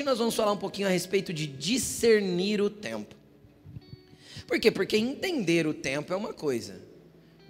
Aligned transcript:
hoje 0.00 0.04
nós 0.06 0.18
vamos 0.18 0.34
falar 0.34 0.52
um 0.52 0.56
pouquinho 0.56 0.88
a 0.88 0.90
respeito 0.90 1.30
de 1.30 1.46
discernir 1.46 2.60
o 2.62 2.70
tempo. 2.70 3.14
Por 4.46 4.58
quê? 4.58 4.70
Porque 4.70 4.96
entender 4.96 5.66
o 5.66 5.74
tempo 5.74 6.10
é 6.12 6.16
uma 6.16 6.32
coisa, 6.32 6.80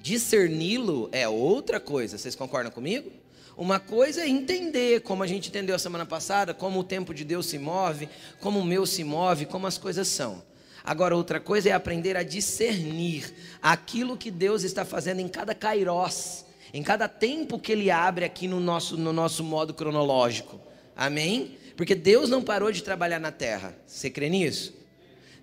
discerni-lo 0.03 1.09
é 1.13 1.29
outra 1.29 1.79
coisa. 1.79 2.19
Vocês 2.19 2.35
concordam 2.35 2.73
comigo? 2.73 3.09
Uma 3.57 3.79
coisa 3.79 4.23
é 4.23 4.29
entender, 4.29 5.03
como 5.03 5.23
a 5.23 5.29
gente 5.29 5.49
entendeu 5.49 5.77
a 5.77 5.79
semana 5.79 6.05
passada, 6.05 6.53
como 6.53 6.81
o 6.81 6.85
tempo 6.85 7.15
de 7.15 7.25
Deus 7.25 7.47
se 7.47 7.57
move, 7.57 8.09
como 8.41 8.59
o 8.59 8.65
meu 8.65 8.85
se 8.85 9.05
move, 9.05 9.47
como 9.47 9.69
as 9.69 9.79
coisas 9.79 10.09
são. 10.09 10.43
Agora, 10.83 11.15
outra 11.15 11.39
coisa 11.39 11.69
é 11.69 11.73
aprender 11.73 12.17
a 12.17 12.25
discernir 12.25 13.33
aquilo 13.63 14.17
que 14.17 14.31
Deus 14.31 14.65
está 14.65 14.85
fazendo 14.85 15.21
em 15.21 15.29
cada 15.29 15.55
kairós, 15.55 16.45
em 16.75 16.83
cada 16.83 17.07
tempo 17.07 17.61
que 17.61 17.71
Ele 17.71 17.93
abre 17.93 18.25
aqui 18.25 18.49
no 18.49 18.59
nosso, 18.59 18.97
no 18.97 19.13
nosso 19.13 19.45
modo 19.45 19.73
cronológico. 19.73 20.59
Amém? 20.97 21.60
Porque 21.81 21.95
Deus 21.95 22.29
não 22.29 22.43
parou 22.43 22.71
de 22.71 22.83
trabalhar 22.83 23.19
na 23.19 23.33
terra. 23.33 23.75
Você 23.87 24.11
crê 24.11 24.29
nisso? 24.29 24.75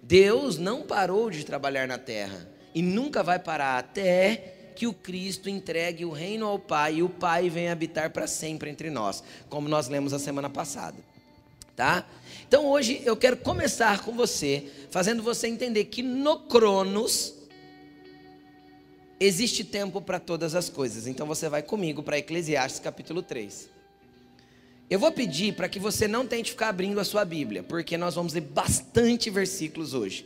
Deus 0.04 0.60
não 0.60 0.84
parou 0.84 1.32
de 1.32 1.44
trabalhar 1.44 1.88
na 1.88 1.98
terra 1.98 2.48
e 2.76 2.82
nunca 2.84 3.24
vai 3.24 3.40
parar 3.40 3.80
até 3.80 4.54
que 4.76 4.86
o 4.86 4.94
Cristo 4.94 5.50
entregue 5.50 6.06
o 6.06 6.12
reino 6.12 6.46
ao 6.46 6.60
Pai 6.60 6.98
e 6.98 7.02
o 7.02 7.10
Pai 7.10 7.50
venha 7.50 7.72
habitar 7.72 8.12
para 8.12 8.28
sempre 8.28 8.70
entre 8.70 8.92
nós, 8.92 9.24
como 9.50 9.68
nós 9.68 9.88
lemos 9.88 10.14
a 10.14 10.20
semana 10.20 10.48
passada. 10.48 10.98
Tá? 11.76 12.06
Então 12.48 12.68
hoje 12.68 13.02
eu 13.04 13.18
quero 13.18 13.38
começar 13.38 14.04
com 14.04 14.12
você, 14.12 14.72
fazendo 14.92 15.24
você 15.24 15.48
entender 15.48 15.86
que 15.86 16.04
no 16.04 16.42
Cronos 16.42 17.34
existe 19.20 19.64
tempo 19.64 20.00
para 20.00 20.20
todas 20.20 20.54
as 20.54 20.70
coisas. 20.70 21.08
Então 21.08 21.26
você 21.26 21.50
vai 21.50 21.64
comigo 21.64 22.04
para 22.04 22.20
Eclesiastes 22.20 22.80
capítulo 22.80 23.24
3. 23.24 23.77
Eu 24.90 25.00
vou 25.00 25.12
pedir 25.12 25.54
para 25.54 25.68
que 25.68 25.80
você 25.80 26.08
não 26.08 26.26
tente 26.26 26.52
ficar 26.52 26.70
abrindo 26.70 26.98
a 27.00 27.04
sua 27.04 27.26
Bíblia, 27.26 27.62
porque 27.62 27.98
nós 27.98 28.16
vamos 28.16 28.34
ler 28.34 28.42
bastante 28.42 29.30
versículos 29.30 29.94
hoje. 29.94 30.26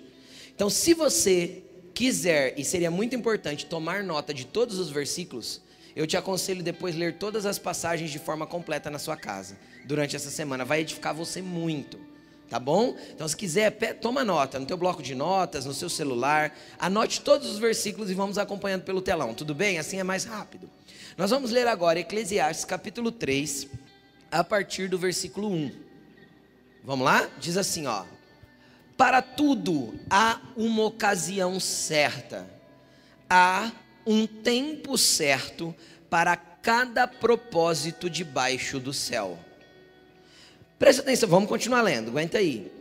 Então, 0.53 0.69
se 0.69 0.93
você 0.93 1.63
quiser, 1.95 2.53
e 2.59 2.63
seria 2.63 2.91
muito 2.91 3.15
importante, 3.15 3.65
tomar 3.65 4.03
nota 4.03 4.31
de 4.31 4.45
todos 4.45 4.77
os 4.77 4.91
versículos, 4.91 5.61
eu 5.95 6.05
te 6.05 6.15
aconselho 6.15 6.61
depois 6.61 6.95
ler 6.95 7.17
todas 7.17 7.47
as 7.47 7.57
passagens 7.57 8.11
de 8.11 8.19
forma 8.19 8.45
completa 8.45 8.91
na 8.91 8.99
sua 8.99 9.17
casa, 9.17 9.57
durante 9.85 10.15
essa 10.15 10.29
semana. 10.29 10.63
Vai 10.63 10.81
edificar 10.81 11.15
você 11.15 11.41
muito, 11.41 11.99
tá 12.47 12.59
bom? 12.59 12.95
Então, 13.15 13.27
se 13.27 13.35
quiser, 13.35 13.71
toma 13.99 14.23
nota 14.23 14.59
no 14.59 14.67
teu 14.67 14.77
bloco 14.77 15.01
de 15.01 15.15
notas, 15.15 15.65
no 15.65 15.73
seu 15.73 15.89
celular, 15.89 16.55
anote 16.77 17.21
todos 17.21 17.49
os 17.49 17.57
versículos 17.57 18.11
e 18.11 18.13
vamos 18.13 18.37
acompanhando 18.37 18.83
pelo 18.83 19.01
telão, 19.01 19.33
tudo 19.33 19.55
bem? 19.55 19.79
Assim 19.79 19.99
é 19.99 20.03
mais 20.03 20.23
rápido. 20.23 20.69
Nós 21.17 21.31
vamos 21.31 21.49
ler 21.49 21.67
agora 21.67 21.99
Eclesiastes 21.99 22.63
capítulo 22.63 23.11
3, 23.11 23.67
a 24.31 24.43
partir 24.43 24.87
do 24.87 24.97
versículo 24.97 25.51
1. 25.51 25.71
Vamos 26.83 27.05
lá? 27.05 27.29
Diz 27.39 27.57
assim, 27.57 27.85
ó. 27.85 28.05
Para 28.97 29.21
tudo 29.21 29.93
há 30.09 30.39
uma 30.55 30.83
ocasião 30.83 31.59
certa, 31.59 32.47
há 33.29 33.71
um 34.05 34.25
tempo 34.25 34.97
certo 34.97 35.75
para 36.09 36.35
cada 36.35 37.07
propósito 37.07 38.09
debaixo 38.09 38.79
do 38.79 38.93
céu. 38.93 39.39
Presta 40.77 41.01
atenção, 41.01 41.27
vamos 41.27 41.49
continuar 41.49 41.81
lendo, 41.81 42.09
aguenta 42.09 42.37
aí. 42.37 42.71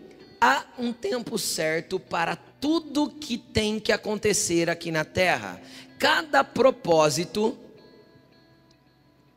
Há 0.41 0.65
um 0.79 0.93
tempo 0.93 1.39
certo 1.39 1.99
para 1.99 2.37
tudo 2.37 3.11
que 3.11 3.37
tem 3.37 3.81
que 3.81 3.93
acontecer 3.93 4.71
aqui 4.71 4.91
na 4.91 5.05
terra. 5.05 5.61
Cada 5.99 6.43
propósito, 6.43 7.59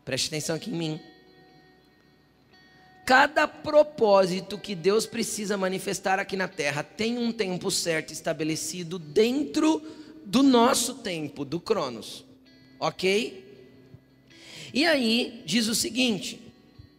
preste 0.05 0.27
atenção 0.27 0.55
aqui 0.55 0.69
em 0.69 0.73
mim 0.73 1.12
Cada 3.05 3.47
propósito 3.47 4.57
que 4.57 4.73
Deus 4.73 5.05
precisa 5.05 5.57
manifestar 5.57 6.19
aqui 6.19 6.37
na 6.37 6.47
terra 6.47 6.83
tem 6.83 7.17
um 7.17 7.33
tempo 7.33 7.69
certo 7.69 8.13
estabelecido 8.13 8.97
dentro 8.97 9.81
do 10.25 10.41
nosso 10.41 10.95
tempo, 10.95 11.43
do 11.43 11.59
Cronos. 11.59 12.23
Ok? 12.79 13.43
E 14.73 14.85
aí 14.85 15.43
diz 15.45 15.67
o 15.67 15.75
seguinte: 15.75 16.39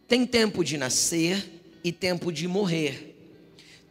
tem 0.07 0.27
tempo 0.27 0.63
de 0.63 0.77
nascer 0.77 1.43
e 1.83 1.91
tempo 1.91 2.31
de 2.31 2.47
morrer, 2.47 3.15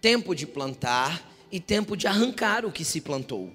tempo 0.01 0.37
de 0.37 0.47
plantar 0.47 1.33
e 1.51 1.59
tempo 1.59 1.97
de 1.97 2.07
arrancar 2.07 2.65
o 2.65 2.71
que 2.71 2.85
se 2.85 3.01
plantou, 3.01 3.53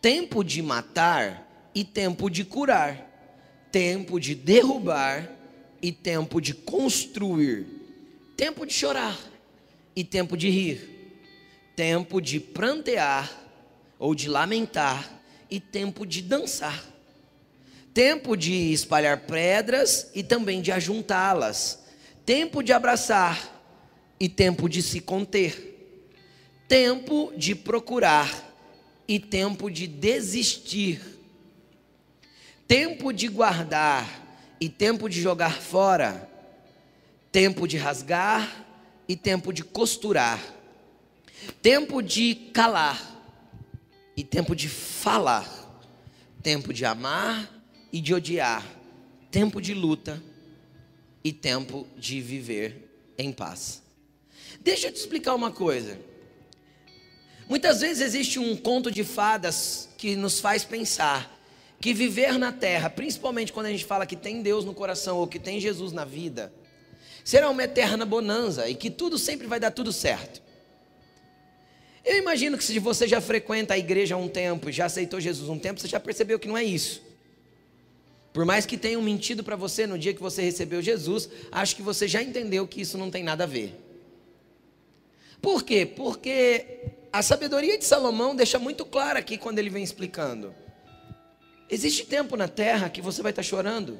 tempo 0.00 0.42
de 0.42 0.62
matar 0.62 1.70
e 1.74 1.84
tempo 1.84 2.30
de 2.30 2.42
curar, 2.42 3.68
tempo 3.70 4.18
de 4.18 4.34
derrubar 4.34 5.30
e 5.82 5.92
tempo 5.92 6.40
de 6.40 6.54
construir 6.54 7.81
tempo 8.36 8.66
de 8.66 8.72
chorar 8.72 9.18
e 9.94 10.02
tempo 10.02 10.36
de 10.36 10.48
rir, 10.48 10.88
tempo 11.76 12.20
de 12.20 12.40
prantear 12.40 13.30
ou 13.98 14.14
de 14.14 14.28
lamentar 14.28 15.20
e 15.50 15.60
tempo 15.60 16.06
de 16.06 16.22
dançar, 16.22 16.82
tempo 17.92 18.36
de 18.36 18.72
espalhar 18.72 19.20
pedras 19.20 20.10
e 20.14 20.22
também 20.22 20.62
de 20.62 20.72
ajuntá-las, 20.72 21.84
tempo 22.24 22.62
de 22.62 22.72
abraçar 22.72 23.60
e 24.18 24.28
tempo 24.28 24.68
de 24.68 24.82
se 24.82 25.00
conter, 25.00 26.00
tempo 26.66 27.32
de 27.36 27.54
procurar 27.54 28.50
e 29.06 29.18
tempo 29.18 29.70
de 29.70 29.86
desistir, 29.86 31.02
tempo 32.66 33.12
de 33.12 33.28
guardar 33.28 34.22
e 34.58 34.68
tempo 34.68 35.08
de 35.08 35.20
jogar 35.20 35.60
fora 35.60 36.31
tempo 37.32 37.66
de 37.66 37.78
rasgar 37.78 38.66
e 39.08 39.16
tempo 39.16 39.52
de 39.52 39.64
costurar, 39.64 40.38
tempo 41.62 42.02
de 42.02 42.34
calar 42.52 43.00
e 44.14 44.22
tempo 44.22 44.54
de 44.54 44.68
falar, 44.68 45.48
tempo 46.42 46.74
de 46.74 46.84
amar 46.84 47.50
e 47.90 48.00
de 48.00 48.12
odiar, 48.12 48.64
tempo 49.30 49.62
de 49.62 49.72
luta 49.72 50.22
e 51.24 51.32
tempo 51.32 51.86
de 51.96 52.20
viver 52.20 53.14
em 53.16 53.32
paz. 53.32 53.82
Deixa 54.60 54.88
eu 54.88 54.92
te 54.92 54.96
explicar 54.96 55.34
uma 55.34 55.50
coisa. 55.50 55.98
Muitas 57.48 57.80
vezes 57.80 58.02
existe 58.02 58.38
um 58.38 58.54
conto 58.54 58.90
de 58.90 59.02
fadas 59.04 59.88
que 59.96 60.14
nos 60.14 60.38
faz 60.38 60.64
pensar 60.64 61.40
que 61.80 61.92
viver 61.92 62.38
na 62.38 62.52
terra, 62.52 62.88
principalmente 62.88 63.52
quando 63.52 63.66
a 63.66 63.70
gente 63.70 63.84
fala 63.84 64.06
que 64.06 64.14
tem 64.14 64.42
Deus 64.42 64.64
no 64.64 64.74
coração 64.74 65.16
ou 65.18 65.26
que 65.26 65.38
tem 65.38 65.58
Jesus 65.58 65.92
na 65.92 66.04
vida, 66.04 66.52
será 67.24 67.48
uma 67.50 67.62
eterna 67.62 68.04
bonança 68.04 68.68
e 68.68 68.74
que 68.74 68.90
tudo 68.90 69.18
sempre 69.18 69.46
vai 69.46 69.60
dar 69.60 69.70
tudo 69.70 69.92
certo. 69.92 70.42
Eu 72.04 72.18
imagino 72.18 72.58
que 72.58 72.64
se 72.64 72.78
você 72.78 73.06
já 73.06 73.20
frequenta 73.20 73.74
a 73.74 73.78
igreja 73.78 74.14
há 74.14 74.18
um 74.18 74.28
tempo 74.28 74.72
já 74.72 74.86
aceitou 74.86 75.20
Jesus 75.20 75.48
um 75.48 75.58
tempo, 75.58 75.80
você 75.80 75.88
já 75.88 76.00
percebeu 76.00 76.38
que 76.38 76.48
não 76.48 76.58
é 76.58 76.64
isso. 76.64 77.02
Por 78.32 78.44
mais 78.44 78.64
que 78.64 78.78
tenham 78.78 79.02
mentido 79.02 79.44
para 79.44 79.56
você 79.56 79.86
no 79.86 79.98
dia 79.98 80.14
que 80.14 80.20
você 80.20 80.42
recebeu 80.42 80.80
Jesus, 80.80 81.28
acho 81.50 81.76
que 81.76 81.82
você 81.82 82.08
já 82.08 82.22
entendeu 82.22 82.66
que 82.66 82.80
isso 82.80 82.96
não 82.96 83.10
tem 83.10 83.22
nada 83.22 83.44
a 83.44 83.46
ver. 83.46 83.78
Por 85.40 85.62
quê? 85.62 85.84
Porque 85.84 86.92
a 87.12 87.20
sabedoria 87.20 87.76
de 87.76 87.84
Salomão 87.84 88.34
deixa 88.34 88.58
muito 88.58 88.84
claro 88.86 89.18
aqui 89.18 89.36
quando 89.36 89.58
ele 89.58 89.68
vem 89.68 89.84
explicando. 89.84 90.54
Existe 91.68 92.06
tempo 92.06 92.36
na 92.36 92.48
terra 92.48 92.88
que 92.88 93.02
você 93.02 93.22
vai 93.22 93.32
estar 93.32 93.42
chorando, 93.42 93.98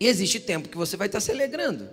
e 0.00 0.08
existe 0.08 0.40
tempo 0.40 0.70
que 0.70 0.78
você 0.78 0.96
vai 0.96 1.08
estar 1.08 1.20
se 1.20 1.30
alegrando. 1.30 1.90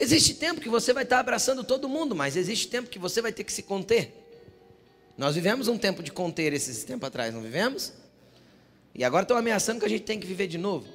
Existe 0.00 0.34
tempo 0.34 0.60
que 0.60 0.68
você 0.68 0.92
vai 0.92 1.04
estar 1.04 1.20
abraçando 1.20 1.62
todo 1.62 1.88
mundo, 1.88 2.16
mas 2.16 2.36
existe 2.36 2.66
tempo 2.66 2.90
que 2.90 2.98
você 2.98 3.22
vai 3.22 3.32
ter 3.32 3.44
que 3.44 3.52
se 3.52 3.62
conter. 3.62 4.12
Nós 5.16 5.36
vivemos 5.36 5.68
um 5.68 5.78
tempo 5.78 6.02
de 6.02 6.10
conter 6.10 6.52
esses 6.52 6.82
tempos 6.82 7.06
atrás, 7.06 7.32
não 7.32 7.40
vivemos? 7.40 7.92
E 8.94 9.04
agora 9.04 9.22
estão 9.22 9.36
ameaçando 9.36 9.78
que 9.78 9.86
a 9.86 9.88
gente 9.88 10.04
tem 10.04 10.18
que 10.18 10.26
viver 10.26 10.48
de 10.48 10.58
novo. 10.58 10.88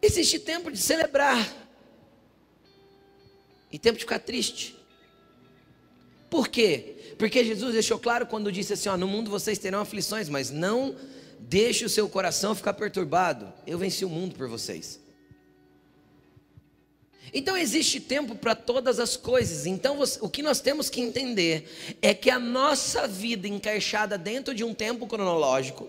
Existe 0.00 0.38
tempo 0.38 0.70
de 0.70 0.78
celebrar 0.78 1.52
e 3.72 3.78
tempo 3.78 3.98
de 3.98 4.04
ficar 4.04 4.20
triste. 4.20 4.76
Por 6.30 6.48
quê? 6.48 6.95
Porque 7.18 7.44
Jesus 7.44 7.72
deixou 7.72 7.98
claro 7.98 8.26
quando 8.26 8.52
disse 8.52 8.72
assim: 8.72 8.88
ó, 8.88 8.96
no 8.96 9.08
mundo 9.08 9.30
vocês 9.30 9.58
terão 9.58 9.80
aflições, 9.80 10.28
mas 10.28 10.50
não 10.50 10.94
deixe 11.40 11.84
o 11.84 11.88
seu 11.88 12.08
coração 12.08 12.54
ficar 12.54 12.74
perturbado. 12.74 13.52
Eu 13.66 13.78
venci 13.78 14.04
o 14.04 14.08
mundo 14.08 14.34
por 14.34 14.48
vocês. 14.48 15.00
Então 17.32 17.56
existe 17.56 18.00
tempo 18.00 18.34
para 18.34 18.54
todas 18.54 19.00
as 19.00 19.16
coisas. 19.16 19.66
Então 19.66 19.98
o 20.20 20.28
que 20.28 20.42
nós 20.42 20.60
temos 20.60 20.88
que 20.88 21.00
entender 21.00 21.96
é 22.00 22.14
que 22.14 22.30
a 22.30 22.38
nossa 22.38 23.06
vida 23.06 23.48
encaixada 23.48 24.16
dentro 24.16 24.54
de 24.54 24.64
um 24.64 24.72
tempo 24.72 25.06
cronológico, 25.06 25.88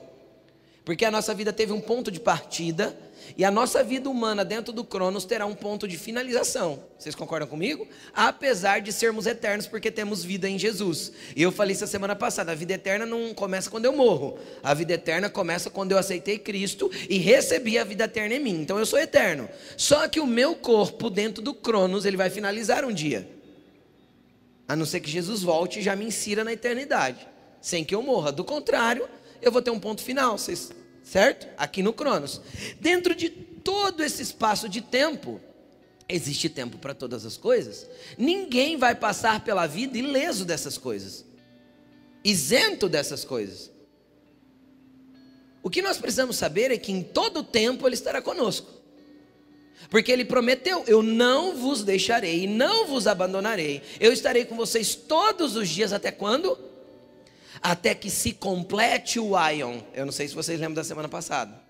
Porque 0.88 1.04
a 1.04 1.12
nossa 1.12 1.34
vida 1.34 1.51
teve 1.51 1.74
um 1.74 1.81
ponto 1.81 2.10
de 2.10 2.18
partida 2.18 2.98
e 3.38 3.44
a 3.44 3.51
nossa 3.51 3.84
vida 3.84 4.10
humana 4.10 4.45
dentro 4.45 4.72
do 4.72 4.86
Cronos 4.86 5.25
terá 5.25 5.45
um 5.45 5.54
ponto 5.54 5.86
de 5.86 5.98
finalização. 5.98 6.81
Vocês 6.98 7.13
concordam 7.13 7.45
comigo? 7.45 7.86
Apesar 8.13 8.80
de 8.80 8.94
sermos 8.94 9.25
eternos, 9.25 9.68
porque 9.68 9.92
temos 9.92 10.24
vida 10.24 10.48
em 10.48 10.57
Jesus. 10.57 11.12
E 11.36 11.42
eu 11.42 11.51
falei 11.51 11.74
isso 11.74 11.86
semana 11.88 12.16
passada: 12.16 12.54
a 12.54 12.56
vida 12.56 12.72
eterna 12.72 13.06
não 13.06 13.34
começa 13.34 13.69
quando 13.69 13.84
eu 13.84 13.92
morro. 13.92 14.39
A 14.63 14.74
vida 14.74 14.94
eterna 14.94 15.30
começa 15.30 15.69
quando 15.69 15.92
eu 15.92 15.98
aceitei 15.98 16.39
Cristo 16.39 16.90
e 17.10 17.18
recebi 17.18 17.78
a 17.78 17.83
vida 17.83 18.06
eterna 18.06 18.36
em 18.36 18.40
mim. 18.40 18.62
Então 18.62 18.80
eu 18.80 18.86
sou 18.86 18.98
eterno. 18.98 19.50
Só 19.75 20.07
que 20.07 20.22
o 20.22 20.25
meu 20.25 20.56
corpo 20.56 21.10
dentro 21.10 21.44
do 21.44 21.54
Cronos, 21.54 22.06
ele 22.06 22.16
vai 22.16 22.30
finalizar 22.30 22.86
um 22.86 22.94
dia. 22.94 23.30
A 24.66 24.74
não 24.74 24.86
ser 24.86 25.01
que 25.01 25.10
Jesus 25.10 25.42
volte 25.44 25.80
e 25.80 25.83
já 25.83 25.98
me 25.98 26.06
insira 26.06 26.45
na 26.45 26.54
eternidade, 26.54 27.28
sem 27.60 27.83
que 27.83 27.94
eu 27.94 28.01
morra. 28.01 28.31
Do 28.31 28.45
contrário, 28.45 29.06
eu 29.42 29.51
vou 29.51 29.62
ter 29.62 29.72
um 29.72 29.80
ponto 29.80 30.01
final. 30.01 30.38
Vocês 30.38 30.77
certo? 31.09 31.48
Aqui 31.57 31.81
no 31.81 31.94
Cronos. 31.94 32.42
Dentro 32.80 33.15
de 33.15 33.30
todo 33.30 34.04
esse 34.04 34.21
espaço 34.21 34.68
de 34.68 34.81
tempo, 34.81 35.39
existe 36.07 36.50
tempo 36.50 36.77
para 36.77 36.94
todas 36.94 37.25
as 37.25 37.38
coisas. 37.38 37.88
Ninguém 38.18 38.77
vai 38.77 38.94
passar 38.94 39.44
pela 39.44 39.65
vida 39.65 39.98
ileso 39.98 40.45
dessas 40.45 40.77
coisas, 40.77 41.25
isento 42.24 42.89
dessas 42.89 43.24
coisas. 43.24 43.71
O 45.63 45.69
que 45.69 45.81
nós 45.81 45.98
precisamos 45.98 46.38
saber 46.38 46.71
é 46.71 46.77
que 46.77 46.92
em 46.92 47.01
todo 47.01 47.44
tempo 47.44 47.88
Ele 47.88 47.95
estará 47.95 48.21
conosco. 48.21 48.71
Porque 49.89 50.12
Ele 50.12 50.25
prometeu: 50.25 50.83
Eu 50.88 51.01
não 51.01 51.56
vos 51.56 51.83
deixarei, 51.83 52.48
não 52.48 52.88
vos 52.88 53.07
abandonarei. 53.07 53.81
Eu 54.00 54.12
estarei 54.12 54.45
com 54.45 54.56
vocês 54.56 54.95
todos 54.95 55.56
os 55.56 55.69
dias, 55.69 55.94
até 55.94 56.12
quando? 56.12 56.57
Até 57.62 57.94
que 57.95 58.09
se 58.09 58.33
complete 58.33 59.19
o 59.19 59.31
Ion. 59.50 59.80
Eu 59.94 60.06
não 60.06 60.12
sei 60.12 60.27
se 60.27 60.36
vocês 60.36 60.59
lembram 60.59 60.75
da 60.75 60.83
semana 60.83 61.09
passada. 61.09 61.68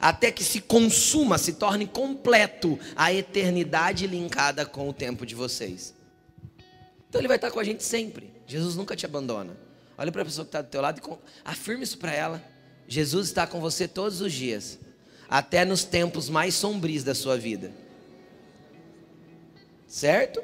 Até 0.00 0.30
que 0.30 0.44
se 0.44 0.60
consuma, 0.60 1.38
se 1.38 1.54
torne 1.54 1.86
completo 1.86 2.78
a 2.94 3.12
eternidade 3.12 4.06
linkada 4.06 4.64
com 4.64 4.88
o 4.88 4.92
tempo 4.92 5.26
de 5.26 5.34
vocês. 5.34 5.94
Então 7.08 7.20
ele 7.20 7.28
vai 7.28 7.36
estar 7.36 7.50
com 7.50 7.58
a 7.58 7.64
gente 7.64 7.82
sempre. 7.82 8.32
Jesus 8.46 8.76
nunca 8.76 8.94
te 8.94 9.06
abandona. 9.06 9.56
Olha 9.96 10.12
para 10.12 10.22
a 10.22 10.24
pessoa 10.24 10.44
que 10.44 10.50
está 10.50 10.62
do 10.62 10.68
teu 10.68 10.80
lado 10.80 11.00
e 11.00 11.18
afirme 11.44 11.82
isso 11.82 11.98
para 11.98 12.14
ela. 12.14 12.44
Jesus 12.86 13.28
está 13.28 13.46
com 13.46 13.60
você 13.60 13.88
todos 13.88 14.20
os 14.20 14.32
dias, 14.32 14.78
até 15.28 15.64
nos 15.64 15.84
tempos 15.84 16.28
mais 16.28 16.54
sombrios 16.54 17.02
da 17.02 17.14
sua 17.14 17.36
vida. 17.36 17.72
Certo? 19.86 20.42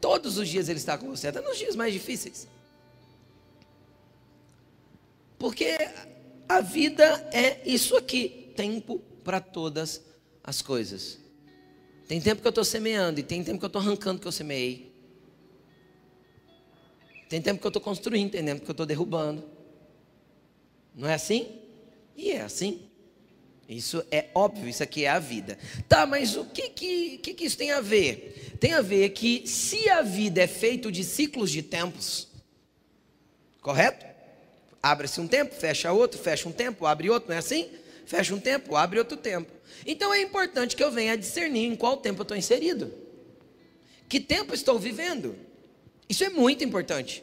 Todos 0.00 0.38
os 0.38 0.48
dias 0.48 0.68
ele 0.68 0.78
está 0.78 0.96
com 0.96 1.08
você, 1.08 1.28
até 1.28 1.40
nos 1.40 1.58
dias 1.58 1.74
mais 1.74 1.92
difíceis. 1.92 2.48
Porque 5.42 5.76
a 6.48 6.60
vida 6.60 7.28
é 7.32 7.68
isso 7.68 7.96
aqui, 7.96 8.52
tempo 8.54 9.00
para 9.24 9.40
todas 9.40 10.00
as 10.44 10.62
coisas. 10.62 11.18
Tem 12.06 12.20
tempo 12.20 12.40
que 12.40 12.46
eu 12.46 12.50
estou 12.50 12.64
semeando 12.64 13.18
e 13.18 13.24
tem 13.24 13.42
tempo 13.42 13.58
que 13.58 13.64
eu 13.64 13.66
estou 13.66 13.82
arrancando 13.82 14.20
que 14.20 14.28
eu 14.28 14.30
semeei. 14.30 14.94
Tem 17.28 17.42
tempo 17.42 17.60
que 17.60 17.66
eu 17.66 17.70
estou 17.70 17.82
construindo, 17.82 18.30
tem 18.30 18.44
tempo 18.44 18.60
que 18.60 18.70
eu 18.70 18.72
estou 18.72 18.86
derrubando. 18.86 19.42
Não 20.94 21.08
é 21.08 21.14
assim? 21.14 21.58
E 22.16 22.30
é 22.30 22.42
assim. 22.42 22.88
Isso 23.68 24.06
é 24.12 24.28
óbvio, 24.36 24.68
isso 24.68 24.84
aqui 24.84 25.06
é 25.06 25.08
a 25.08 25.18
vida. 25.18 25.58
Tá, 25.88 26.06
mas 26.06 26.36
o 26.36 26.44
que 26.44 26.68
que, 26.68 27.18
que, 27.18 27.34
que 27.34 27.44
isso 27.46 27.58
tem 27.58 27.72
a 27.72 27.80
ver? 27.80 28.54
Tem 28.60 28.74
a 28.74 28.80
ver 28.80 29.08
que 29.08 29.44
se 29.48 29.88
a 29.88 30.02
vida 30.02 30.40
é 30.40 30.46
feita 30.46 30.92
de 30.92 31.02
ciclos 31.02 31.50
de 31.50 31.64
tempos, 31.64 32.28
correto? 33.60 34.11
Abre-se 34.82 35.20
um 35.20 35.28
tempo, 35.28 35.54
fecha 35.54 35.92
outro, 35.92 36.20
fecha 36.20 36.48
um 36.48 36.52
tempo, 36.52 36.86
abre 36.86 37.08
outro, 37.08 37.28
não 37.28 37.36
é 37.36 37.38
assim? 37.38 37.70
Fecha 38.04 38.34
um 38.34 38.40
tempo, 38.40 38.74
abre 38.74 38.98
outro 38.98 39.16
tempo. 39.16 39.50
Então 39.86 40.12
é 40.12 40.20
importante 40.20 40.74
que 40.74 40.82
eu 40.82 40.90
venha 40.90 41.16
discernir 41.16 41.66
em 41.66 41.76
qual 41.76 41.96
tempo 41.96 42.20
eu 42.20 42.24
estou 42.24 42.36
inserido. 42.36 42.92
Que 44.08 44.18
tempo 44.18 44.52
estou 44.52 44.78
vivendo? 44.78 45.36
Isso 46.08 46.24
é 46.24 46.28
muito 46.28 46.64
importante. 46.64 47.22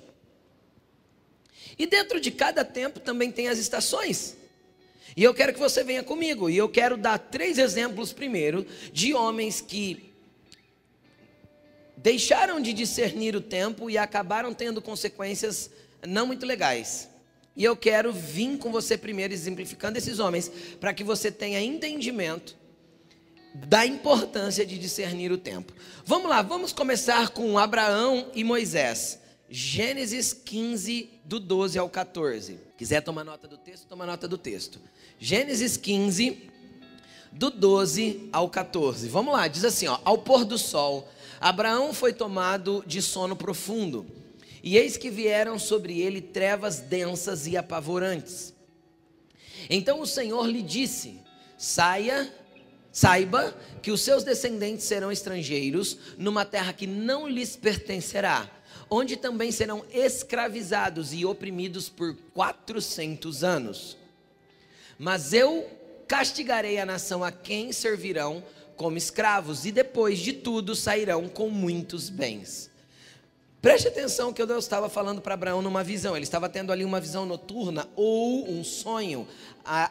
E 1.77 1.85
dentro 1.85 2.19
de 2.19 2.31
cada 2.31 2.63
tempo 2.63 3.00
também 3.00 3.31
tem 3.31 3.50
as 3.50 3.57
estações. 3.57 4.35
E 5.15 5.23
eu 5.23 5.33
quero 5.33 5.53
que 5.53 5.59
você 5.59 5.83
venha 5.83 6.01
comigo. 6.01 6.50
E 6.50 6.57
eu 6.57 6.69
quero 6.69 6.95
dar 6.95 7.17
três 7.17 7.57
exemplos 7.57 8.13
primeiro 8.13 8.65
de 8.91 9.13
homens 9.13 9.59
que 9.59 10.13
deixaram 11.97 12.61
de 12.61 12.71
discernir 12.71 13.35
o 13.35 13.41
tempo 13.41 13.89
e 13.89 13.97
acabaram 13.97 14.53
tendo 14.53 14.81
consequências 14.81 15.69
não 16.07 16.25
muito 16.25 16.45
legais. 16.45 17.09
E 17.59 17.63
eu 17.65 17.75
quero 17.75 18.13
vir 18.13 18.57
com 18.57 18.71
você 18.71 18.97
primeiro 18.97 19.33
exemplificando 19.33 19.97
esses 19.97 20.17
homens, 20.17 20.50
para 20.79 20.94
que 20.94 21.03
você 21.03 21.29
tenha 21.29 21.59
entendimento 21.59 22.56
da 23.53 23.85
importância 23.85 24.65
de 24.65 24.79
discernir 24.79 25.29
o 25.29 25.38
tempo. 25.38 25.73
Vamos 26.06 26.29
lá, 26.29 26.41
vamos 26.41 26.71
começar 26.71 27.31
com 27.31 27.59
Abraão 27.59 28.27
e 28.33 28.45
Moisés. 28.45 29.19
Gênesis 29.50 30.31
15, 30.31 31.09
do 31.25 31.38
12 31.38 31.77
ao 31.77 31.89
14. 31.89 32.57
Quiser 32.77 33.01
tomar 33.01 33.25
nota 33.25 33.45
do 33.45 33.57
texto, 33.57 33.88
toma 33.88 34.06
nota 34.06 34.25
do 34.25 34.38
texto. 34.38 34.79
Gênesis 35.19 35.75
15, 35.75 36.50
do 37.29 37.50
12 37.50 38.29
ao 38.31 38.50
14. 38.50 39.09
Vamos 39.09 39.33
lá, 39.33 39.50
diz 39.50 39.65
assim: 39.65 39.88
ó, 39.88 40.00
ao 40.06 40.19
pôr 40.19 40.45
do 40.45 40.57
sol, 40.57 41.09
Abraão 41.41 41.91
foi 41.94 42.13
tomado 42.13 42.81
de 42.88 43.01
sono 43.01 43.35
profundo 43.35 44.19
e 44.63 44.77
eis 44.77 44.97
que 44.97 45.09
vieram 45.09 45.57
sobre 45.57 46.00
ele 46.01 46.21
trevas 46.21 46.79
densas 46.79 47.47
e 47.47 47.56
apavorantes. 47.56 48.53
Então 49.69 50.01
o 50.01 50.07
Senhor 50.07 50.47
lhe 50.47 50.61
disse: 50.61 51.19
Saia, 51.57 52.33
saiba 52.91 53.56
que 53.81 53.91
os 53.91 54.01
seus 54.01 54.23
descendentes 54.23 54.85
serão 54.85 55.11
estrangeiros 55.11 55.97
numa 56.17 56.45
terra 56.45 56.73
que 56.73 56.88
não 56.88 57.27
lhes 57.27 57.56
pertencerá, 57.56 58.50
onde 58.89 59.15
também 59.15 59.51
serão 59.51 59.85
escravizados 59.91 61.13
e 61.13 61.25
oprimidos 61.25 61.89
por 61.89 62.15
quatrocentos 62.33 63.44
anos. 63.44 63.97
Mas 64.97 65.33
eu 65.33 65.69
castigarei 66.07 66.79
a 66.79 66.85
nação 66.85 67.23
a 67.23 67.31
quem 67.31 67.71
servirão 67.71 68.44
como 68.75 68.97
escravos, 68.97 69.65
e 69.65 69.71
depois 69.73 70.19
de 70.19 70.31
tudo 70.31 70.73
sairão 70.73 71.27
com 71.27 71.50
muitos 71.50 72.09
bens. 72.09 72.69
Preste 73.61 73.89
atenção 73.89 74.31
que 74.31 74.45
Deus 74.45 74.63
estava 74.63 74.88
falando 74.88 75.21
para 75.21 75.33
Abraão 75.33 75.61
numa 75.61 75.83
visão. 75.83 76.15
Ele 76.15 76.23
estava 76.23 76.47
tendo 76.47 76.71
ali 76.71 76.85
uma 76.85 77.01
visão 77.01 77.25
noturna 77.25 77.89
ou 77.94 78.50
um 78.50 78.63
sonho, 78.63 79.27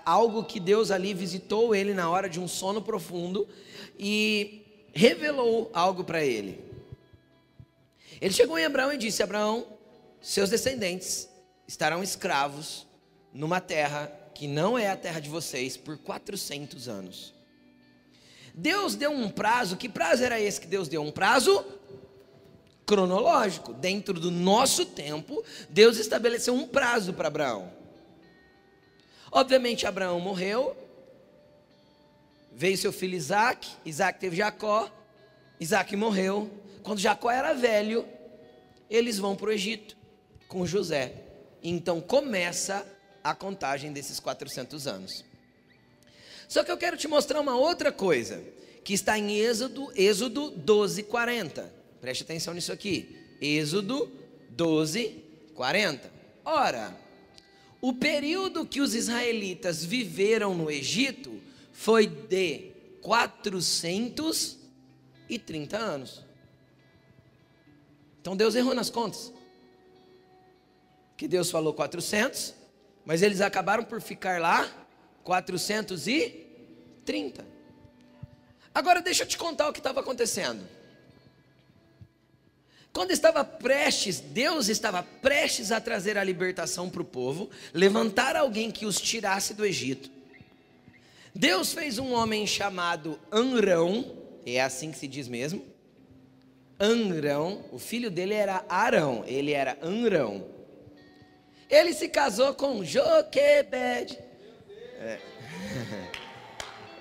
algo 0.06 0.44
que 0.44 0.58
Deus 0.58 0.90
ali 0.90 1.12
visitou 1.12 1.74
ele 1.74 1.92
na 1.92 2.08
hora 2.08 2.30
de 2.30 2.40
um 2.40 2.48
sono 2.48 2.80
profundo 2.80 3.46
e 3.98 4.88
revelou 4.94 5.70
algo 5.74 6.02
para 6.02 6.24
ele. 6.24 6.58
Ele 8.20 8.32
chegou 8.32 8.58
em 8.58 8.64
Abraão 8.64 8.90
e 8.92 8.96
disse: 8.96 9.22
Abraão, 9.22 9.66
seus 10.20 10.48
descendentes 10.48 11.28
estarão 11.66 12.02
escravos 12.02 12.86
numa 13.34 13.60
terra 13.60 14.10
que 14.34 14.46
não 14.48 14.78
é 14.78 14.88
a 14.88 14.96
terra 14.96 15.20
de 15.20 15.28
vocês 15.28 15.76
por 15.76 15.98
400 15.98 16.88
anos. 16.88 17.34
Deus 18.54 18.94
deu 18.94 19.10
um 19.10 19.28
prazo, 19.28 19.76
que 19.76 19.88
prazo 19.88 20.24
era 20.24 20.40
esse 20.40 20.60
que 20.60 20.66
Deus 20.66 20.88
deu? 20.88 21.02
Um 21.02 21.12
prazo 21.12 21.64
cronológico. 22.88 23.74
Dentro 23.74 24.18
do 24.18 24.30
nosso 24.30 24.86
tempo, 24.86 25.44
Deus 25.68 25.98
estabeleceu 25.98 26.54
um 26.54 26.66
prazo 26.66 27.12
para 27.12 27.28
Abraão. 27.28 27.70
Obviamente, 29.30 29.86
Abraão 29.86 30.18
morreu, 30.18 30.74
veio 32.50 32.78
seu 32.78 32.90
filho 32.90 33.14
Isaac, 33.14 33.68
Isaac 33.84 34.18
teve 34.18 34.36
Jacó, 34.36 34.90
Isaac 35.60 35.94
morreu. 35.94 36.50
Quando 36.82 36.98
Jacó 36.98 37.30
era 37.30 37.52
velho, 37.52 38.08
eles 38.88 39.18
vão 39.18 39.36
para 39.36 39.50
o 39.50 39.52
Egito 39.52 39.94
com 40.48 40.64
José. 40.64 41.12
Então 41.62 42.00
começa 42.00 42.86
a 43.22 43.34
contagem 43.34 43.92
desses 43.92 44.18
400 44.18 44.86
anos. 44.86 45.24
Só 46.48 46.64
que 46.64 46.70
eu 46.70 46.78
quero 46.78 46.96
te 46.96 47.06
mostrar 47.06 47.38
uma 47.38 47.58
outra 47.58 47.92
coisa, 47.92 48.42
que 48.82 48.94
está 48.94 49.18
em 49.18 49.36
Êxodo, 49.36 49.92
Êxodo 49.94 50.50
12, 50.50 51.02
40. 51.02 51.77
Preste 52.00 52.22
atenção 52.22 52.54
nisso 52.54 52.72
aqui. 52.72 53.18
Êxodo 53.40 54.08
12, 54.50 55.24
40. 55.54 56.12
Ora, 56.44 56.96
o 57.80 57.92
período 57.92 58.66
que 58.66 58.80
os 58.80 58.92
israelitas 58.94 59.84
viveram 59.84 60.52
no 60.54 60.70
Egito 60.70 61.40
foi 61.72 62.06
de 62.06 62.70
430 63.02 65.76
anos. 65.76 66.24
Então 68.20 68.36
Deus 68.36 68.54
errou 68.54 68.74
nas 68.74 68.90
contas. 68.90 69.32
Que 71.16 71.26
Deus 71.28 71.50
falou 71.50 71.74
400, 71.74 72.54
mas 73.04 73.22
eles 73.22 73.40
acabaram 73.40 73.82
por 73.84 74.00
ficar 74.00 74.40
lá 74.40 74.70
430. 75.24 77.44
Agora 78.74 79.00
deixa 79.00 79.22
eu 79.24 79.26
te 79.26 79.38
contar 79.38 79.68
o 79.68 79.72
que 79.72 79.80
estava 79.80 79.98
acontecendo. 80.00 80.77
Quando 82.92 83.10
estava 83.10 83.44
prestes, 83.44 84.20
Deus 84.20 84.68
estava 84.68 85.02
prestes 85.02 85.70
a 85.70 85.80
trazer 85.80 86.18
a 86.18 86.24
libertação 86.24 86.88
para 86.88 87.02
o 87.02 87.04
povo, 87.04 87.50
levantar 87.72 88.34
alguém 88.34 88.70
que 88.70 88.86
os 88.86 89.00
tirasse 89.00 89.54
do 89.54 89.64
Egito. 89.64 90.10
Deus 91.34 91.72
fez 91.72 91.98
um 91.98 92.12
homem 92.12 92.46
chamado 92.46 93.18
Anrão, 93.30 94.16
é 94.44 94.60
assim 94.60 94.90
que 94.90 94.98
se 94.98 95.06
diz 95.06 95.28
mesmo. 95.28 95.64
Anrão, 96.80 97.64
o 97.72 97.78
filho 97.78 98.10
dele 98.10 98.34
era 98.34 98.64
Arão, 98.68 99.24
ele 99.26 99.52
era 99.52 99.76
Anrão. 99.82 100.44
Ele 101.68 101.92
se 101.92 102.08
casou 102.08 102.54
com 102.54 102.82
Joquebed. 102.82 104.18
É. 105.00 105.18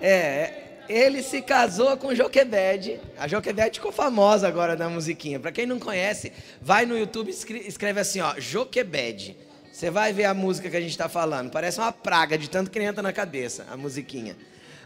é, 0.00 0.67
ele 0.88 1.22
se 1.22 1.42
casou 1.42 1.96
com 1.96 2.14
Joquebed. 2.14 3.00
A 3.18 3.28
Joquebed 3.28 3.78
ficou 3.78 3.92
famosa 3.92 4.48
agora 4.48 4.74
na 4.74 4.88
musiquinha. 4.88 5.38
Para 5.38 5.52
quem 5.52 5.66
não 5.66 5.78
conhece, 5.78 6.32
vai 6.60 6.86
no 6.86 6.98
YouTube 6.98 7.30
e 7.30 7.68
escreve 7.68 8.00
assim, 8.00 8.20
ó, 8.20 8.38
Joquebed. 8.38 9.36
Você 9.72 9.90
vai 9.90 10.12
ver 10.12 10.24
a 10.24 10.34
música 10.34 10.68
que 10.68 10.76
a 10.76 10.80
gente 10.80 10.90
está 10.90 11.08
falando. 11.08 11.50
Parece 11.50 11.78
uma 11.78 11.92
praga 11.92 12.36
de 12.36 12.48
tanto 12.50 12.70
que 12.70 12.80
entra 12.80 13.02
na 13.02 13.12
cabeça 13.12 13.66
a 13.70 13.76
musiquinha. 13.76 14.36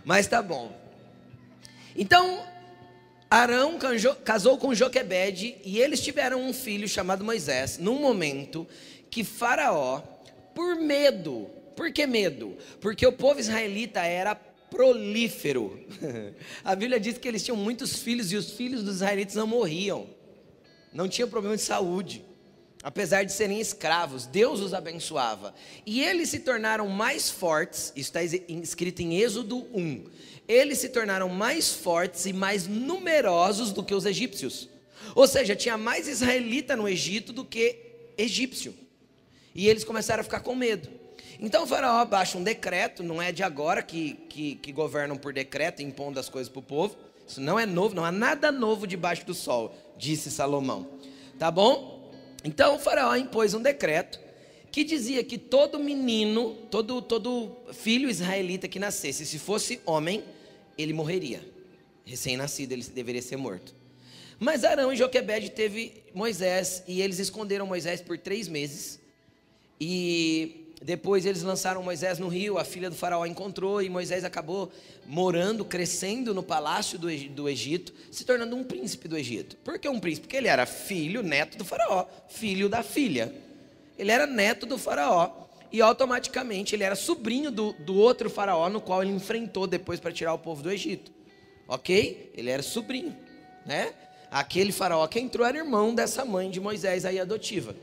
Mas 0.05 0.27
tá 0.27 0.43
bom. 0.43 0.77
Então, 1.97 2.43
Arão 3.31 3.79
casou 4.25 4.59
com 4.59 4.75
Joquebed 4.75 5.59
e 5.65 5.79
eles 5.79 6.01
tiveram 6.01 6.43
um 6.43 6.53
filho 6.53 6.87
chamado 6.87 7.25
Moisés, 7.25 7.79
num 7.79 7.99
momento 8.01 8.67
que 9.11 9.25
Faraó, 9.25 10.03
por 10.55 10.77
medo, 10.77 11.49
por 11.75 11.91
que 11.93 12.07
medo? 12.07 12.57
Porque 12.81 13.07
o 13.07 13.13
povo 13.13 13.41
israelita 13.41 14.01
era 14.01 14.39
prolífero. 14.73 15.79
A 16.65 16.75
Bíblia 16.75 16.99
diz 16.99 17.19
que 17.19 17.29
eles 17.29 17.45
tinham 17.45 17.57
muitos 17.57 17.99
filhos 17.99 18.33
e 18.33 18.37
os 18.37 18.53
filhos 18.53 18.83
dos 18.83 18.97
israelitas 18.97 19.35
não 19.35 19.47
morriam. 19.47 20.07
Não 20.93 21.09
tinha 21.09 21.27
problema 21.27 21.57
de 21.57 21.63
saúde. 21.63 22.25
Apesar 22.83 23.23
de 23.23 23.33
serem 23.33 23.61
escravos, 23.61 24.27
Deus 24.27 24.61
os 24.61 24.75
abençoava. 24.75 25.55
E 25.87 26.03
eles 26.03 26.31
se 26.31 26.41
tornaram 26.41 26.89
mais 26.89 27.31
fortes, 27.31 27.93
isso 27.95 28.11
está 28.17 28.25
escrito 28.25 29.01
em 29.01 29.21
Êxodo 29.21 29.59
1. 29.73 30.05
Eles 30.49 30.79
se 30.79 30.89
tornaram 30.89 31.29
mais 31.29 31.73
fortes 31.73 32.27
e 32.27 32.33
mais 32.33 32.67
numerosos 32.67 33.71
do 33.71 33.85
que 33.85 33.95
os 33.95 34.05
egípcios. 34.05 34.69
Ou 35.15 35.29
seja, 35.29 35.55
tinha 35.55 35.79
mais 35.79 36.09
israelita 36.09 36.75
no 36.75 36.89
Egito 36.89 37.33
do 37.33 37.45
que 37.45 37.77
egípcio. 38.19 38.75
E 39.55 39.69
eles 39.69 39.85
começaram 39.85 40.23
a 40.23 40.25
ficar 40.25 40.41
com 40.41 40.55
medo. 40.55 41.02
Então 41.43 41.65
o 41.65 41.67
faraó 41.67 42.05
baixa 42.05 42.39
um 42.39 42.43
decreto, 42.45 43.03
não 43.03 43.21
é 43.21 43.33
de 43.33 43.43
agora 43.43 43.83
que, 43.83 44.15
que, 44.29 44.55
que 44.55 44.71
governam 44.71 45.17
por 45.17 45.33
decreto, 45.33 45.83
impondo 45.83 46.21
as 46.21 46.29
coisas 46.29 46.49
para 46.49 46.61
o 46.61 46.63
povo. 46.63 46.97
Isso 47.27 47.41
não 47.41 47.59
é 47.59 47.67
novo, 47.67 47.97
não 47.97 48.05
há 48.05 48.13
nada 48.13 48.53
novo 48.53 48.87
debaixo 48.87 49.27
do 49.27 49.35
sol, 49.35 49.75
disse 49.99 50.31
Salomão. 50.31 50.89
Tá 51.41 51.51
bom? 51.51 52.13
Então 52.45 52.77
o 52.77 52.79
faraó 52.79 53.17
impôs 53.17 53.55
um 53.55 53.61
decreto 53.61 54.21
que 54.71 54.85
dizia 54.85 55.25
que 55.25 55.37
todo 55.37 55.81
menino, 55.81 56.55
todo, 56.71 57.03
todo 57.03 57.57
filho 57.73 58.09
israelita 58.09 58.69
que 58.69 58.79
nascesse, 58.79 59.27
se 59.27 59.39
fosse 59.39 59.81
homem, 59.85 60.23
ele 60.79 60.93
morreria. 60.93 61.45
Recém-nascido, 62.05 62.73
ele 62.73 62.85
deveria 62.85 63.21
ser 63.21 63.37
morto. 63.37 63.75
Mas 64.39 64.63
Arão 64.63 64.93
e 64.93 64.97
Joquebede 64.97 65.51
teve 65.51 66.05
Moisés 66.15 66.85
e 66.87 67.03
eles 67.03 67.19
esconderam 67.19 67.67
Moisés 67.67 68.01
por 68.01 68.17
três 68.17 68.47
meses. 68.47 69.01
E 69.81 70.62
depois 70.83 71.25
eles 71.25 71.43
lançaram 71.43 71.83
Moisés 71.83 72.19
no 72.19 72.29
rio, 72.29 72.59
a 72.59 72.65
filha 72.65 72.91
do 72.91 72.97
faraó 72.97 73.25
encontrou 73.25 73.81
e 73.81 73.89
Moisés 73.89 74.25
acabou 74.25 74.71
morando, 75.07 75.65
crescendo 75.65 76.35
no 76.35 76.43
palácio 76.43 76.99
do, 76.99 77.09
Egito, 77.49 77.93
se 78.11 78.25
tornando 78.25 78.57
um 78.57 78.65
príncipe 78.65 79.07
do 79.07 79.17
Egito. 79.17 79.57
Por 79.59 79.79
que 79.79 79.89
um 79.89 80.01
príncipe? 80.01 80.27
Porque 80.27 80.37
ele 80.37 80.49
era 80.49 80.67
filho, 80.67 81.23
neto 81.23 81.57
do 81.57 81.65
faraó, 81.65 82.07
filho 82.29 82.69
da 82.69 82.83
filha. 82.83 83.33
Ele 83.97 84.11
era 84.11 84.27
neto 84.27 84.67
do 84.67 84.77
faraó 84.77 85.31
e 85.71 85.81
automaticamente 85.81 86.75
ele 86.75 86.83
era 86.83 86.97
sobrinho 86.97 87.51
do, 87.51 87.73
do 87.75 87.95
outro 87.95 88.29
faraó 88.29 88.69
no 88.69 88.81
qual 88.81 89.03
ele 89.03 89.13
enfrentou 89.13 89.67
depois 89.69 90.01
para 90.01 90.13
tirar 90.13 90.35
o 90.35 90.39
povo 90.39 90.63
do 90.63 90.71
Egito. 90.71 91.13
Ok? 91.69 92.33
Ele 92.37 92.51
era 92.51 92.63
sobrinho, 92.63 93.17
né? 93.65 93.95
Aquele 94.31 94.73
faraó 94.73 95.07
que 95.07 95.21
entrou 95.21 95.47
era 95.47 95.59
irmão 95.59 95.95
dessa 95.95 96.25
mãe 96.25 96.51
de 96.51 96.59
Moisés 96.59 97.05
aí 97.05 97.21
adotiva. 97.21 97.77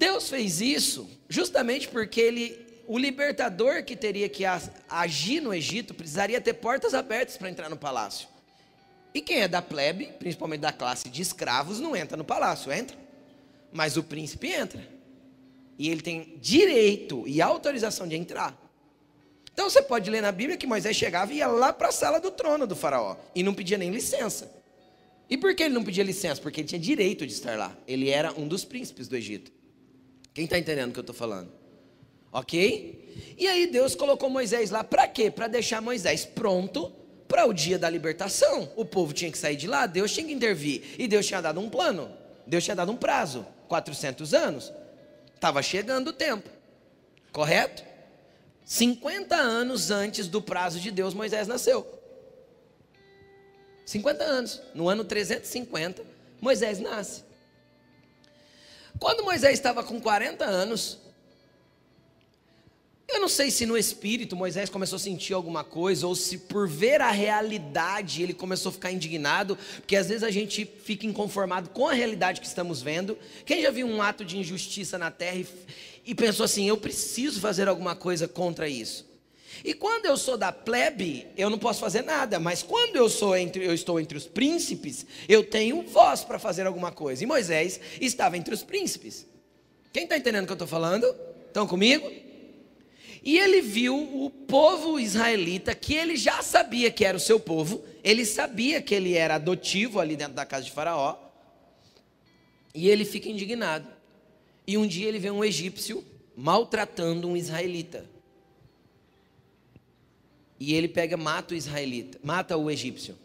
Deus 0.00 0.30
fez 0.30 0.62
isso 0.62 1.06
justamente 1.28 1.86
porque 1.86 2.22
ele, 2.22 2.58
o 2.86 2.96
libertador 2.96 3.84
que 3.84 3.94
teria 3.94 4.30
que 4.30 4.44
agir 4.88 5.42
no 5.42 5.52
Egito 5.52 5.92
precisaria 5.92 6.40
ter 6.40 6.54
portas 6.54 6.94
abertas 6.94 7.36
para 7.36 7.50
entrar 7.50 7.68
no 7.68 7.76
palácio. 7.76 8.26
E 9.12 9.20
quem 9.20 9.42
é 9.42 9.46
da 9.46 9.60
plebe, 9.60 10.06
principalmente 10.18 10.62
da 10.62 10.72
classe 10.72 11.10
de 11.10 11.20
escravos, 11.20 11.78
não 11.78 11.94
entra 11.94 12.16
no 12.16 12.24
palácio, 12.24 12.72
entra. 12.72 12.96
Mas 13.70 13.98
o 13.98 14.02
príncipe 14.02 14.48
entra. 14.48 14.88
E 15.78 15.90
ele 15.90 16.00
tem 16.00 16.38
direito 16.40 17.28
e 17.28 17.42
autorização 17.42 18.08
de 18.08 18.16
entrar. 18.16 18.58
Então 19.52 19.68
você 19.68 19.82
pode 19.82 20.08
ler 20.08 20.22
na 20.22 20.32
Bíblia 20.32 20.56
que 20.56 20.66
Moisés 20.66 20.96
chegava 20.96 21.30
e 21.30 21.36
ia 21.36 21.46
lá 21.46 21.74
para 21.74 21.88
a 21.88 21.92
sala 21.92 22.18
do 22.18 22.30
trono 22.30 22.66
do 22.66 22.74
faraó 22.74 23.16
e 23.34 23.42
não 23.42 23.52
pedia 23.52 23.76
nem 23.76 23.90
licença. 23.90 24.50
E 25.28 25.36
por 25.36 25.54
que 25.54 25.64
ele 25.64 25.74
não 25.74 25.84
pedia 25.84 26.02
licença? 26.02 26.40
Porque 26.40 26.62
ele 26.62 26.68
tinha 26.68 26.80
direito 26.80 27.26
de 27.26 27.34
estar 27.34 27.58
lá. 27.58 27.76
Ele 27.86 28.08
era 28.08 28.32
um 28.32 28.48
dos 28.48 28.64
príncipes 28.64 29.06
do 29.06 29.14
Egito. 29.14 29.59
Quem 30.40 30.46
está 30.46 30.58
entendendo 30.58 30.88
o 30.88 30.92
que 30.94 30.98
eu 30.98 31.02
estou 31.02 31.14
falando? 31.14 31.50
Ok? 32.32 33.34
E 33.36 33.46
aí 33.46 33.66
Deus 33.66 33.94
colocou 33.94 34.30
Moisés 34.30 34.70
lá 34.70 34.82
para 34.82 35.06
quê? 35.06 35.30
Para 35.30 35.46
deixar 35.48 35.82
Moisés 35.82 36.24
pronto 36.24 36.90
para 37.28 37.44
o 37.44 37.52
dia 37.52 37.78
da 37.78 37.90
libertação. 37.90 38.72
O 38.74 38.86
povo 38.86 39.12
tinha 39.12 39.30
que 39.30 39.36
sair 39.36 39.54
de 39.54 39.66
lá, 39.66 39.84
Deus 39.84 40.10
tinha 40.10 40.26
que 40.26 40.32
intervir. 40.32 40.94
E 40.98 41.06
Deus 41.06 41.26
tinha 41.26 41.42
dado 41.42 41.60
um 41.60 41.68
plano, 41.68 42.10
Deus 42.46 42.64
tinha 42.64 42.74
dado 42.74 42.90
um 42.90 42.96
prazo 42.96 43.46
400 43.68 44.32
anos. 44.32 44.72
Estava 45.34 45.60
chegando 45.60 46.08
o 46.08 46.12
tempo, 46.14 46.48
correto? 47.32 47.84
50 48.64 49.36
anos 49.36 49.90
antes 49.90 50.26
do 50.26 50.40
prazo 50.40 50.80
de 50.80 50.90
Deus, 50.90 51.12
Moisés 51.12 51.46
nasceu. 51.46 51.86
50 53.84 54.24
anos. 54.24 54.62
No 54.74 54.88
ano 54.88 55.04
350, 55.04 56.02
Moisés 56.40 56.78
nasce. 56.80 57.28
Quando 58.98 59.24
Moisés 59.24 59.54
estava 59.54 59.82
com 59.82 60.00
40 60.00 60.44
anos, 60.44 60.98
eu 63.12 63.20
não 63.20 63.28
sei 63.28 63.50
se 63.50 63.66
no 63.66 63.76
espírito 63.76 64.36
Moisés 64.36 64.70
começou 64.70 64.96
a 64.96 65.00
sentir 65.00 65.34
alguma 65.34 65.64
coisa, 65.64 66.06
ou 66.06 66.14
se 66.14 66.38
por 66.38 66.68
ver 66.68 67.00
a 67.00 67.10
realidade 67.10 68.22
ele 68.22 68.32
começou 68.32 68.70
a 68.70 68.72
ficar 68.72 68.92
indignado, 68.92 69.58
porque 69.76 69.96
às 69.96 70.08
vezes 70.08 70.22
a 70.22 70.30
gente 70.30 70.64
fica 70.64 71.06
inconformado 71.06 71.70
com 71.70 71.88
a 71.88 71.92
realidade 71.92 72.40
que 72.40 72.46
estamos 72.46 72.80
vendo. 72.80 73.18
Quem 73.44 73.62
já 73.62 73.70
viu 73.70 73.86
um 73.86 74.00
ato 74.00 74.24
de 74.24 74.38
injustiça 74.38 74.96
na 74.96 75.10
terra 75.10 75.36
e, 75.36 75.46
e 76.06 76.14
pensou 76.14 76.44
assim: 76.44 76.68
eu 76.68 76.76
preciso 76.76 77.40
fazer 77.40 77.66
alguma 77.66 77.96
coisa 77.96 78.28
contra 78.28 78.68
isso? 78.68 79.09
E 79.64 79.74
quando 79.74 80.06
eu 80.06 80.16
sou 80.16 80.36
da 80.36 80.52
plebe, 80.52 81.26
eu 81.36 81.50
não 81.50 81.58
posso 81.58 81.80
fazer 81.80 82.02
nada, 82.02 82.38
mas 82.38 82.62
quando 82.62 82.96
eu 82.96 83.08
sou 83.08 83.36
entre, 83.36 83.64
eu 83.64 83.74
estou 83.74 84.00
entre 84.00 84.16
os 84.16 84.26
príncipes, 84.26 85.04
eu 85.28 85.44
tenho 85.44 85.82
voz 85.82 86.24
para 86.24 86.38
fazer 86.38 86.66
alguma 86.66 86.92
coisa. 86.92 87.22
E 87.22 87.26
Moisés 87.26 87.80
estava 88.00 88.38
entre 88.38 88.54
os 88.54 88.62
príncipes. 88.62 89.26
Quem 89.92 90.04
está 90.04 90.16
entendendo 90.16 90.44
o 90.44 90.46
que 90.46 90.52
eu 90.52 90.54
estou 90.54 90.68
falando? 90.68 91.14
Estão 91.46 91.66
comigo? 91.66 92.10
E 93.22 93.38
ele 93.38 93.60
viu 93.60 93.96
o 94.24 94.30
povo 94.30 94.98
israelita, 94.98 95.74
que 95.74 95.94
ele 95.94 96.16
já 96.16 96.42
sabia 96.42 96.90
que 96.90 97.04
era 97.04 97.16
o 97.16 97.20
seu 97.20 97.38
povo, 97.38 97.84
ele 98.02 98.24
sabia 98.24 98.80
que 98.80 98.94
ele 98.94 99.14
era 99.14 99.34
adotivo 99.34 100.00
ali 100.00 100.16
dentro 100.16 100.34
da 100.34 100.46
casa 100.46 100.64
de 100.64 100.70
Faraó, 100.70 101.16
e 102.74 102.88
ele 102.88 103.04
fica 103.04 103.28
indignado. 103.28 103.86
E 104.66 104.78
um 104.78 104.86
dia 104.86 105.08
ele 105.08 105.18
vê 105.18 105.30
um 105.30 105.44
egípcio 105.44 106.04
maltratando 106.34 107.28
um 107.28 107.36
israelita. 107.36 108.08
E 110.60 110.74
ele 110.74 110.86
pega, 110.86 111.16
mata 111.16 111.54
o 111.54 111.56
israelita, 111.56 112.18
mata 112.22 112.54
o 112.54 112.70
egípcio 112.70 113.16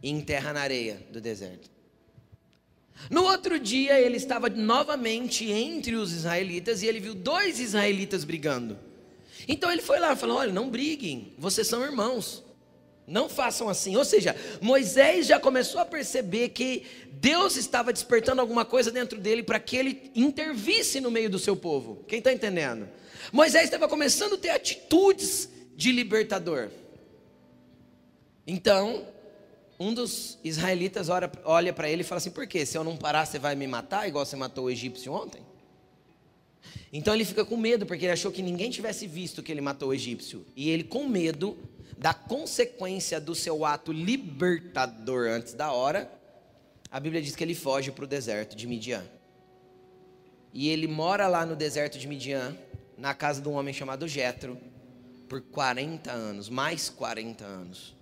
e 0.00 0.08
enterra 0.08 0.52
na 0.52 0.60
areia 0.60 1.02
do 1.10 1.20
deserto. 1.20 1.68
No 3.10 3.24
outro 3.24 3.58
dia, 3.58 4.00
ele 4.00 4.16
estava 4.16 4.48
novamente 4.48 5.50
entre 5.50 5.96
os 5.96 6.12
israelitas 6.12 6.82
e 6.82 6.86
ele 6.86 7.00
viu 7.00 7.14
dois 7.14 7.58
israelitas 7.58 8.22
brigando. 8.22 8.78
Então 9.46 9.70
ele 9.70 9.82
foi 9.82 9.98
lá 9.98 10.12
e 10.12 10.16
falou: 10.16 10.38
Olha, 10.38 10.52
não 10.52 10.70
briguem, 10.70 11.32
vocês 11.36 11.66
são 11.66 11.82
irmãos. 11.82 12.44
Não 13.06 13.28
façam 13.28 13.68
assim. 13.68 13.96
Ou 13.96 14.04
seja, 14.04 14.36
Moisés 14.60 15.26
já 15.26 15.40
começou 15.40 15.80
a 15.80 15.86
perceber 15.86 16.50
que 16.50 16.84
Deus 17.12 17.56
estava 17.56 17.92
despertando 17.92 18.40
alguma 18.40 18.64
coisa 18.64 18.90
dentro 18.90 19.18
dele 19.18 19.42
para 19.42 19.58
que 19.58 19.76
ele 19.76 20.10
intervisse 20.14 21.00
no 21.00 21.10
meio 21.10 21.30
do 21.30 21.38
seu 21.38 21.56
povo. 21.56 22.04
Quem 22.06 22.18
está 22.18 22.32
entendendo? 22.32 22.86
Moisés 23.32 23.64
estava 23.64 23.88
começando 23.88 24.34
a 24.34 24.38
ter 24.38 24.50
atitudes 24.50 25.48
de 25.78 25.92
libertador. 25.92 26.70
Então, 28.44 29.06
um 29.78 29.94
dos 29.94 30.36
israelitas 30.42 31.08
olha 31.44 31.72
para 31.72 31.88
ele 31.88 32.02
e 32.02 32.04
fala 32.04 32.16
assim: 32.16 32.32
Por 32.32 32.48
quê? 32.48 32.66
Se 32.66 32.76
eu 32.76 32.82
não 32.82 32.96
parar, 32.96 33.24
você 33.24 33.38
vai 33.38 33.54
me 33.54 33.64
matar, 33.68 34.08
igual 34.08 34.26
você 34.26 34.34
matou 34.34 34.64
o 34.64 34.70
egípcio 34.70 35.12
ontem? 35.12 35.40
Então 36.92 37.14
ele 37.14 37.24
fica 37.24 37.44
com 37.44 37.56
medo, 37.56 37.86
porque 37.86 38.06
ele 38.06 38.12
achou 38.12 38.32
que 38.32 38.42
ninguém 38.42 38.70
tivesse 38.70 39.06
visto 39.06 39.40
que 39.40 39.52
ele 39.52 39.60
matou 39.60 39.90
o 39.90 39.94
egípcio. 39.94 40.44
E 40.56 40.68
ele, 40.68 40.82
com 40.82 41.06
medo 41.06 41.56
da 41.96 42.12
consequência 42.12 43.20
do 43.20 43.32
seu 43.32 43.64
ato 43.64 43.92
libertador 43.92 45.28
antes 45.28 45.54
da 45.54 45.70
hora, 45.70 46.10
a 46.90 46.98
Bíblia 46.98 47.22
diz 47.22 47.36
que 47.36 47.44
ele 47.44 47.54
foge 47.54 47.92
para 47.92 48.04
o 48.04 48.08
deserto 48.08 48.56
de 48.56 48.66
Midian. 48.66 49.04
E 50.52 50.70
ele 50.70 50.88
mora 50.88 51.28
lá 51.28 51.46
no 51.46 51.54
deserto 51.54 52.00
de 52.00 52.08
Midian, 52.08 52.56
na 52.96 53.14
casa 53.14 53.40
de 53.40 53.48
um 53.48 53.52
homem 53.52 53.72
chamado 53.72 54.08
Jetro, 54.08 54.58
por 55.28 55.40
40 55.40 56.10
anos, 56.10 56.48
mais 56.48 56.88
40 56.88 57.44
anos. 57.44 57.94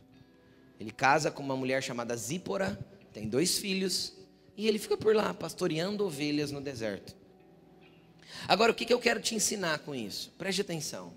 Ele 0.78 0.90
casa 0.90 1.30
com 1.30 1.42
uma 1.42 1.56
mulher 1.56 1.82
chamada 1.82 2.16
Zípora, 2.16 2.78
tem 3.12 3.28
dois 3.28 3.58
filhos, 3.58 4.12
e 4.56 4.66
ele 4.66 4.78
fica 4.78 4.96
por 4.96 5.14
lá, 5.14 5.34
pastoreando 5.34 6.04
ovelhas 6.04 6.50
no 6.50 6.60
deserto. 6.60 7.14
Agora, 8.46 8.72
o 8.72 8.74
que 8.74 8.92
eu 8.92 8.98
quero 8.98 9.20
te 9.20 9.34
ensinar 9.34 9.80
com 9.80 9.94
isso? 9.94 10.32
Preste 10.38 10.60
atenção. 10.60 11.12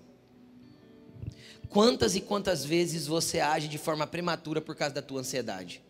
Quantas 1.68 2.16
e 2.16 2.20
quantas 2.20 2.64
vezes 2.64 3.06
você 3.06 3.38
age 3.38 3.68
de 3.68 3.78
forma 3.78 4.06
prematura 4.06 4.60
por 4.60 4.74
causa 4.74 4.94
da 4.94 5.02
tua 5.02 5.20
ansiedade? 5.20 5.82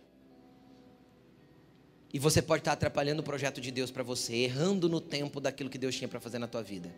E 2.12 2.18
você 2.18 2.42
pode 2.42 2.60
estar 2.60 2.72
atrapalhando 2.72 3.20
o 3.20 3.24
projeto 3.24 3.60
de 3.60 3.70
Deus 3.70 3.90
para 3.90 4.02
você, 4.02 4.34
errando 4.34 4.88
no 4.88 5.00
tempo 5.00 5.40
daquilo 5.40 5.70
que 5.70 5.78
Deus 5.78 5.94
tinha 5.94 6.08
para 6.08 6.20
fazer 6.20 6.38
na 6.38 6.48
tua 6.48 6.62
vida. 6.62 6.92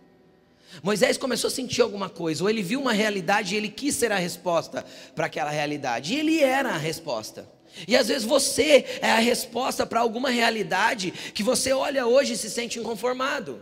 Moisés 0.82 1.18
começou 1.18 1.48
a 1.48 1.50
sentir 1.50 1.82
alguma 1.82 2.08
coisa, 2.08 2.42
ou 2.42 2.48
ele 2.48 2.62
viu 2.62 2.80
uma 2.80 2.92
realidade 2.92 3.54
e 3.54 3.58
ele 3.58 3.68
quis 3.68 3.94
ser 3.94 4.12
a 4.12 4.16
resposta 4.16 4.84
para 5.14 5.26
aquela 5.26 5.50
realidade, 5.50 6.14
e 6.14 6.18
ele 6.18 6.40
era 6.40 6.70
a 6.70 6.78
resposta. 6.78 7.48
E 7.88 7.96
às 7.96 8.08
vezes 8.08 8.24
você 8.24 8.84
é 9.00 9.10
a 9.10 9.18
resposta 9.18 9.86
para 9.86 10.00
alguma 10.00 10.30
realidade 10.30 11.10
que 11.34 11.42
você 11.42 11.72
olha 11.72 12.06
hoje 12.06 12.34
e 12.34 12.36
se 12.36 12.50
sente 12.50 12.78
inconformado. 12.78 13.60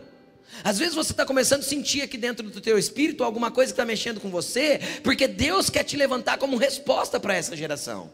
Às 0.63 0.77
vezes 0.77 0.93
você 0.93 1.11
está 1.11 1.25
começando 1.25 1.61
a 1.61 1.65
sentir 1.65 2.01
aqui 2.01 2.17
dentro 2.17 2.49
do 2.49 2.59
teu 2.59 2.77
espírito 2.77 3.23
alguma 3.23 3.49
coisa 3.49 3.71
que 3.71 3.73
está 3.73 3.85
mexendo 3.85 4.19
com 4.19 4.29
você, 4.29 4.79
porque 5.01 5.27
Deus 5.27 5.69
quer 5.69 5.83
te 5.83 5.95
levantar 5.95 6.37
como 6.37 6.57
resposta 6.57 7.19
para 7.19 7.35
essa 7.35 7.55
geração. 7.55 8.11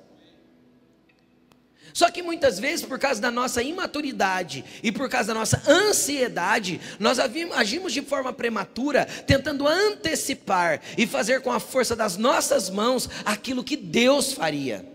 Só 1.97 2.11
que 2.11 2.21
muitas 2.21 2.59
vezes, 2.59 2.85
por 2.85 2.99
causa 2.99 3.19
da 3.19 3.31
nossa 3.31 3.63
imaturidade 3.63 4.63
e 4.83 4.91
por 4.91 5.09
causa 5.09 5.29
da 5.29 5.33
nossa 5.33 5.63
ansiedade, 5.67 6.79
nós 6.99 7.17
agimos 7.17 7.91
de 7.91 8.03
forma 8.03 8.31
prematura, 8.31 9.03
tentando 9.25 9.67
antecipar 9.67 10.79
e 10.95 11.07
fazer 11.07 11.41
com 11.41 11.51
a 11.51 11.59
força 11.59 11.95
das 11.95 12.15
nossas 12.15 12.69
mãos 12.69 13.09
aquilo 13.25 13.63
que 13.63 13.75
Deus 13.75 14.31
faria 14.31 14.85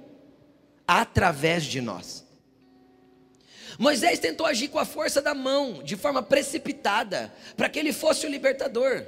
através 0.87 1.65
de 1.65 1.81
nós. 1.81 2.25
Moisés 3.81 4.21
tentou 4.21 4.47
agir 4.47 4.69
com 4.69 4.79
a 4.79 4.85
força 4.85 5.21
da 5.21 5.35
mão, 5.35 5.83
de 5.83 5.97
forma 5.97 6.23
precipitada, 6.23 7.35
para 7.57 7.69
que 7.69 7.81
ele 7.81 7.93
fosse 7.93 8.27
o 8.27 8.31
libertador. 8.31 9.05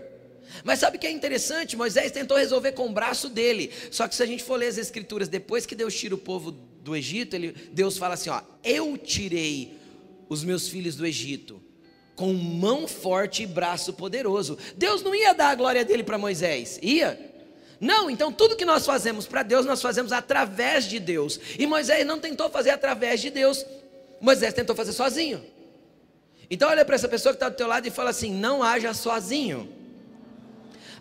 Mas 0.64 0.80
sabe 0.80 0.96
o 0.96 1.00
que 1.00 1.06
é 1.06 1.12
interessante? 1.12 1.76
Moisés 1.76 2.10
tentou 2.10 2.36
resolver 2.36 2.72
com 2.72 2.88
o 2.88 2.92
braço 2.92 3.28
dele. 3.28 3.70
Só 3.92 4.08
que 4.08 4.16
se 4.16 4.22
a 4.24 4.26
gente 4.26 4.42
for 4.42 4.56
ler 4.56 4.66
as 4.66 4.78
escrituras, 4.78 5.28
depois 5.28 5.64
que 5.64 5.76
Deus 5.76 5.94
tira 5.94 6.16
o 6.16 6.18
povo 6.18 6.73
do 6.84 6.94
Egito, 6.94 7.34
ele, 7.34 7.52
Deus 7.72 7.98
fala 7.98 8.14
assim: 8.14 8.30
ó, 8.30 8.40
eu 8.62 8.96
tirei 8.96 9.76
os 10.28 10.44
meus 10.44 10.68
filhos 10.68 10.94
do 10.94 11.04
Egito 11.04 11.60
com 12.14 12.32
mão 12.32 12.86
forte 12.86 13.42
e 13.42 13.46
braço 13.46 13.92
poderoso. 13.92 14.56
Deus 14.76 15.02
não 15.02 15.14
ia 15.14 15.32
dar 15.32 15.48
a 15.48 15.54
glória 15.54 15.84
dele 15.84 16.04
para 16.04 16.16
Moisés, 16.16 16.78
ia? 16.80 17.32
Não, 17.80 18.08
então 18.08 18.30
tudo 18.30 18.54
que 18.54 18.64
nós 18.64 18.86
fazemos 18.86 19.26
para 19.26 19.42
Deus, 19.42 19.66
nós 19.66 19.82
fazemos 19.82 20.12
através 20.12 20.84
de 20.84 21.00
Deus. 21.00 21.40
E 21.58 21.66
Moisés 21.66 22.06
não 22.06 22.20
tentou 22.20 22.48
fazer 22.48 22.70
através 22.70 23.20
de 23.20 23.30
Deus, 23.30 23.66
Moisés 24.20 24.54
tentou 24.54 24.76
fazer 24.76 24.92
sozinho. 24.92 25.44
Então 26.48 26.70
olha 26.70 26.84
para 26.84 26.94
essa 26.94 27.08
pessoa 27.08 27.32
que 27.32 27.36
está 27.36 27.48
do 27.48 27.56
teu 27.56 27.66
lado 27.66 27.88
e 27.88 27.90
fala 27.90 28.10
assim: 28.10 28.32
não 28.32 28.62
haja 28.62 28.94
sozinho 28.94 29.82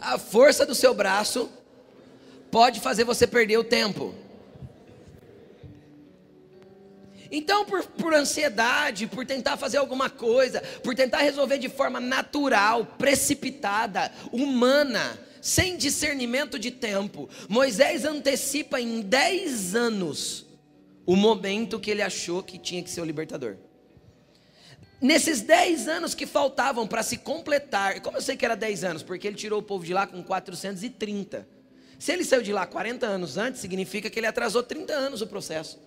a 0.04 0.18
força 0.18 0.66
do 0.66 0.76
seu 0.76 0.94
braço 0.94 1.50
pode 2.52 2.82
fazer 2.82 3.06
você 3.06 3.26
perder 3.26 3.58
o 3.58 3.64
tempo. 3.64 4.14
Então, 7.36 7.66
por, 7.66 7.84
por, 7.84 8.14
ansiedade, 8.14 9.08
por 9.08 9.26
tentar 9.26 9.58
fazer 9.58 9.78
alguma 9.78 10.08
coisa, 10.08 10.62
por 10.84 10.94
tentar 10.94 11.18
resolver 11.18 11.58
de 11.58 11.68
forma 11.68 12.00
natural, 12.00 12.86
precipitada, 12.86 14.12
humana, 14.32 15.20
sem 15.42 15.76
discernimento 15.76 16.60
de 16.60 16.70
tempo, 16.70 17.28
Moisés 17.50 18.06
antecipa 18.06 18.80
em 18.80 19.02
10 19.02 19.74
anos 19.74 20.46
o 21.08 21.16
momento 21.16 21.80
que 21.80 21.90
ele 21.90 22.04
achou 22.04 22.44
que 22.44 22.60
tinha 22.60 22.84
que 22.84 22.90
ser 22.92 23.02
o 23.02 23.06
libertador. 23.06 23.58
Nesses 25.02 25.42
10 25.42 25.88
anos 25.88 26.14
que 26.14 26.28
faltavam 26.28 26.86
para 26.88 27.02
se 27.02 27.18
completar, 27.18 28.00
como 28.02 28.18
eu 28.18 28.22
sei 28.22 28.38
que 28.38 28.46
era 28.46 28.56
10 28.56 28.84
anos? 28.84 29.02
Porque 29.02 29.28
ele 29.28 29.36
tirou 29.36 29.60
o 29.60 29.64
povo 29.64 29.84
de 29.84 29.92
lá 29.92 30.06
com 30.06 30.24
430. 30.24 31.48
Se 31.98 32.12
ele 32.12 32.24
saiu 32.24 32.44
de 32.44 32.54
lá 32.54 32.68
40 32.68 33.08
anos 33.08 33.40
antes, 33.40 33.60
significa 33.60 34.08
que 34.08 34.20
ele 34.20 34.28
atrasou 34.28 34.62
30 34.62 34.94
anos 34.94 35.22
o 35.24 35.26
processo. 35.26 35.80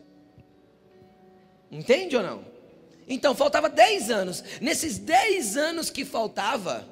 Entende 1.70 2.16
ou 2.16 2.22
não? 2.22 2.44
Então 3.08 3.34
faltava 3.34 3.68
10 3.68 4.10
anos. 4.10 4.44
Nesses 4.60 4.98
10 4.98 5.56
anos 5.56 5.90
que 5.90 6.04
faltava, 6.04 6.86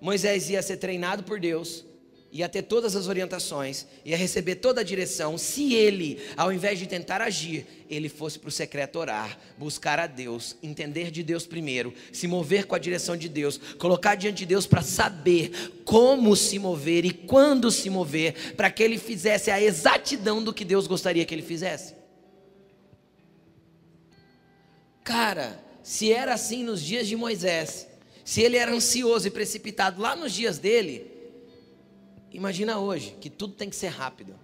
Moisés 0.00 0.50
ia 0.50 0.62
ser 0.62 0.76
treinado 0.76 1.22
por 1.22 1.40
Deus 1.40 1.84
ia 2.32 2.48
ter 2.48 2.62
todas 2.62 2.96
as 2.96 3.08
orientações, 3.08 3.86
ia 4.06 4.16
receber 4.16 4.54
toda 4.54 4.80
a 4.80 4.84
direção, 4.84 5.36
se 5.36 5.74
ele, 5.74 6.18
ao 6.34 6.50
invés 6.50 6.78
de 6.78 6.86
tentar 6.86 7.20
agir, 7.20 7.66
ele 7.90 8.08
fosse 8.08 8.38
para 8.38 8.48
o 8.48 8.50
secreto 8.50 8.98
orar, 8.98 9.38
buscar 9.58 9.98
a 9.98 10.06
Deus, 10.06 10.56
entender 10.62 11.10
de 11.10 11.22
Deus 11.22 11.46
primeiro, 11.46 11.92
se 12.10 12.26
mover 12.26 12.64
com 12.64 12.74
a 12.74 12.78
direção 12.78 13.18
de 13.18 13.28
Deus, 13.28 13.60
colocar 13.78 14.14
diante 14.14 14.38
de 14.38 14.46
Deus 14.46 14.66
para 14.66 14.80
saber 14.80 15.82
como 15.84 16.34
se 16.34 16.58
mover 16.58 17.04
e 17.04 17.10
quando 17.10 17.70
se 17.70 17.90
mover, 17.90 18.54
para 18.56 18.70
que 18.70 18.82
ele 18.82 18.96
fizesse 18.96 19.50
a 19.50 19.60
exatidão 19.60 20.42
do 20.42 20.54
que 20.54 20.64
Deus 20.64 20.86
gostaria 20.86 21.26
que 21.26 21.34
ele 21.34 21.42
fizesse. 21.42 22.01
Cara, 25.04 25.62
se 25.82 26.12
era 26.12 26.34
assim 26.34 26.62
nos 26.62 26.82
dias 26.82 27.06
de 27.06 27.16
Moisés, 27.16 27.88
se 28.24 28.40
ele 28.40 28.56
era 28.56 28.72
ansioso 28.72 29.26
e 29.26 29.30
precipitado 29.30 30.00
lá 30.00 30.14
nos 30.14 30.32
dias 30.32 30.58
dele, 30.58 31.12
Imagina 32.32 32.78
hoje 32.78 33.14
que 33.20 33.28
tudo 33.28 33.52
tem 33.52 33.68
que 33.68 33.76
ser 33.76 33.88
rápido. 33.88 34.34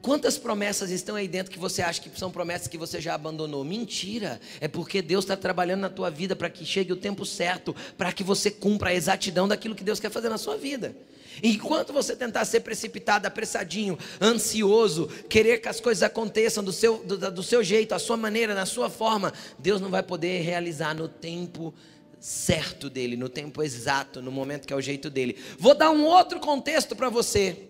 Quantas 0.00 0.36
promessas 0.36 0.90
estão 0.90 1.14
aí 1.14 1.28
dentro 1.28 1.52
que 1.52 1.58
você 1.58 1.80
acha 1.80 2.00
que 2.00 2.18
são 2.18 2.30
promessas 2.30 2.66
que 2.66 2.78
você 2.78 3.00
já 3.00 3.14
abandonou? 3.14 3.64
Mentira! 3.64 4.40
É 4.60 4.66
porque 4.66 5.00
Deus 5.00 5.24
está 5.24 5.36
trabalhando 5.36 5.80
na 5.80 5.90
tua 5.90 6.10
vida 6.10 6.34
para 6.34 6.50
que 6.50 6.64
chegue 6.64 6.92
o 6.92 6.96
tempo 6.96 7.24
certo, 7.24 7.74
para 7.96 8.12
que 8.12 8.24
você 8.24 8.50
cumpra 8.50 8.90
a 8.90 8.94
exatidão 8.94 9.46
daquilo 9.46 9.76
que 9.76 9.84
Deus 9.84 10.00
quer 10.00 10.10
fazer 10.10 10.28
na 10.28 10.38
sua 10.38 10.56
vida. 10.56 10.96
Enquanto 11.42 11.92
você 11.92 12.16
tentar 12.16 12.44
ser 12.44 12.60
precipitado, 12.60 13.26
apressadinho, 13.26 13.98
ansioso, 14.20 15.06
querer 15.28 15.58
que 15.58 15.68
as 15.68 15.80
coisas 15.80 16.02
aconteçam 16.02 16.64
do 16.64 16.72
seu, 16.72 16.98
do, 16.98 17.30
do 17.30 17.42
seu 17.42 17.62
jeito, 17.62 17.94
à 17.94 17.98
sua 17.98 18.16
maneira, 18.16 18.54
na 18.54 18.66
sua 18.66 18.90
forma, 18.90 19.32
Deus 19.58 19.80
não 19.80 19.90
vai 19.90 20.02
poder 20.02 20.42
realizar 20.42 20.94
no 20.94 21.08
tempo 21.08 21.72
certo 22.20 22.88
dele, 22.88 23.16
no 23.16 23.28
tempo 23.28 23.62
exato, 23.62 24.22
no 24.22 24.30
momento 24.30 24.66
que 24.66 24.72
é 24.72 24.76
o 24.76 24.80
jeito 24.80 25.10
dele. 25.10 25.36
Vou 25.58 25.74
dar 25.74 25.90
um 25.90 26.04
outro 26.04 26.38
contexto 26.38 26.94
para 26.94 27.08
você. 27.08 27.68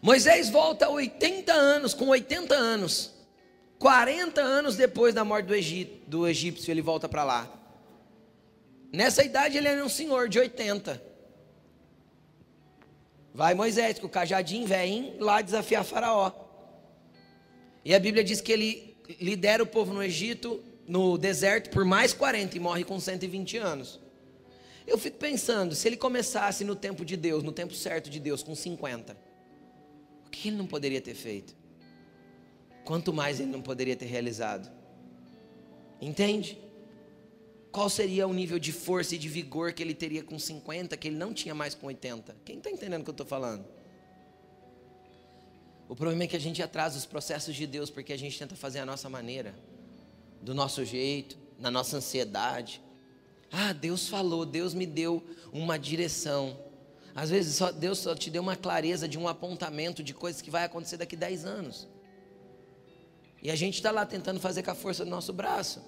Moisés 0.00 0.48
volta 0.50 0.86
a 0.86 0.90
80 0.90 1.52
anos, 1.52 1.94
com 1.94 2.08
80 2.08 2.54
anos. 2.54 3.12
40 3.78 4.40
anos 4.40 4.76
depois 4.76 5.14
da 5.14 5.24
morte 5.24 5.46
do, 5.46 5.54
Egito, 5.54 6.08
do 6.08 6.26
egípcio, 6.26 6.70
ele 6.70 6.82
volta 6.82 7.08
para 7.08 7.24
lá. 7.24 7.54
Nessa 8.92 9.22
idade 9.22 9.56
ele 9.56 9.68
era 9.68 9.84
um 9.84 9.88
senhor 9.88 10.28
de 10.28 10.38
80. 10.38 11.07
Vai 13.38 13.54
Moisés 13.54 14.00
com 14.00 14.08
o 14.08 14.10
cajadinho 14.10 14.66
vem 14.66 15.14
lá 15.20 15.40
desafiar 15.40 15.84
Faraó. 15.84 16.32
E 17.84 17.94
a 17.94 18.00
Bíblia 18.00 18.24
diz 18.24 18.40
que 18.40 18.50
ele 18.50 18.96
lidera 19.20 19.62
o 19.62 19.66
povo 19.66 19.94
no 19.94 20.02
Egito 20.02 20.60
no 20.88 21.16
deserto 21.16 21.70
por 21.70 21.84
mais 21.84 22.12
40 22.12 22.56
e 22.56 22.58
morre 22.58 22.82
com 22.82 22.98
120 22.98 23.56
anos. 23.58 24.00
Eu 24.84 24.98
fico 24.98 25.18
pensando, 25.18 25.76
se 25.76 25.86
ele 25.86 25.96
começasse 25.96 26.64
no 26.64 26.74
tempo 26.74 27.04
de 27.04 27.16
Deus, 27.16 27.44
no 27.44 27.52
tempo 27.52 27.74
certo 27.74 28.10
de 28.10 28.18
Deus, 28.18 28.42
com 28.42 28.56
50, 28.56 29.16
o 30.26 30.30
que 30.30 30.48
ele 30.48 30.56
não 30.56 30.66
poderia 30.66 31.00
ter 31.00 31.14
feito? 31.14 31.54
Quanto 32.84 33.12
mais 33.12 33.38
ele 33.38 33.52
não 33.52 33.62
poderia 33.62 33.94
ter 33.94 34.06
realizado? 34.06 34.68
Entende? 36.00 36.58
Qual 37.70 37.88
seria 37.88 38.26
o 38.26 38.32
nível 38.32 38.58
de 38.58 38.72
força 38.72 39.14
e 39.14 39.18
de 39.18 39.28
vigor 39.28 39.72
que 39.72 39.82
ele 39.82 39.94
teria 39.94 40.22
com 40.22 40.38
50, 40.38 40.96
que 40.96 41.08
ele 41.08 41.16
não 41.16 41.34
tinha 41.34 41.54
mais 41.54 41.74
com 41.74 41.86
80? 41.86 42.36
Quem 42.44 42.58
está 42.58 42.70
entendendo 42.70 43.02
o 43.02 43.04
que 43.04 43.10
eu 43.10 43.12
estou 43.12 43.26
falando? 43.26 43.64
O 45.88 45.96
problema 45.96 46.24
é 46.24 46.26
que 46.26 46.36
a 46.36 46.40
gente 46.40 46.62
atrasa 46.62 46.98
os 46.98 47.06
processos 47.06 47.54
de 47.54 47.66
Deus 47.66 47.90
porque 47.90 48.12
a 48.12 48.18
gente 48.18 48.38
tenta 48.38 48.54
fazer 48.54 48.78
a 48.80 48.86
nossa 48.86 49.08
maneira 49.08 49.54
do 50.42 50.54
nosso 50.54 50.84
jeito, 50.84 51.38
na 51.58 51.70
nossa 51.70 51.96
ansiedade. 51.96 52.80
Ah, 53.50 53.72
Deus 53.72 54.08
falou, 54.08 54.44
Deus 54.44 54.74
me 54.74 54.86
deu 54.86 55.24
uma 55.52 55.78
direção. 55.78 56.58
Às 57.14 57.30
vezes 57.30 57.56
só, 57.56 57.72
Deus 57.72 57.98
só 57.98 58.14
te 58.14 58.30
deu 58.30 58.42
uma 58.42 58.54
clareza 58.54 59.08
de 59.08 59.18
um 59.18 59.26
apontamento 59.26 60.02
de 60.02 60.14
coisas 60.14 60.42
que 60.42 60.50
vai 60.50 60.64
acontecer 60.64 60.98
daqui 60.98 61.16
a 61.16 61.18
10 61.18 61.44
anos. 61.44 61.88
E 63.42 63.50
a 63.50 63.56
gente 63.56 63.74
está 63.74 63.90
lá 63.90 64.04
tentando 64.04 64.40
fazer 64.40 64.62
com 64.62 64.70
a 64.70 64.74
força 64.74 65.04
do 65.04 65.10
nosso 65.10 65.32
braço. 65.32 65.82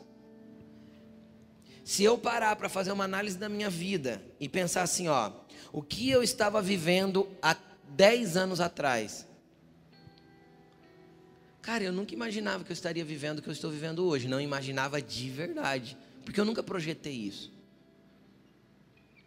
Se 1.85 2.05
eu 2.05 2.19
parar 2.19 2.57
para 2.57 2.69
fazer 2.69 2.93
uma 2.93 3.05
análise 3.05 3.39
da 3.39 3.49
minha 3.49 3.71
vida 3.71 4.23
e 4.39 4.49
pensar 4.49 4.83
assim, 4.83 5.09
ó, 5.09 5.33
o 5.73 5.83
que 5.83 6.11
eu 6.11 6.23
estava 6.23 6.61
vivendo 6.61 7.29
há 7.43 7.57
10 7.89 8.37
anos 8.37 8.61
atrás, 8.61 9.27
Cara, 11.63 11.85
eu 11.85 11.93
nunca 11.93 12.15
imaginava 12.15 12.65
que 12.65 12.73
eu 12.73 12.75
estaria 12.75 13.05
vivendo 13.05 13.39
o 13.39 13.43
que 13.43 13.49
eu 13.49 13.53
estou 13.53 13.71
vivendo 13.71 14.05
hoje. 14.05 14.27
Não 14.27 14.41
imaginava 14.41 15.01
de 15.01 15.29
verdade. 15.31 15.97
Porque 16.25 16.41
eu 16.41 16.45
nunca 16.45 16.63
projetei 16.63 17.13
isso. 17.13 17.53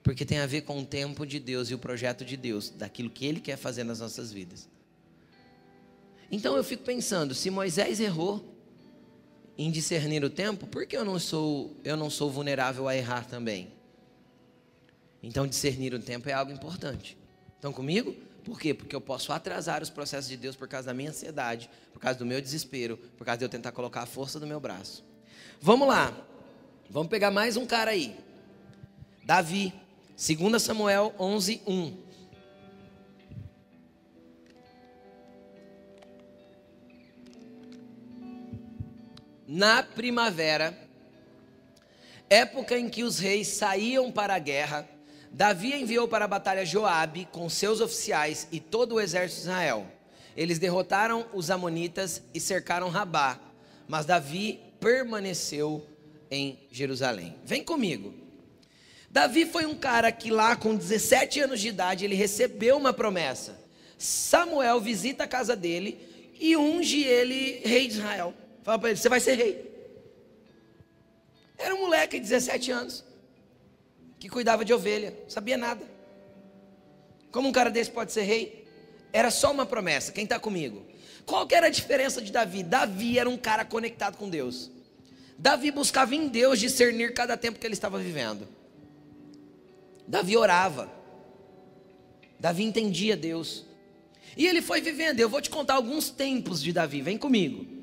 Porque 0.01 0.25
tem 0.25 0.39
a 0.39 0.45
ver 0.45 0.61
com 0.61 0.79
o 0.79 0.85
tempo 0.85 1.25
de 1.25 1.39
Deus 1.39 1.69
e 1.69 1.75
o 1.75 1.79
projeto 1.79 2.25
de 2.25 2.35
Deus, 2.35 2.69
daquilo 2.69 3.09
que 3.09 3.25
Ele 3.25 3.39
quer 3.39 3.55
fazer 3.55 3.83
nas 3.83 3.99
nossas 3.99 4.33
vidas. 4.33 4.67
Então 6.29 6.57
eu 6.57 6.63
fico 6.63 6.83
pensando, 6.83 7.33
se 7.33 7.49
Moisés 7.49 7.99
errou 7.99 8.52
em 9.57 9.69
discernir 9.69 10.23
o 10.23 10.29
tempo, 10.29 10.65
por 10.67 10.85
que 10.85 10.97
eu 10.97 11.05
não 11.05 11.19
sou, 11.19 11.75
eu 11.83 11.95
não 11.95 12.09
sou 12.09 12.29
vulnerável 12.29 12.87
a 12.87 12.95
errar 12.95 13.25
também? 13.25 13.71
Então 15.21 15.47
discernir 15.47 15.93
o 15.93 15.99
tempo 15.99 16.27
é 16.27 16.33
algo 16.33 16.51
importante. 16.51 17.17
Estão 17.55 17.71
comigo? 17.71 18.15
Por 18.43 18.59
quê? 18.59 18.73
Porque 18.73 18.95
eu 18.95 18.99
posso 18.99 19.31
atrasar 19.31 19.81
os 19.81 19.89
processos 19.89 20.29
de 20.29 20.35
Deus 20.35 20.55
por 20.55 20.67
causa 20.67 20.87
da 20.87 20.93
minha 20.93 21.11
ansiedade, 21.11 21.69
por 21.93 21.99
causa 21.99 22.19
do 22.19 22.25
meu 22.25 22.41
desespero, 22.41 22.97
por 23.17 23.25
causa 23.25 23.37
de 23.37 23.45
eu 23.45 23.49
tentar 23.49 23.71
colocar 23.71 24.01
a 24.01 24.05
força 24.05 24.39
do 24.39 24.45
meu 24.45 24.59
braço. 24.59 25.03
Vamos 25.61 25.87
lá. 25.87 26.13
Vamos 26.89 27.09
pegar 27.09 27.31
mais 27.31 27.55
um 27.55 27.65
cara 27.65 27.91
aí. 27.91 28.15
Davi. 29.23 29.73
2 30.15 30.61
Samuel 30.61 31.13
11, 31.17 31.61
1. 31.65 32.02
Na 39.55 39.83
primavera, 39.83 40.75
época 42.27 42.75
em 42.75 42.89
que 42.89 43.03
os 43.03 43.19
reis 43.19 43.49
saíam 43.49 44.11
para 44.11 44.33
a 44.33 44.39
guerra, 44.39 44.89
Davi 45.31 45.75
enviou 45.75 46.07
para 46.07 46.25
a 46.25 46.27
batalha 46.27 46.65
Joabe 46.65 47.27
com 47.31 47.47
seus 47.47 47.79
oficiais 47.79 48.47
e 48.51 48.59
todo 48.59 48.95
o 48.95 48.99
exército 48.99 49.41
de 49.41 49.47
Israel. 49.49 49.85
Eles 50.35 50.57
derrotaram 50.57 51.27
os 51.31 51.51
amonitas 51.51 52.23
e 52.33 52.39
cercaram 52.39 52.89
Rabá, 52.89 53.39
mas 53.87 54.07
Davi 54.07 54.59
permaneceu 54.79 55.85
em 56.31 56.57
Jerusalém. 56.71 57.35
Vem 57.45 57.63
comigo. 57.63 58.11
Davi 59.07 59.45
foi 59.45 59.67
um 59.67 59.75
cara 59.75 60.11
que 60.11 60.31
lá 60.31 60.55
com 60.55 60.75
17 60.75 61.41
anos 61.41 61.61
de 61.61 61.67
idade 61.67 62.05
ele 62.05 62.15
recebeu 62.15 62.75
uma 62.75 62.91
promessa. 62.91 63.61
Samuel 63.99 64.81
visita 64.81 65.25
a 65.25 65.27
casa 65.27 65.55
dele 65.55 65.99
e 66.39 66.57
unge 66.57 67.03
ele 67.03 67.61
rei 67.63 67.87
de 67.87 67.97
Israel. 67.97 68.33
Fala 68.63 68.79
para 68.79 68.89
ele: 68.89 68.97
você 68.97 69.09
vai 69.09 69.19
ser 69.19 69.35
rei. 69.35 69.71
Era 71.57 71.75
um 71.75 71.81
moleque 71.81 72.17
de 72.17 72.23
17 72.23 72.71
anos 72.71 73.03
que 74.19 74.29
cuidava 74.29 74.63
de 74.63 74.73
ovelha, 74.73 75.13
sabia 75.27 75.57
nada. 75.57 75.85
Como 77.31 77.49
um 77.49 77.51
cara 77.51 77.69
desse 77.69 77.91
pode 77.91 78.11
ser 78.11 78.23
rei? 78.23 78.65
Era 79.11 79.29
só 79.29 79.51
uma 79.51 79.65
promessa. 79.65 80.11
Quem 80.11 80.23
está 80.23 80.39
comigo? 80.39 80.85
Qual 81.25 81.45
que 81.45 81.55
era 81.55 81.67
a 81.67 81.69
diferença 81.69 82.21
de 82.21 82.31
Davi? 82.31 82.63
Davi 82.63 83.19
era 83.19 83.29
um 83.29 83.37
cara 83.37 83.65
conectado 83.65 84.17
com 84.17 84.29
Deus. 84.29 84.71
Davi 85.37 85.71
buscava 85.71 86.15
em 86.15 86.27
Deus 86.27 86.59
discernir 86.59 87.13
cada 87.13 87.35
tempo 87.35 87.59
que 87.59 87.67
ele 87.67 87.73
estava 87.73 87.99
vivendo. 87.99 88.47
Davi 90.07 90.37
orava. 90.37 90.91
Davi 92.39 92.63
entendia 92.63 93.15
Deus. 93.15 93.65
E 94.37 94.47
ele 94.47 94.61
foi 94.61 94.81
vivendo. 94.81 95.19
Eu 95.19 95.29
vou 95.29 95.41
te 95.41 95.49
contar 95.49 95.75
alguns 95.75 96.09
tempos 96.09 96.61
de 96.61 96.71
Davi. 96.71 97.01
Vem 97.01 97.17
comigo. 97.17 97.82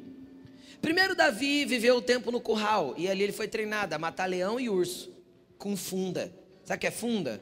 Primeiro, 0.80 1.14
Davi 1.14 1.64
viveu 1.64 1.96
o 1.96 2.02
tempo 2.02 2.30
no 2.30 2.40
curral. 2.40 2.94
E 2.96 3.08
ali 3.08 3.22
ele 3.22 3.32
foi 3.32 3.48
treinado 3.48 3.94
a 3.94 3.98
matar 3.98 4.26
leão 4.26 4.58
e 4.58 4.68
urso. 4.68 5.12
Com 5.58 5.76
funda. 5.76 6.32
Sabe 6.64 6.78
o 6.78 6.80
que 6.80 6.86
é 6.86 6.90
funda? 6.90 7.40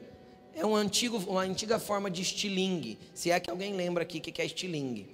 É 0.53 0.65
um 0.65 0.75
antigo, 0.75 1.17
uma 1.29 1.41
antiga 1.41 1.79
forma 1.79 2.09
de 2.09 2.21
estilingue. 2.21 2.97
Se 3.13 3.31
é 3.31 3.39
que 3.39 3.49
alguém 3.49 3.73
lembra 3.73 4.03
aqui 4.03 4.17
o 4.17 4.21
que 4.21 4.41
é 4.41 4.45
estilingue. 4.45 5.07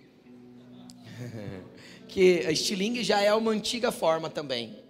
que 2.07 2.21
estilingue 2.49 3.03
já 3.03 3.21
é 3.21 3.33
uma 3.33 3.51
antiga 3.51 3.91
forma 3.91 4.29
também. 4.29 4.83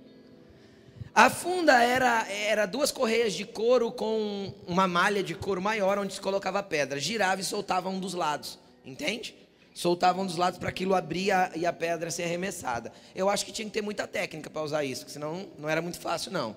A 1.13 1.29
funda 1.29 1.81
era, 1.81 2.27
era 2.29 2.65
duas 2.65 2.91
correias 2.91 3.33
de 3.33 3.45
couro 3.45 3.91
com 3.91 4.53
uma 4.67 4.85
malha 4.85 5.23
de 5.23 5.33
couro 5.33 5.61
maior 5.61 5.97
onde 5.97 6.13
se 6.13 6.21
colocava 6.21 6.61
pedra. 6.61 6.99
Girava 6.99 7.39
e 7.39 7.43
soltava 7.43 7.89
um 7.89 7.99
dos 7.99 8.13
lados. 8.13 8.59
Entende? 8.85 9.33
Soltava 9.75 10.21
um 10.21 10.25
dos 10.25 10.37
lados 10.37 10.57
para 10.57 10.69
aquilo 10.69 10.95
abrir 10.95 11.31
e 11.53 11.65
a 11.65 11.73
pedra 11.73 12.09
ser 12.09 12.23
arremessada. 12.23 12.93
Eu 13.13 13.29
acho 13.29 13.45
que 13.45 13.51
tinha 13.51 13.65
que 13.65 13.73
ter 13.73 13.81
muita 13.81 14.07
técnica 14.07 14.49
para 14.49 14.61
usar 14.61 14.85
isso, 14.85 15.03
senão 15.09 15.47
não 15.59 15.67
era 15.67 15.81
muito 15.81 15.99
fácil, 15.99 16.31
não. 16.31 16.55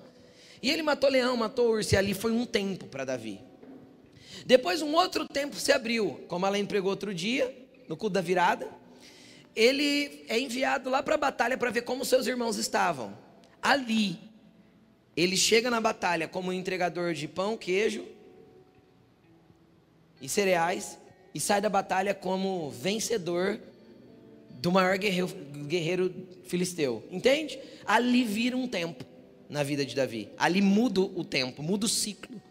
E 0.63 0.71
ele 0.71 0.81
matou 0.81 1.09
leão, 1.09 1.35
matou 1.35 1.69
urso, 1.69 1.93
e 1.93 1.97
ali 1.97 2.13
foi 2.13 2.31
um 2.31 2.45
tempo 2.45 2.87
para 2.87 3.03
Davi. 3.03 3.41
Depois 4.45 4.81
um 4.81 4.95
outro 4.95 5.27
tempo 5.27 5.57
se 5.57 5.69
abriu, 5.73 6.23
como 6.29 6.45
ela 6.45 6.57
empregou 6.57 6.89
outro 6.89 7.13
dia, 7.13 7.53
no 7.89 7.97
culto 7.97 8.13
da 8.13 8.21
virada. 8.21 8.69
Ele 9.53 10.23
é 10.29 10.39
enviado 10.39 10.89
lá 10.89 11.03
para 11.03 11.15
a 11.15 11.17
batalha 11.17 11.57
para 11.57 11.71
ver 11.71 11.81
como 11.81 12.05
seus 12.05 12.25
irmãos 12.25 12.55
estavam. 12.55 13.17
Ali, 13.61 14.17
ele 15.13 15.35
chega 15.35 15.69
na 15.69 15.81
batalha 15.81 16.25
como 16.25 16.53
entregador 16.53 17.13
de 17.13 17.27
pão, 17.27 17.57
queijo 17.57 18.05
e 20.21 20.29
cereais 20.29 20.97
e 21.33 21.39
sai 21.39 21.61
da 21.61 21.69
batalha 21.69 22.13
como 22.13 22.69
vencedor 22.69 23.59
do 24.49 24.71
maior 24.71 24.97
guerreiro, 24.97 25.27
guerreiro 25.67 26.13
filisteu. 26.43 27.03
Entende? 27.11 27.59
Ali 27.85 28.23
vira 28.23 28.57
um 28.57 28.67
tempo 28.67 29.05
na 29.49 29.63
vida 29.63 29.85
de 29.85 29.95
Davi. 29.95 30.29
Ali 30.37 30.61
muda 30.61 31.01
o 31.01 31.23
tempo, 31.23 31.63
muda 31.63 31.85
o 31.85 31.89
ciclo. 31.89 32.41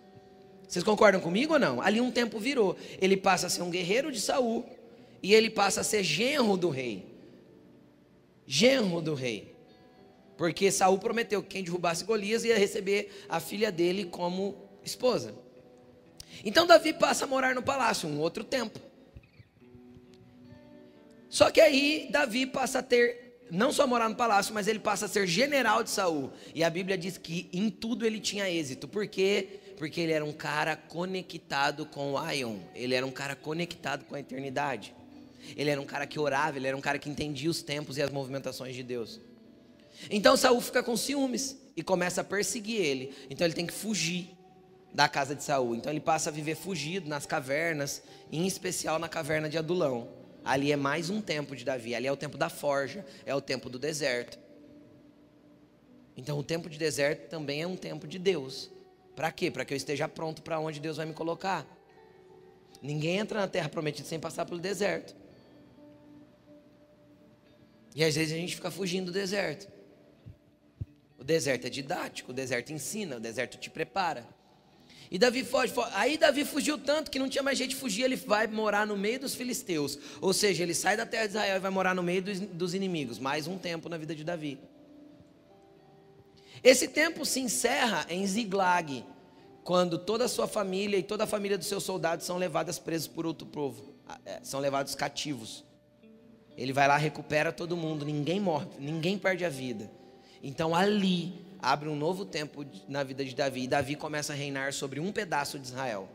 Vocês 0.67 0.85
concordam 0.85 1.21
comigo 1.21 1.55
ou 1.55 1.59
não? 1.59 1.81
Ali 1.81 2.01
um 2.01 2.11
tempo 2.11 2.39
virou. 2.39 2.77
Ele 3.01 3.17
passa 3.17 3.47
a 3.47 3.51
ser 3.51 3.63
um 3.63 3.71
guerreiro 3.71 4.13
de 4.13 4.21
Saul 4.21 4.65
e 5.23 5.35
ele 5.35 5.51
passa 5.51 5.81
a 5.81 5.85
ser 5.85 6.03
genro 6.03 6.57
do 6.57 6.69
rei. 6.69 7.07
Genro 8.47 9.01
do 9.01 9.15
rei. 9.15 9.55
Porque 10.37 10.71
Saul 10.71 10.99
prometeu 10.99 11.43
que 11.43 11.49
quem 11.49 11.65
derrubasse 11.65 12.05
Golias 12.05 12.45
ia 12.45 12.57
receber 12.57 13.25
a 13.29 13.41
filha 13.41 13.73
dele 13.73 14.05
como 14.05 14.57
esposa. 14.85 15.35
Então 16.45 16.67
Davi 16.67 16.93
passa 16.93 17.25
a 17.25 17.29
morar 17.29 17.55
no 17.55 17.63
palácio, 17.63 18.09
um 18.09 18.19
outro 18.21 18.45
tempo. 18.45 18.81
Só 21.29 21.51
que 21.51 21.61
aí 21.61 22.09
Davi 22.11 22.47
passa 22.47 22.79
a 22.79 22.83
ter 22.83 23.29
não 23.51 23.73
só 23.73 23.87
morar 23.87 24.09
no 24.09 24.15
palácio, 24.15 24.53
mas 24.53 24.69
ele 24.69 24.79
passa 24.79 25.07
a 25.07 25.09
ser 25.09 25.27
general 25.27 25.83
de 25.83 25.91
Saul. 25.91 26.33
E 26.55 26.63
a 26.63 26.71
Bíblia 26.71 26.97
diz 26.97 27.19
que 27.19 27.49
em 27.53 27.71
tudo 27.71 28.07
ele 28.07 28.21
tinha 28.21 28.49
êxito. 28.49 28.87
Por 28.87 29.07
quê? 29.07 29.61
Porque 29.77 30.01
ele 30.01 30.13
era 30.13 30.25
um 30.25 30.33
cara 30.33 30.77
conectado 30.77 31.87
com 31.87 32.13
o 32.13 32.19
Aion. 32.19 32.59
Ele 32.75 32.95
era 32.95 33.07
um 33.07 33.11
cara 33.11 33.35
conectado 33.35 34.05
com 34.05 34.15
a 34.15 34.21
eternidade. 34.21 34.95
Ele 35.57 35.71
era 35.71 35.81
um 35.81 35.87
cara 35.87 36.07
que 36.07 36.19
orava, 36.19 36.59
ele 36.59 36.67
era 36.67 36.77
um 36.77 36.81
cara 36.81 36.99
que 36.99 37.09
entendia 37.09 37.49
os 37.49 37.63
tempos 37.63 37.97
e 37.97 38.03
as 38.03 38.11
movimentações 38.11 38.75
de 38.75 38.83
Deus. 38.83 39.21
Então 40.11 40.37
Saul 40.37 40.61
fica 40.61 40.83
com 40.83 40.97
ciúmes 40.97 41.57
e 41.77 41.83
começa 41.83 42.21
a 42.21 42.25
perseguir 42.25 42.81
ele. 42.81 43.15
Então 43.31 43.47
ele 43.47 43.55
tem 43.55 43.67
que 43.67 43.73
fugir 43.73 44.38
da 44.99 45.09
casa 45.09 45.33
de 45.33 45.45
Saul. 45.45 45.77
Então 45.77 45.93
ele 45.93 46.01
passa 46.01 46.29
a 46.29 46.33
viver 46.33 46.57
fugido 46.57 47.09
nas 47.09 47.25
cavernas, 47.25 48.03
em 48.33 48.49
especial 48.49 48.99
na 48.99 49.09
caverna 49.09 49.49
de 49.49 49.57
Adulão. 49.57 50.09
Ali 50.45 50.73
é 50.73 50.77
mais 50.77 51.09
um 51.09 51.21
tempo 51.21 51.55
de 51.55 51.65
Davi. 51.65 51.95
Ali 51.95 52.09
é 52.09 52.13
o 52.13 52.17
tempo 52.17 52.37
da 52.37 52.49
forja, 52.49 53.07
é 53.25 53.33
o 53.33 53.41
tempo 53.41 53.71
do 53.71 53.79
deserto. 53.79 54.41
Então 56.17 56.37
o 56.37 56.43
tempo 56.43 56.69
de 56.69 56.77
deserto 56.77 57.29
também 57.29 57.63
é 57.63 57.67
um 57.67 57.77
tempo 57.77 58.09
de 58.09 58.19
Deus. 58.19 58.73
Para 59.15 59.31
quê? 59.31 59.53
Para 59.53 59.65
que 59.65 59.73
eu 59.73 59.77
esteja 59.77 60.09
pronto 60.09 60.43
para 60.43 60.59
onde 60.59 60.81
Deus 60.81 60.97
vai 60.97 61.07
me 61.07 61.15
colocar. 61.15 61.65
Ninguém 62.83 63.19
entra 63.19 63.39
na 63.39 63.47
terra 63.47 63.69
prometida 63.69 64.09
sem 64.09 64.19
passar 64.19 64.47
pelo 64.47 64.59
deserto. 64.59 65.15
E 67.95 68.03
às 68.03 68.17
vezes 68.17 68.35
a 68.35 68.37
gente 68.37 68.57
fica 68.57 68.69
fugindo 68.73 69.07
do 69.07 69.13
deserto. 69.13 69.71
O 71.17 71.23
deserto 71.23 71.69
é 71.69 71.71
didático, 71.71 72.33
o 72.33 72.35
deserto 72.35 72.73
ensina, 72.73 73.19
o 73.19 73.21
deserto 73.21 73.59
te 73.59 73.71
prepara. 73.71 74.38
E 75.11 75.19
Davi 75.19 75.43
foge, 75.43 75.73
foge, 75.73 75.91
aí 75.95 76.19
Davi 76.19 76.45
fugiu 76.45 76.77
tanto 76.77 77.11
que 77.11 77.19
não 77.19 77.29
tinha 77.29 77.43
mais 77.43 77.57
de 77.57 77.75
fugir, 77.75 78.05
ele 78.05 78.17
vai 78.17 78.47
morar 78.47 78.87
no 78.87 78.97
meio 78.97 79.21
dos 79.21 79.35
filisteus. 79.35 79.99
Ou 80.21 80.33
seja, 80.33 80.63
ele 80.63 80.75
sai 80.75 80.97
da 80.97 81.07
terra 81.07 81.25
de 81.25 81.31
Israel 81.31 81.57
e 81.57 81.61
vai 81.61 81.71
morar 81.71 81.95
no 81.95 82.03
meio 82.03 82.23
dos, 82.23 82.41
dos 82.41 82.75
inimigos. 82.75 83.19
Mais 83.19 83.47
um 83.47 83.57
tempo 83.57 83.89
na 83.89 83.97
vida 83.97 84.15
de 84.15 84.23
Davi. 84.23 84.59
Esse 86.63 86.89
tempo 86.89 87.25
se 87.25 87.41
encerra 87.41 88.07
em 88.11 88.27
Ziglag, 88.27 89.05
quando 89.65 89.99
toda 89.99 90.25
a 90.25 90.29
sua 90.29 90.49
família 90.49 90.97
e 90.97 91.03
toda 91.03 91.25
a 91.25 91.27
família 91.27 91.57
dos 91.57 91.67
seus 91.67 91.85
soldados 91.85 92.25
são 92.25 92.37
levadas 92.37 92.79
presos 92.79 93.07
por 93.07 93.27
outro 93.27 93.47
povo, 93.47 93.95
é, 94.25 94.41
são 94.43 94.61
levados 94.61 94.95
cativos. 94.95 95.65
Ele 96.57 96.73
vai 96.73 96.89
lá, 96.89 96.97
recupera 96.97 97.53
todo 97.53 97.77
mundo, 97.77 98.05
ninguém 98.05 98.41
morre, 98.41 98.67
ninguém 98.79 99.19
perde 99.19 99.45
a 99.45 99.49
vida. 99.49 99.91
Então 100.43 100.75
ali 100.75 101.48
abre 101.59 101.89
um 101.89 101.97
novo 101.97 102.25
tempo 102.25 102.65
na 102.89 103.03
vida 103.03 103.25
de 103.25 103.35
Davi. 103.35 103.65
E 103.65 103.69
Davi 103.69 103.97
começa 103.97 104.33
a 104.33 104.37
reinar 104.37 104.73
sobre 104.73 105.01
um 105.01 105.13
pedaço 105.13 105.59
de 105.59 105.67
Israel. 105.67 106.09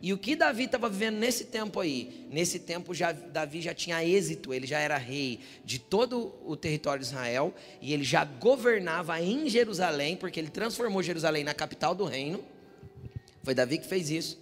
E 0.00 0.12
o 0.12 0.18
que 0.18 0.36
Davi 0.36 0.64
estava 0.64 0.88
vivendo 0.88 1.16
nesse 1.16 1.46
tempo 1.46 1.80
aí? 1.80 2.26
Nesse 2.30 2.58
tempo 2.58 2.92
já 2.92 3.10
Davi 3.12 3.62
já 3.62 3.72
tinha 3.72 4.04
êxito, 4.04 4.52
ele 4.52 4.66
já 4.66 4.78
era 4.78 4.98
rei 4.98 5.40
de 5.64 5.78
todo 5.78 6.34
o 6.44 6.54
território 6.56 7.00
de 7.00 7.06
Israel 7.06 7.54
e 7.80 7.94
ele 7.94 8.04
já 8.04 8.22
governava 8.22 9.18
em 9.22 9.48
Jerusalém, 9.48 10.14
porque 10.14 10.38
ele 10.38 10.50
transformou 10.50 11.02
Jerusalém 11.02 11.42
na 11.42 11.54
capital 11.54 11.94
do 11.94 12.04
reino. 12.04 12.44
Foi 13.42 13.54
Davi 13.54 13.78
que 13.78 13.86
fez 13.86 14.10
isso. 14.10 14.38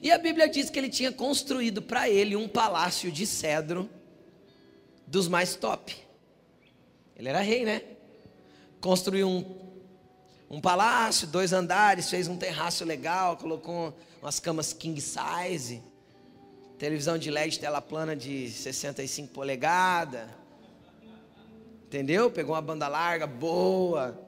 E 0.00 0.12
a 0.12 0.18
Bíblia 0.18 0.48
diz 0.48 0.70
que 0.70 0.78
ele 0.78 0.88
tinha 0.88 1.10
construído 1.10 1.82
para 1.82 2.08
ele 2.08 2.36
um 2.36 2.46
palácio 2.46 3.10
de 3.10 3.26
cedro 3.26 3.90
dos 5.06 5.26
mais 5.26 5.56
top. 5.56 5.96
Ele 7.16 7.28
era 7.28 7.40
rei, 7.40 7.64
né? 7.64 7.82
Construiu 8.84 9.26
um, 9.26 9.42
um 10.50 10.60
palácio, 10.60 11.26
dois 11.26 11.54
andares, 11.54 12.10
fez 12.10 12.28
um 12.28 12.36
terraço 12.36 12.84
legal, 12.84 13.34
colocou 13.34 13.96
umas 14.20 14.38
camas 14.38 14.74
king 14.74 15.00
size, 15.00 15.82
televisão 16.78 17.16
de 17.16 17.30
LED, 17.30 17.60
tela 17.60 17.80
plana 17.80 18.14
de 18.14 18.50
65 18.50 19.32
polegadas. 19.32 20.28
Entendeu? 21.86 22.30
Pegou 22.30 22.54
uma 22.54 22.60
banda 22.60 22.86
larga, 22.86 23.26
boa. 23.26 24.20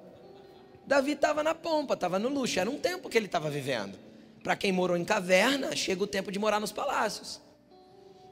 Davi 0.86 1.12
estava 1.12 1.42
na 1.42 1.54
pompa, 1.54 1.92
estava 1.92 2.18
no 2.18 2.30
luxo, 2.30 2.58
era 2.58 2.70
um 2.70 2.78
tempo 2.78 3.10
que 3.10 3.18
ele 3.18 3.26
estava 3.26 3.50
vivendo. 3.50 3.98
Para 4.42 4.56
quem 4.56 4.72
morou 4.72 4.96
em 4.96 5.04
caverna, 5.04 5.76
chega 5.76 6.02
o 6.02 6.06
tempo 6.06 6.32
de 6.32 6.38
morar 6.38 6.60
nos 6.60 6.72
palácios. 6.72 7.42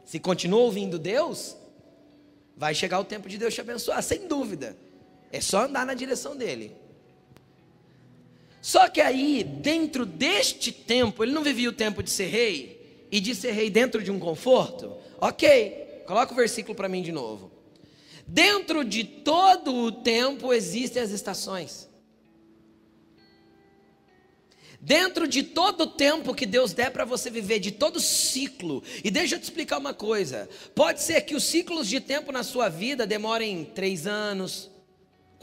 Se 0.06 0.18
continua 0.18 0.60
ouvindo 0.60 0.98
Deus, 0.98 1.54
vai 2.56 2.74
chegar 2.74 2.98
o 2.98 3.04
tempo 3.04 3.28
de 3.28 3.36
Deus 3.36 3.52
te 3.52 3.60
abençoar, 3.60 4.02
sem 4.02 4.26
dúvida. 4.26 4.74
É 5.34 5.40
só 5.40 5.64
andar 5.64 5.84
na 5.84 5.94
direção 5.94 6.36
dele. 6.36 6.70
Só 8.62 8.88
que 8.88 9.00
aí, 9.00 9.42
dentro 9.42 10.06
deste 10.06 10.70
tempo, 10.70 11.24
ele 11.24 11.32
não 11.32 11.42
vivia 11.42 11.68
o 11.68 11.72
tempo 11.72 12.04
de 12.04 12.10
ser 12.10 12.26
rei 12.26 13.08
e 13.10 13.18
de 13.18 13.34
ser 13.34 13.50
rei 13.50 13.68
dentro 13.68 14.00
de 14.00 14.12
um 14.12 14.20
conforto. 14.20 14.96
Ok, 15.20 16.04
coloca 16.06 16.32
o 16.32 16.36
versículo 16.36 16.76
para 16.76 16.88
mim 16.88 17.02
de 17.02 17.10
novo. 17.10 17.50
Dentro 18.24 18.84
de 18.84 19.02
todo 19.02 19.74
o 19.74 19.90
tempo 19.90 20.52
existem 20.52 21.02
as 21.02 21.10
estações. 21.10 21.88
Dentro 24.80 25.26
de 25.26 25.42
todo 25.42 25.80
o 25.80 25.86
tempo 25.88 26.32
que 26.32 26.46
Deus 26.46 26.72
der 26.72 26.92
para 26.92 27.04
você 27.04 27.28
viver, 27.28 27.58
de 27.58 27.72
todo 27.72 27.98
ciclo, 27.98 28.84
e 29.02 29.10
deixa 29.10 29.34
eu 29.34 29.40
te 29.40 29.44
explicar 29.44 29.78
uma 29.78 29.94
coisa: 29.94 30.48
pode 30.76 31.02
ser 31.02 31.22
que 31.22 31.34
os 31.34 31.42
ciclos 31.42 31.88
de 31.88 31.98
tempo 31.98 32.30
na 32.30 32.44
sua 32.44 32.68
vida 32.68 33.04
demorem 33.04 33.64
três 33.64 34.06
anos, 34.06 34.70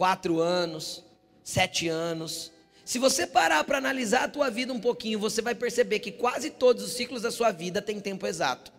quatro 0.02 0.40
anos, 0.40 1.04
sete 1.44 1.88
anos. 1.88 2.52
Se 2.84 2.98
você 2.98 3.28
parar 3.28 3.64
para 3.64 3.78
analisar 3.78 4.24
a 4.24 4.28
tua 4.28 4.50
vida 4.50 4.74
um 4.74 4.80
pouquinho, 4.80 5.20
você 5.20 5.44
vai 5.44 5.54
perceber 5.54 6.00
que 6.00 6.12
quase 6.12 6.50
todos 6.50 6.84
os 6.84 6.94
ciclos 6.94 7.22
da 7.22 7.30
sua 7.30 7.52
vida 7.52 7.84
têm 7.84 8.00
tempo 8.00 8.26
exato. 8.26 8.74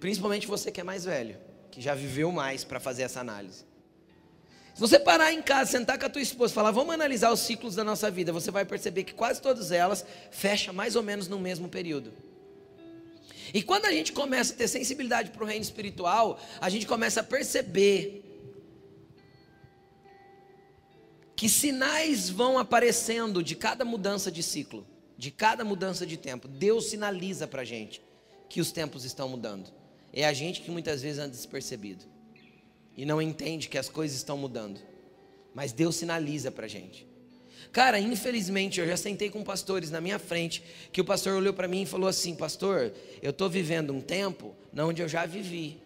Principalmente 0.00 0.46
você 0.46 0.72
que 0.72 0.80
é 0.80 0.84
mais 0.84 1.04
velho, 1.04 1.36
que 1.70 1.82
já 1.82 1.94
viveu 1.94 2.32
mais 2.32 2.64
para 2.64 2.80
fazer 2.80 3.02
essa 3.02 3.20
análise. 3.20 3.66
Se 4.72 4.80
você 4.80 4.98
parar 4.98 5.30
em 5.30 5.42
casa, 5.42 5.70
sentar 5.70 5.98
com 5.98 6.06
a 6.06 6.08
tua 6.08 6.22
esposa 6.22 6.50
e 6.50 6.54
falar, 6.54 6.70
vamos 6.70 6.94
analisar 6.94 7.30
os 7.30 7.40
ciclos 7.40 7.74
da 7.74 7.84
nossa 7.84 8.10
vida, 8.10 8.32
você 8.32 8.50
vai 8.50 8.64
perceber 8.64 9.04
que 9.04 9.12
quase 9.12 9.42
todas 9.42 9.70
elas 9.70 10.02
fecham 10.30 10.72
mais 10.72 10.96
ou 10.96 11.02
menos 11.02 11.28
no 11.28 11.38
mesmo 11.38 11.68
período. 11.68 12.10
E 13.52 13.62
quando 13.62 13.86
a 13.86 13.92
gente 13.92 14.12
começa 14.12 14.52
a 14.52 14.56
ter 14.56 14.68
sensibilidade 14.68 15.30
para 15.30 15.44
o 15.44 15.46
reino 15.46 15.62
espiritual, 15.62 16.40
a 16.60 16.68
gente 16.68 16.86
começa 16.86 17.20
a 17.20 17.24
perceber 17.24 18.22
que 21.36 21.48
sinais 21.48 22.28
vão 22.30 22.58
aparecendo 22.58 23.42
de 23.42 23.54
cada 23.54 23.84
mudança 23.84 24.30
de 24.30 24.42
ciclo, 24.42 24.86
de 25.16 25.30
cada 25.30 25.64
mudança 25.64 26.06
de 26.06 26.16
tempo. 26.16 26.48
Deus 26.48 26.86
sinaliza 26.86 27.46
para 27.46 27.62
a 27.62 27.64
gente 27.64 28.00
que 28.48 28.60
os 28.60 28.72
tempos 28.72 29.04
estão 29.04 29.28
mudando. 29.28 29.72
É 30.12 30.24
a 30.24 30.32
gente 30.32 30.60
que 30.60 30.70
muitas 30.70 31.02
vezes 31.02 31.18
anda 31.18 31.30
despercebido 31.30 32.04
e 32.96 33.04
não 33.04 33.20
entende 33.20 33.68
que 33.68 33.78
as 33.78 33.88
coisas 33.88 34.16
estão 34.16 34.36
mudando. 34.36 34.80
Mas 35.54 35.72
Deus 35.72 35.96
sinaliza 35.96 36.50
para 36.50 36.66
a 36.66 36.68
gente. 36.68 37.06
Cara, 37.72 37.98
infelizmente 37.98 38.80
eu 38.80 38.86
já 38.86 38.96
sentei 38.96 39.30
com 39.30 39.42
pastores 39.42 39.90
na 39.90 40.00
minha 40.00 40.18
frente 40.18 40.62
que 40.92 41.00
o 41.00 41.04
pastor 41.04 41.34
olhou 41.34 41.52
para 41.52 41.68
mim 41.68 41.82
e 41.82 41.86
falou 41.86 42.08
assim: 42.08 42.34
Pastor, 42.34 42.92
eu 43.22 43.30
estou 43.30 43.48
vivendo 43.48 43.92
um 43.92 44.00
tempo 44.00 44.54
onde 44.76 45.02
eu 45.02 45.08
já 45.08 45.26
vivi. 45.26 45.78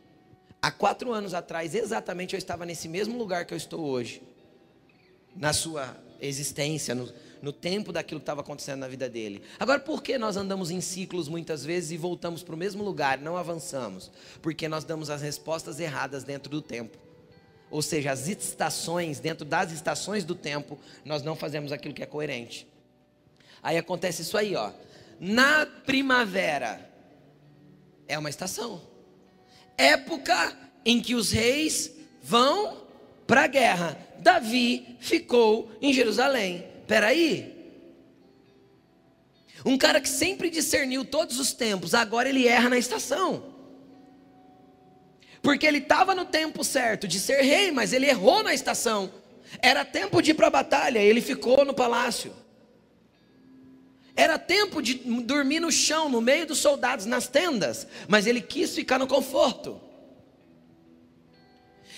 Há 0.60 0.70
quatro 0.70 1.12
anos 1.12 1.34
atrás, 1.34 1.74
exatamente, 1.74 2.34
eu 2.34 2.38
estava 2.38 2.66
nesse 2.66 2.88
mesmo 2.88 3.16
lugar 3.16 3.44
que 3.44 3.54
eu 3.54 3.58
estou 3.58 3.80
hoje, 3.80 4.20
na 5.36 5.52
sua 5.52 5.96
existência, 6.20 6.96
no, 6.96 7.08
no 7.40 7.52
tempo 7.52 7.92
daquilo 7.92 8.18
que 8.18 8.22
estava 8.22 8.40
acontecendo 8.40 8.80
na 8.80 8.88
vida 8.88 9.08
dele. 9.08 9.40
Agora, 9.58 9.78
por 9.78 10.02
que 10.02 10.18
nós 10.18 10.36
andamos 10.36 10.70
em 10.70 10.80
ciclos 10.80 11.28
muitas 11.28 11.64
vezes 11.64 11.92
e 11.92 11.96
voltamos 11.96 12.42
para 12.42 12.54
o 12.54 12.58
mesmo 12.58 12.82
lugar, 12.82 13.18
não 13.18 13.36
avançamos? 13.36 14.10
Porque 14.42 14.68
nós 14.68 14.82
damos 14.82 15.10
as 15.10 15.22
respostas 15.22 15.78
erradas 15.78 16.24
dentro 16.24 16.50
do 16.50 16.60
tempo. 16.60 16.98
Ou 17.70 17.82
seja, 17.82 18.12
as 18.12 18.28
estações, 18.28 19.20
dentro 19.20 19.44
das 19.44 19.72
estações 19.72 20.24
do 20.24 20.34
tempo, 20.34 20.78
nós 21.04 21.22
não 21.22 21.36
fazemos 21.36 21.72
aquilo 21.72 21.94
que 21.94 22.02
é 22.02 22.06
coerente. 22.06 22.66
Aí 23.62 23.76
acontece 23.76 24.22
isso 24.22 24.36
aí, 24.38 24.54
ó. 24.56 24.72
Na 25.20 25.66
primavera 25.66 26.88
é 28.06 28.18
uma 28.18 28.30
estação. 28.30 28.80
Época 29.76 30.56
em 30.84 31.00
que 31.00 31.14
os 31.14 31.30
reis 31.30 31.92
vão 32.22 32.86
para 33.26 33.44
a 33.44 33.46
guerra. 33.46 33.98
Davi 34.18 34.96
ficou 35.00 35.70
em 35.80 35.92
Jerusalém 35.92 36.68
peraí. 36.88 37.54
Um 39.64 39.76
cara 39.76 40.00
que 40.00 40.08
sempre 40.08 40.48
discerniu 40.48 41.04
todos 41.04 41.38
os 41.38 41.52
tempos, 41.52 41.92
agora 41.94 42.28
ele 42.28 42.48
erra 42.48 42.70
na 42.70 42.78
estação. 42.78 43.57
Porque 45.48 45.66
ele 45.66 45.78
estava 45.78 46.14
no 46.14 46.26
tempo 46.26 46.62
certo 46.62 47.08
de 47.08 47.18
ser 47.18 47.40
rei, 47.40 47.70
mas 47.70 47.94
ele 47.94 48.04
errou 48.04 48.42
na 48.42 48.52
estação. 48.52 49.10
Era 49.62 49.82
tempo 49.82 50.20
de 50.20 50.32
ir 50.32 50.34
para 50.34 50.48
a 50.48 50.50
batalha, 50.50 50.98
ele 50.98 51.22
ficou 51.22 51.64
no 51.64 51.72
palácio. 51.72 52.34
Era 54.14 54.38
tempo 54.38 54.82
de 54.82 54.96
dormir 55.22 55.58
no 55.58 55.72
chão, 55.72 56.10
no 56.10 56.20
meio 56.20 56.46
dos 56.46 56.58
soldados, 56.58 57.06
nas 57.06 57.28
tendas, 57.28 57.86
mas 58.06 58.26
ele 58.26 58.42
quis 58.42 58.74
ficar 58.74 58.98
no 58.98 59.06
conforto. 59.06 59.80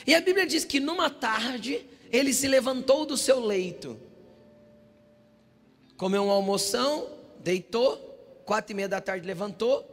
E 0.06 0.14
a 0.14 0.20
Bíblia 0.20 0.46
diz 0.46 0.64
que 0.64 0.78
numa 0.78 1.10
tarde 1.10 1.84
ele 2.12 2.32
se 2.32 2.46
levantou 2.46 3.04
do 3.04 3.16
seu 3.16 3.44
leito 3.44 3.98
comeu 5.96 6.22
uma 6.22 6.34
almoção, 6.34 7.10
deitou, 7.40 7.96
quatro 8.44 8.72
e 8.72 8.76
meia 8.76 8.88
da 8.88 9.00
tarde 9.00 9.26
levantou, 9.26 9.84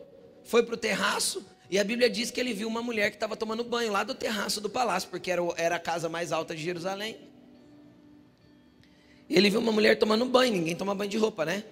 foi 0.43 0.61
para 0.61 0.75
o 0.75 0.77
terraço, 0.77 1.43
e 1.69 1.77
a 1.77 1.83
Bíblia 1.83 2.09
diz 2.09 2.31
que 2.31 2.39
ele 2.39 2.53
viu 2.53 2.67
uma 2.67 2.81
mulher 2.81 3.09
que 3.09 3.17
estava 3.17 3.35
tomando 3.35 3.63
banho 3.63 3.91
lá 3.91 4.03
do 4.03 4.15
terraço 4.15 4.61
do 4.61 4.69
palácio, 4.69 5.09
porque 5.09 5.29
era, 5.29 5.41
era 5.57 5.75
a 5.75 5.79
casa 5.79 6.07
mais 6.07 6.31
alta 6.31 6.55
de 6.55 6.63
Jerusalém. 6.63 7.17
E 9.29 9.35
ele 9.35 9.49
viu 9.49 9.59
uma 9.59 9.71
mulher 9.71 9.99
tomando 9.99 10.25
banho, 10.25 10.53
ninguém 10.53 10.75
toma 10.75 10.95
banho 10.95 11.09
de 11.09 11.17
roupa, 11.17 11.43
né? 11.43 11.63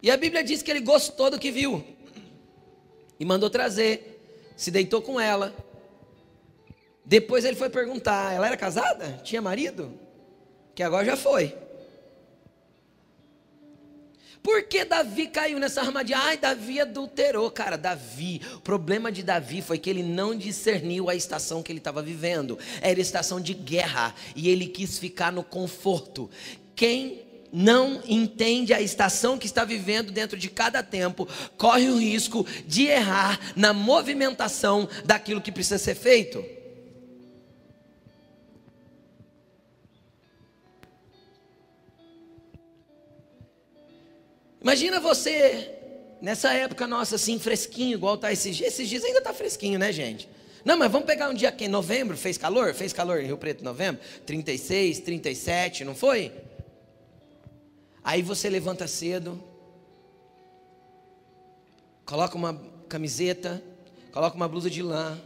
E 0.00 0.10
a 0.10 0.16
Bíblia 0.16 0.44
diz 0.44 0.62
que 0.62 0.70
ele 0.70 0.80
gostou 0.80 1.30
do 1.30 1.38
que 1.38 1.50
viu 1.50 1.84
e 3.18 3.24
mandou 3.24 3.50
trazer, 3.50 4.20
se 4.56 4.70
deitou 4.70 5.02
com 5.02 5.18
ela. 5.18 5.52
Depois 7.04 7.44
ele 7.44 7.56
foi 7.56 7.68
perguntar: 7.68 8.32
ela 8.32 8.46
era 8.46 8.56
casada? 8.56 9.20
Tinha 9.24 9.42
marido? 9.42 9.98
Que 10.74 10.82
agora 10.82 11.04
já 11.04 11.16
foi. 11.16 11.63
Por 14.44 14.62
que 14.64 14.84
Davi 14.84 15.28
caiu 15.28 15.58
nessa 15.58 15.80
armadilha? 15.80 16.18
Ai, 16.18 16.36
Davi 16.36 16.78
adulterou. 16.78 17.50
Cara, 17.50 17.78
Davi, 17.78 18.42
o 18.54 18.60
problema 18.60 19.10
de 19.10 19.22
Davi 19.22 19.62
foi 19.62 19.78
que 19.78 19.88
ele 19.88 20.02
não 20.02 20.36
discerniu 20.36 21.08
a 21.08 21.14
estação 21.14 21.62
que 21.62 21.72
ele 21.72 21.78
estava 21.78 22.02
vivendo. 22.02 22.58
Era 22.82 23.00
estação 23.00 23.40
de 23.40 23.54
guerra 23.54 24.14
e 24.36 24.50
ele 24.50 24.66
quis 24.66 24.98
ficar 24.98 25.32
no 25.32 25.42
conforto. 25.42 26.30
Quem 26.76 27.22
não 27.50 28.02
entende 28.06 28.74
a 28.74 28.82
estação 28.82 29.38
que 29.38 29.46
está 29.46 29.64
vivendo 29.64 30.12
dentro 30.12 30.36
de 30.36 30.50
cada 30.50 30.82
tempo, 30.82 31.26
corre 31.56 31.88
o 31.88 31.96
risco 31.96 32.46
de 32.66 32.84
errar 32.84 33.40
na 33.56 33.72
movimentação 33.72 34.86
daquilo 35.06 35.40
que 35.40 35.52
precisa 35.52 35.78
ser 35.78 35.94
feito. 35.94 36.44
Imagina 44.64 44.98
você, 44.98 45.76
nessa 46.22 46.54
época 46.54 46.86
nossa, 46.86 47.16
assim, 47.16 47.38
fresquinho, 47.38 47.98
igual 47.98 48.16
tá 48.16 48.32
esses 48.32 48.56
dias. 48.56 48.72
Esses 48.72 48.88
dias 48.88 49.04
ainda 49.04 49.20
tá 49.20 49.34
fresquinho, 49.34 49.78
né, 49.78 49.92
gente? 49.92 50.26
Não, 50.64 50.78
mas 50.78 50.90
vamos 50.90 51.06
pegar 51.06 51.28
um 51.28 51.34
dia 51.34 51.50
aqui 51.50 51.66
em 51.66 51.68
novembro, 51.68 52.16
fez 52.16 52.38
calor? 52.38 52.72
Fez 52.72 52.90
calor 52.90 53.20
em 53.20 53.26
Rio 53.26 53.36
Preto 53.36 53.60
em 53.60 53.64
novembro? 53.64 54.00
36, 54.24 55.00
37, 55.00 55.84
não 55.84 55.94
foi? 55.94 56.32
Aí 58.02 58.22
você 58.22 58.48
levanta 58.48 58.88
cedo, 58.88 59.38
coloca 62.06 62.34
uma 62.34 62.58
camiseta, 62.88 63.62
coloca 64.12 64.34
uma 64.34 64.48
blusa 64.48 64.70
de 64.70 64.80
lã, 64.80 65.20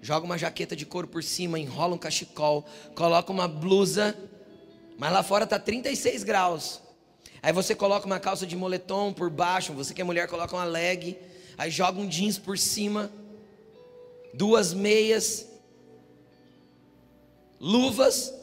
joga 0.00 0.24
uma 0.24 0.38
jaqueta 0.38 0.74
de 0.74 0.86
couro 0.86 1.08
por 1.08 1.22
cima, 1.22 1.58
enrola 1.58 1.94
um 1.94 1.98
cachecol, 1.98 2.64
coloca 2.94 3.30
uma 3.30 3.46
blusa, 3.46 4.16
mas 4.96 5.12
lá 5.12 5.22
fora 5.22 5.46
tá 5.46 5.58
36 5.58 6.24
graus. 6.24 6.87
Aí 7.42 7.52
você 7.52 7.74
coloca 7.74 8.06
uma 8.06 8.18
calça 8.18 8.46
de 8.46 8.56
moletom 8.56 9.12
por 9.12 9.30
baixo, 9.30 9.72
você 9.72 9.94
que 9.94 10.00
é 10.00 10.04
mulher 10.04 10.28
coloca 10.28 10.54
uma 10.54 10.64
leg, 10.64 11.18
aí 11.56 11.70
joga 11.70 12.00
um 12.00 12.08
jeans 12.08 12.38
por 12.38 12.58
cima, 12.58 13.10
duas 14.34 14.74
meias, 14.74 15.48
luvas 17.60 18.34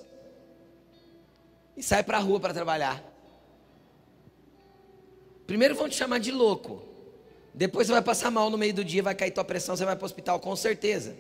e 1.75 1.83
sai 1.83 2.03
para 2.03 2.17
a 2.17 2.21
rua 2.21 2.39
para 2.39 2.53
trabalhar. 2.53 3.03
Primeiro 5.45 5.75
vão 5.75 5.89
te 5.89 5.95
chamar 5.95 6.19
de 6.19 6.31
louco, 6.31 6.81
Depois 7.53 7.87
você 7.87 7.93
vai 7.93 8.01
passar 8.01 8.29
mal 8.29 8.49
no 8.49 8.57
meio 8.57 8.73
do 8.73 8.83
dia, 8.83 9.01
vai 9.01 9.15
cair 9.15 9.31
tua 9.31 9.45
pressão, 9.45 9.77
você 9.77 9.85
vai 9.85 9.95
para 9.95 10.03
o 10.03 10.05
hospital 10.05 10.41
com 10.41 10.53
certeza. 10.57 11.15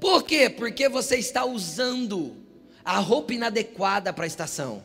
Por 0.00 0.24
quê? 0.24 0.50
Porque 0.50 0.88
você 0.88 1.16
está 1.16 1.44
usando 1.44 2.36
a 2.84 2.98
roupa 2.98 3.32
inadequada 3.32 4.12
para 4.12 4.24
a 4.24 4.26
estação. 4.26 4.82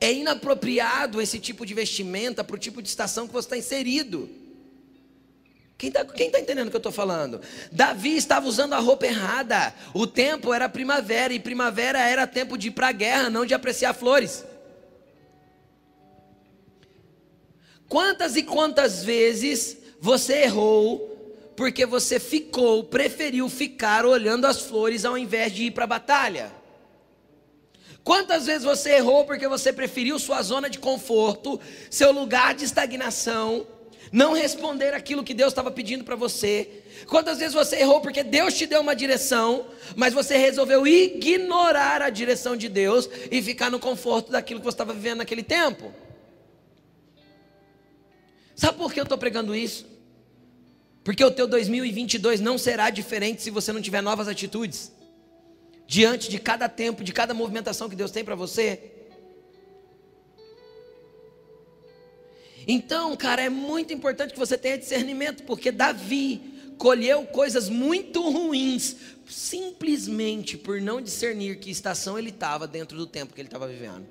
É 0.00 0.12
inapropriado 0.12 1.20
esse 1.20 1.38
tipo 1.38 1.64
de 1.64 1.74
vestimenta 1.74 2.42
para 2.42 2.56
o 2.56 2.58
tipo 2.58 2.82
de 2.82 2.88
estação 2.88 3.26
que 3.26 3.32
você 3.32 3.46
está 3.46 3.56
inserido. 3.56 4.28
Quem 5.78 5.88
está 5.88 6.04
tá 6.04 6.40
entendendo 6.40 6.68
o 6.68 6.70
que 6.70 6.76
eu 6.76 6.78
estou 6.78 6.92
falando? 6.92 7.40
Davi 7.70 8.16
estava 8.16 8.48
usando 8.48 8.72
a 8.72 8.78
roupa 8.78 9.06
errada. 9.06 9.74
O 9.92 10.06
tempo 10.06 10.52
era 10.52 10.68
primavera, 10.68 11.34
e 11.34 11.38
primavera 11.38 12.00
era 12.00 12.26
tempo 12.26 12.56
de 12.56 12.68
ir 12.68 12.70
para 12.70 12.88
a 12.88 12.92
guerra, 12.92 13.28
não 13.28 13.44
de 13.44 13.52
apreciar 13.52 13.92
flores. 13.92 14.44
Quantas 17.88 18.36
e 18.36 18.42
quantas 18.42 19.04
vezes 19.04 19.76
você 20.00 20.44
errou 20.44 21.12
porque 21.54 21.86
você 21.86 22.18
ficou, 22.18 22.84
preferiu 22.84 23.48
ficar 23.48 24.04
olhando 24.04 24.46
as 24.46 24.62
flores 24.62 25.04
ao 25.04 25.16
invés 25.16 25.52
de 25.52 25.64
ir 25.64 25.70
para 25.70 25.84
a 25.84 25.88
batalha? 25.88 26.52
Quantas 28.06 28.46
vezes 28.46 28.62
você 28.62 28.90
errou 28.90 29.24
porque 29.24 29.48
você 29.48 29.72
preferiu 29.72 30.16
sua 30.16 30.40
zona 30.40 30.70
de 30.70 30.78
conforto, 30.78 31.60
seu 31.90 32.12
lugar 32.12 32.54
de 32.54 32.64
estagnação, 32.64 33.66
não 34.12 34.32
responder 34.32 34.94
aquilo 34.94 35.24
que 35.24 35.34
Deus 35.34 35.50
estava 35.50 35.72
pedindo 35.72 36.04
para 36.04 36.14
você? 36.14 36.84
Quantas 37.08 37.38
vezes 37.38 37.52
você 37.52 37.80
errou 37.80 38.00
porque 38.00 38.22
Deus 38.22 38.54
te 38.54 38.64
deu 38.64 38.80
uma 38.80 38.94
direção, 38.94 39.66
mas 39.96 40.14
você 40.14 40.36
resolveu 40.36 40.86
ignorar 40.86 42.00
a 42.00 42.08
direção 42.08 42.56
de 42.56 42.68
Deus 42.68 43.10
e 43.28 43.42
ficar 43.42 43.72
no 43.72 43.80
conforto 43.80 44.30
daquilo 44.30 44.60
que 44.60 44.66
você 44.66 44.74
estava 44.74 44.92
vivendo 44.92 45.18
naquele 45.18 45.42
tempo? 45.42 45.92
Sabe 48.54 48.78
por 48.78 48.94
que 48.94 49.00
eu 49.00 49.02
estou 49.02 49.18
pregando 49.18 49.52
isso? 49.52 49.84
Porque 51.02 51.24
o 51.24 51.30
teu 51.32 51.48
2022 51.48 52.40
não 52.40 52.56
será 52.56 52.88
diferente 52.88 53.42
se 53.42 53.50
você 53.50 53.72
não 53.72 53.82
tiver 53.82 54.00
novas 54.00 54.28
atitudes 54.28 54.94
diante 55.86 56.28
de 56.28 56.38
cada 56.38 56.68
tempo, 56.68 57.04
de 57.04 57.12
cada 57.12 57.32
movimentação 57.32 57.88
que 57.88 57.96
Deus 57.96 58.10
tem 58.10 58.24
para 58.24 58.34
você. 58.34 58.92
Então, 62.66 63.16
cara, 63.16 63.42
é 63.42 63.48
muito 63.48 63.92
importante 63.92 64.32
que 64.32 64.38
você 64.38 64.58
tenha 64.58 64.76
discernimento, 64.76 65.44
porque 65.44 65.70
Davi 65.70 66.74
colheu 66.76 67.24
coisas 67.26 67.68
muito 67.68 68.28
ruins 68.28 68.96
simplesmente 69.28 70.56
por 70.56 70.80
não 70.80 71.00
discernir 71.00 71.58
que 71.58 71.70
estação 71.70 72.18
ele 72.18 72.30
estava 72.30 72.66
dentro 72.66 72.96
do 72.96 73.06
tempo 73.06 73.34
que 73.34 73.40
ele 73.40 73.48
estava 73.48 73.68
vivendo. 73.68 74.06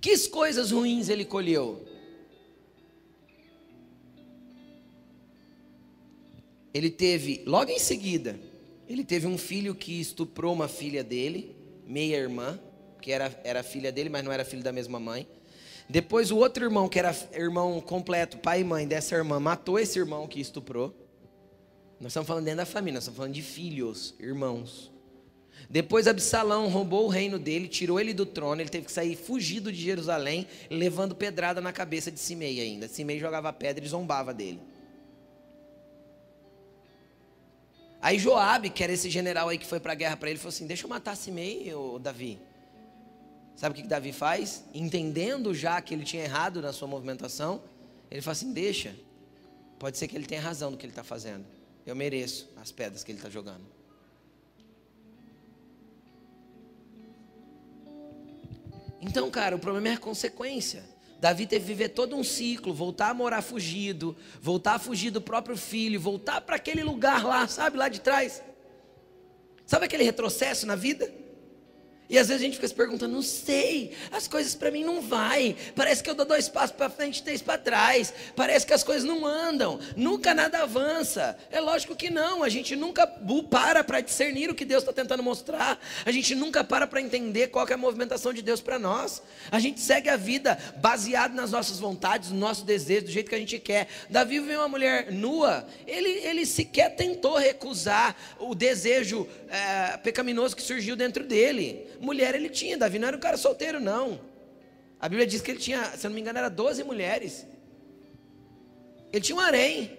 Que 0.00 0.16
coisas 0.28 0.70
ruins 0.70 1.08
ele 1.08 1.24
colheu? 1.24 1.84
Ele 6.72 6.90
teve, 6.90 7.42
logo 7.46 7.70
em 7.70 7.78
seguida, 7.78 8.38
ele 8.88 9.04
teve 9.04 9.26
um 9.26 9.36
filho 9.36 9.74
que 9.74 10.00
estuprou 10.00 10.52
uma 10.52 10.68
filha 10.68 11.02
dele, 11.02 11.56
meia 11.86 12.16
irmã, 12.16 12.58
que 13.00 13.12
era, 13.12 13.40
era 13.44 13.62
filha 13.62 13.90
dele, 13.92 14.08
mas 14.08 14.24
não 14.24 14.32
era 14.32 14.44
filho 14.44 14.62
da 14.62 14.72
mesma 14.72 14.98
mãe. 14.98 15.26
Depois 15.88 16.30
o 16.30 16.36
outro 16.36 16.64
irmão, 16.64 16.88
que 16.88 16.98
era 16.98 17.14
irmão 17.32 17.80
completo, 17.80 18.38
pai 18.38 18.60
e 18.60 18.64
mãe 18.64 18.86
dessa 18.86 19.14
irmã, 19.14 19.38
matou 19.38 19.78
esse 19.78 19.98
irmão 19.98 20.26
que 20.26 20.40
estuprou. 20.40 20.94
Nós 22.00 22.10
estamos 22.10 22.26
falando 22.26 22.44
dentro 22.44 22.58
da 22.58 22.66
família, 22.66 22.94
nós 22.94 23.04
estamos 23.04 23.16
falando 23.16 23.34
de 23.34 23.42
filhos, 23.42 24.14
irmãos. 24.18 24.92
Depois 25.70 26.06
Absalão 26.06 26.68
roubou 26.68 27.06
o 27.06 27.08
reino 27.08 27.38
dele, 27.38 27.66
tirou 27.66 27.98
ele 27.98 28.12
do 28.12 28.26
trono, 28.26 28.60
ele 28.60 28.68
teve 28.68 28.86
que 28.86 28.92
sair 28.92 29.16
fugido 29.16 29.72
de 29.72 29.80
Jerusalém, 29.80 30.46
levando 30.70 31.14
pedrada 31.14 31.60
na 31.60 31.72
cabeça 31.72 32.10
de 32.10 32.20
Simei 32.20 32.60
ainda. 32.60 32.86
Simei 32.88 33.18
jogava 33.18 33.52
pedra 33.52 33.84
e 33.84 33.88
zombava 33.88 34.34
dele. 34.34 34.60
Aí 38.06 38.20
Joabe, 38.20 38.70
que 38.70 38.84
era 38.84 38.92
esse 38.92 39.10
general 39.10 39.48
aí 39.48 39.58
que 39.58 39.66
foi 39.66 39.80
para 39.80 39.90
a 39.90 39.94
guerra 39.96 40.16
para 40.16 40.30
ele, 40.30 40.38
falou 40.38 40.50
assim: 40.50 40.64
Deixa 40.64 40.84
eu 40.84 40.88
matar 40.88 41.16
Simei, 41.16 41.74
ô 41.74 41.98
Davi. 41.98 42.38
Sabe 43.56 43.72
o 43.72 43.74
que, 43.74 43.82
que 43.82 43.88
Davi 43.88 44.12
faz? 44.12 44.62
Entendendo 44.72 45.52
já 45.52 45.80
que 45.80 45.92
ele 45.92 46.04
tinha 46.04 46.22
errado 46.22 46.62
na 46.62 46.72
sua 46.72 46.86
movimentação, 46.86 47.60
ele 48.08 48.22
fala 48.22 48.30
assim: 48.30 48.52
Deixa, 48.52 48.94
pode 49.76 49.98
ser 49.98 50.06
que 50.06 50.14
ele 50.14 50.24
tenha 50.24 50.40
razão 50.40 50.70
no 50.70 50.76
que 50.76 50.86
ele 50.86 50.92
está 50.92 51.02
fazendo. 51.02 51.44
Eu 51.84 51.96
mereço 51.96 52.48
as 52.54 52.70
pedras 52.70 53.02
que 53.02 53.10
ele 53.10 53.18
está 53.18 53.28
jogando. 53.28 53.66
Então, 59.00 59.28
cara, 59.32 59.56
o 59.56 59.58
problema 59.58 59.88
é 59.88 59.92
a 59.94 59.98
consequência. 59.98 60.84
Davi 61.20 61.46
teve 61.46 61.64
que 61.64 61.68
viver 61.68 61.88
todo 61.90 62.16
um 62.16 62.22
ciclo, 62.22 62.74
voltar 62.74 63.10
a 63.10 63.14
morar 63.14 63.42
fugido, 63.42 64.16
voltar 64.40 64.74
a 64.74 64.78
fugir 64.78 65.10
do 65.10 65.20
próprio 65.20 65.56
filho, 65.56 65.98
voltar 65.98 66.40
para 66.42 66.56
aquele 66.56 66.82
lugar 66.82 67.24
lá, 67.24 67.48
sabe, 67.48 67.76
lá 67.76 67.88
de 67.88 68.00
trás. 68.00 68.42
Sabe 69.64 69.86
aquele 69.86 70.04
retrocesso 70.04 70.66
na 70.66 70.76
vida? 70.76 71.12
E 72.08 72.18
às 72.18 72.28
vezes 72.28 72.40
a 72.40 72.44
gente 72.44 72.54
fica 72.54 72.68
se 72.68 72.74
perguntando, 72.74 73.14
não 73.14 73.22
sei, 73.22 73.92
as 74.12 74.28
coisas 74.28 74.54
para 74.54 74.70
mim 74.70 74.84
não 74.84 75.00
vai. 75.00 75.56
Parece 75.74 76.02
que 76.04 76.08
eu 76.08 76.14
dou 76.14 76.24
dois 76.24 76.48
passos 76.48 76.76
para 76.76 76.88
frente, 76.88 77.22
três 77.22 77.42
para 77.42 77.58
trás. 77.58 78.14
Parece 78.36 78.64
que 78.64 78.72
as 78.72 78.84
coisas 78.84 79.02
não 79.02 79.26
andam, 79.26 79.80
nunca 79.96 80.32
nada 80.32 80.62
avança. 80.62 81.36
É 81.50 81.60
lógico 81.60 81.96
que 81.96 82.08
não. 82.08 82.44
A 82.44 82.48
gente 82.48 82.76
nunca 82.76 83.06
para 83.50 83.82
para 83.82 84.00
discernir 84.00 84.50
o 84.50 84.54
que 84.54 84.64
Deus 84.64 84.82
está 84.82 84.92
tentando 84.92 85.22
mostrar. 85.22 85.80
A 86.04 86.12
gente 86.12 86.34
nunca 86.34 86.62
para 86.62 86.86
para 86.86 87.00
entender 87.00 87.48
qual 87.48 87.66
é 87.66 87.72
a 87.72 87.76
movimentação 87.76 88.32
de 88.32 88.40
Deus 88.40 88.60
para 88.60 88.78
nós. 88.78 89.20
A 89.50 89.58
gente 89.58 89.80
segue 89.80 90.08
a 90.08 90.16
vida 90.16 90.56
baseado 90.76 91.34
nas 91.34 91.50
nossas 91.50 91.80
vontades, 91.80 92.30
no 92.30 92.38
nosso 92.38 92.64
desejo, 92.64 93.06
do 93.06 93.10
jeito 93.10 93.28
que 93.28 93.34
a 93.34 93.38
gente 93.38 93.58
quer. 93.58 93.88
Davi 94.08 94.38
viu 94.38 94.60
uma 94.60 94.68
mulher 94.68 95.10
nua. 95.10 95.66
Ele, 95.86 96.08
ele 96.08 96.46
sequer 96.46 96.94
tentou 96.94 97.36
recusar 97.36 98.16
o 98.38 98.54
desejo 98.54 99.26
é, 99.48 99.96
pecaminoso 99.96 100.54
que 100.54 100.62
surgiu 100.62 100.94
dentro 100.94 101.24
dele 101.24 101.95
mulher 102.00 102.34
ele 102.34 102.48
tinha. 102.48 102.76
Davi 102.76 102.98
não 102.98 103.08
era 103.08 103.16
um 103.16 103.20
cara 103.20 103.36
solteiro, 103.36 103.80
não. 103.80 104.20
A 104.98 105.08
Bíblia 105.08 105.26
diz 105.26 105.40
que 105.40 105.50
ele 105.50 105.58
tinha, 105.58 105.84
se 105.96 106.06
eu 106.06 106.10
não 106.10 106.14
me 106.14 106.20
engano, 106.20 106.38
era 106.38 106.48
12 106.48 106.82
mulheres. 106.84 107.46
Ele 109.12 109.20
tinha 109.20 109.36
um 109.36 109.40
harém. 109.40 109.98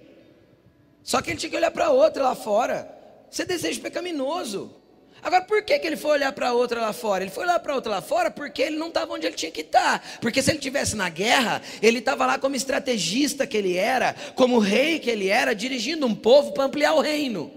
Só 1.04 1.22
que 1.22 1.30
ele 1.30 1.40
tinha 1.40 1.50
que 1.50 1.56
olhar 1.56 1.72
para 1.72 1.90
outra 1.90 2.24
lá 2.24 2.36
fora. 2.36 2.94
Isso 3.32 3.42
é 3.42 3.46
desejo 3.46 3.82
pecaminoso. 3.82 4.76
Agora, 5.22 5.44
por 5.44 5.64
que, 5.64 5.78
que 5.80 5.88
ele 5.88 5.98
foi 5.98 6.12
olhar 6.12 6.32
para 6.32 6.54
outra 6.54 6.80
lá 6.80 6.94
fora? 6.94 7.24
Ele 7.24 7.32
foi 7.32 7.44
olhar 7.44 7.60
para 7.60 7.74
outra 7.74 7.92
lá 7.92 8.02
fora 8.02 8.30
porque 8.30 8.62
ele 8.62 8.78
não 8.78 8.90
estava 8.90 9.14
onde 9.14 9.26
ele 9.26 9.36
tinha 9.36 9.52
que 9.52 9.62
estar. 9.62 10.00
Tá. 10.00 10.18
Porque 10.22 10.42
se 10.42 10.52
ele 10.52 10.60
tivesse 10.60 10.96
na 10.96 11.10
guerra, 11.10 11.62
ele 11.82 12.00
estava 12.00 12.26
lá 12.26 12.38
como 12.38 12.56
estrategista 12.56 13.48
que 13.48 13.58
ele 13.58 13.76
era, 13.76 14.16
como 14.36 14.60
rei 14.60 15.00
que 15.00 15.10
ele 15.10 15.28
era, 15.28 15.56
dirigindo 15.56 16.06
um 16.06 16.14
povo 16.14 16.52
para 16.52 16.66
ampliar 16.66 16.94
o 16.94 17.02
reino. 17.02 17.52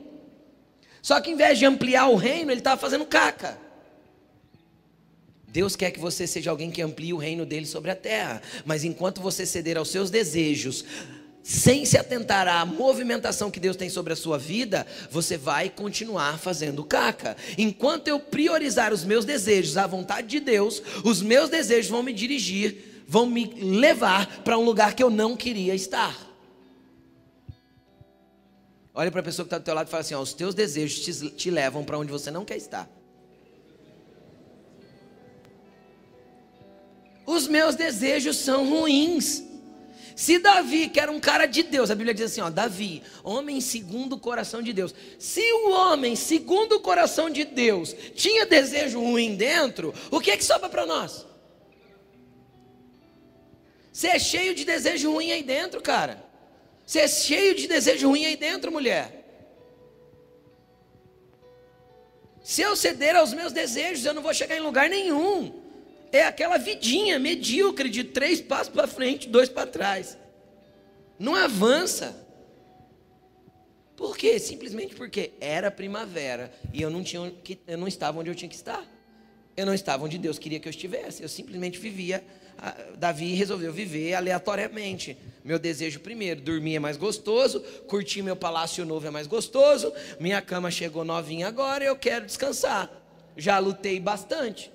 Só 1.03 1.21
que 1.21 1.31
em 1.31 1.37
vez 1.37 1.59
de 1.59 1.67
ampliar 1.67 2.09
o 2.09 2.17
reino, 2.17 2.51
ele 2.51 2.61
estava 2.61 2.81
fazendo 2.81 3.05
caca. 3.05 3.59
Deus 5.53 5.75
quer 5.75 5.91
que 5.91 5.99
você 5.99 6.27
seja 6.27 6.51
alguém 6.51 6.71
que 6.71 6.81
amplie 6.81 7.13
o 7.13 7.17
reino 7.17 7.45
dele 7.45 7.67
sobre 7.67 7.91
a 7.91 7.97
terra, 7.97 8.41
mas 8.65 8.85
enquanto 8.85 9.21
você 9.21 9.45
ceder 9.45 9.77
aos 9.77 9.89
seus 9.89 10.11
desejos, 10.11 10.85
sem 11.43 11.85
se 11.85 11.99
atentar 11.99 12.47
à 12.47 12.65
movimentação 12.65 13.51
que 13.51 13.59
Deus 13.59 13.77
tem 13.77 13.89
sobre 13.89 14.13
a 14.13 14.17
sua 14.17 14.39
vida, 14.39 14.87
você 15.11 15.37
vai 15.37 15.69
continuar 15.69 16.39
fazendo 16.39 16.85
caca. 16.85 17.37
Enquanto 17.59 18.09
eu 18.09 18.21
priorizar 18.21 18.93
os 18.93 19.05
meus 19.05 19.25
desejos, 19.25 19.77
a 19.77 19.87
vontade 19.87 20.29
de 20.29 20.39
Deus, 20.39 20.83
os 21.05 21.23
meus 21.23 21.51
desejos 21.51 21.91
vão 21.91 22.03
me 22.03 22.13
dirigir, 22.13 23.05
vão 23.09 23.27
me 23.27 23.47
levar 23.47 24.43
para 24.45 24.59
um 24.59 24.65
lugar 24.65 24.95
que 24.95 25.03
eu 25.03 25.11
não 25.11 25.37
queria 25.37 25.75
estar. 25.75 26.17
Olha 28.95 29.11
para 29.11 29.21
a 29.21 29.25
pessoa 29.25 29.45
que 29.45 29.49
está 29.49 29.59
do 29.59 29.65
teu 29.65 29.75
lado 29.75 29.89
e 29.89 29.91
fala 29.91 30.03
assim: 30.03 30.15
ó, 30.15 30.21
os 30.21 30.35
teus 30.35 30.55
desejos 30.55 31.01
te, 31.01 31.31
te 31.31 31.51
levam 31.51 31.85
para 31.85 31.99
onde 31.99 32.13
você 32.13 32.31
não 32.31 32.45
quer 32.45 32.57
estar. 32.57 32.89
Os 37.31 37.47
meus 37.47 37.75
desejos 37.77 38.37
são 38.37 38.69
ruins. 38.69 39.45
Se 40.17 40.39
Davi, 40.39 40.89
que 40.89 41.01
era 41.01 41.11
um 41.11 41.21
cara 41.21 41.47
de 41.47 41.63
Deus, 41.63 41.91
a 41.91 41.95
Bíblia 41.95 42.13
diz 42.13 42.27
assim: 42.27 42.41
ó, 42.41 42.51
Davi, 42.51 43.03
homem 43.23 43.61
segundo 43.61 44.15
o 44.15 44.19
coração 44.19 44.61
de 44.61 44.73
Deus. 44.73 44.95
Se 45.19 45.41
o 45.53 45.71
homem 45.71 46.15
segundo 46.17 46.77
o 46.77 46.81
coração 46.81 47.31
de 47.31 47.45
Deus 47.45 47.95
tinha 48.15 48.45
desejo 48.45 49.01
ruim 49.01 49.35
dentro, 49.35 49.95
o 50.11 50.21
que 50.21 50.31
é 50.31 50.37
que 50.37 50.45
sobra 50.45 50.69
para 50.69 50.85
nós? 50.85 51.27
Você 53.93 54.09
é 54.09 54.19
cheio 54.19 54.55
de 54.55 54.65
desejo 54.65 55.11
ruim 55.13 55.33
aí 55.33 55.43
dentro, 55.43 55.81
cara. 55.81 56.23
Você 56.85 57.01
é 57.01 57.09
cheio 57.09 57.55
de 57.55 57.67
desejo 57.67 58.09
ruim 58.09 58.27
aí 58.27 58.37
dentro, 58.37 58.73
mulher. 58.73 59.17
Se 62.43 62.63
eu 62.63 62.75
ceder 62.75 63.15
aos 63.15 63.33
meus 63.33 63.53
desejos, 63.53 64.05
eu 64.05 64.15
não 64.15 64.23
vou 64.23 64.35
chegar 64.35 64.57
em 64.57 64.61
lugar 64.61 64.89
nenhum 64.89 65.60
é 66.13 66.25
aquela 66.25 66.59
vidinha 66.59 67.19
medíocre 67.19 67.89
de 67.89 68.05
três 68.05 68.41
passos 68.41 68.69
para 68.69 68.87
frente, 68.87 69.29
dois 69.29 69.49
para 69.49 69.67
trás. 69.67 70.17
Não 71.19 71.35
avança. 71.35 72.27
Por 73.97 74.17
quê? 74.17 74.39
Simplesmente 74.39 74.95
porque 74.95 75.33
era 75.41 75.71
primavera 75.71 76.53
e 76.73 76.81
eu 76.81 76.91
não, 76.91 77.03
tinha, 77.03 77.33
eu 77.67 77.79
não 77.79 77.87
estava 77.87 78.19
onde 78.19 78.31
eu 78.31 78.35
tinha 78.35 78.49
que 78.49 78.55
estar. 78.55 78.87
Eu 79.57 79.67
não 79.67 79.75
estava 79.75 80.05
onde 80.05 80.17
Deus 80.17 80.39
queria 80.39 80.59
que 80.59 80.67
eu 80.67 80.71
estivesse. 80.71 81.23
Eu 81.23 81.29
simplesmente 81.29 81.79
vivia 81.79 82.25
Davi 82.99 83.35
resolveu 83.35 83.73
viver 83.73 84.15
aleatoriamente. 84.15 85.17
Meu 85.43 85.59
desejo 85.59 86.01
primeiro, 86.01 86.41
dormir 86.41 86.77
é 86.77 86.79
mais 86.79 86.97
gostoso, 86.97 87.61
curtir 87.87 88.23
meu 88.23 88.37
palácio 88.37 88.85
novo 88.85 89.07
é 89.07 89.11
mais 89.11 89.27
gostoso, 89.27 89.93
minha 90.19 90.43
cama 90.43 90.71
chegou 90.71 91.05
novinha 91.05 91.49
agora, 91.49 91.85
eu 91.85 91.97
quero 91.97 92.27
descansar. 92.27 92.91
Já 93.37 93.59
lutei 93.59 93.99
bastante. 93.99 94.71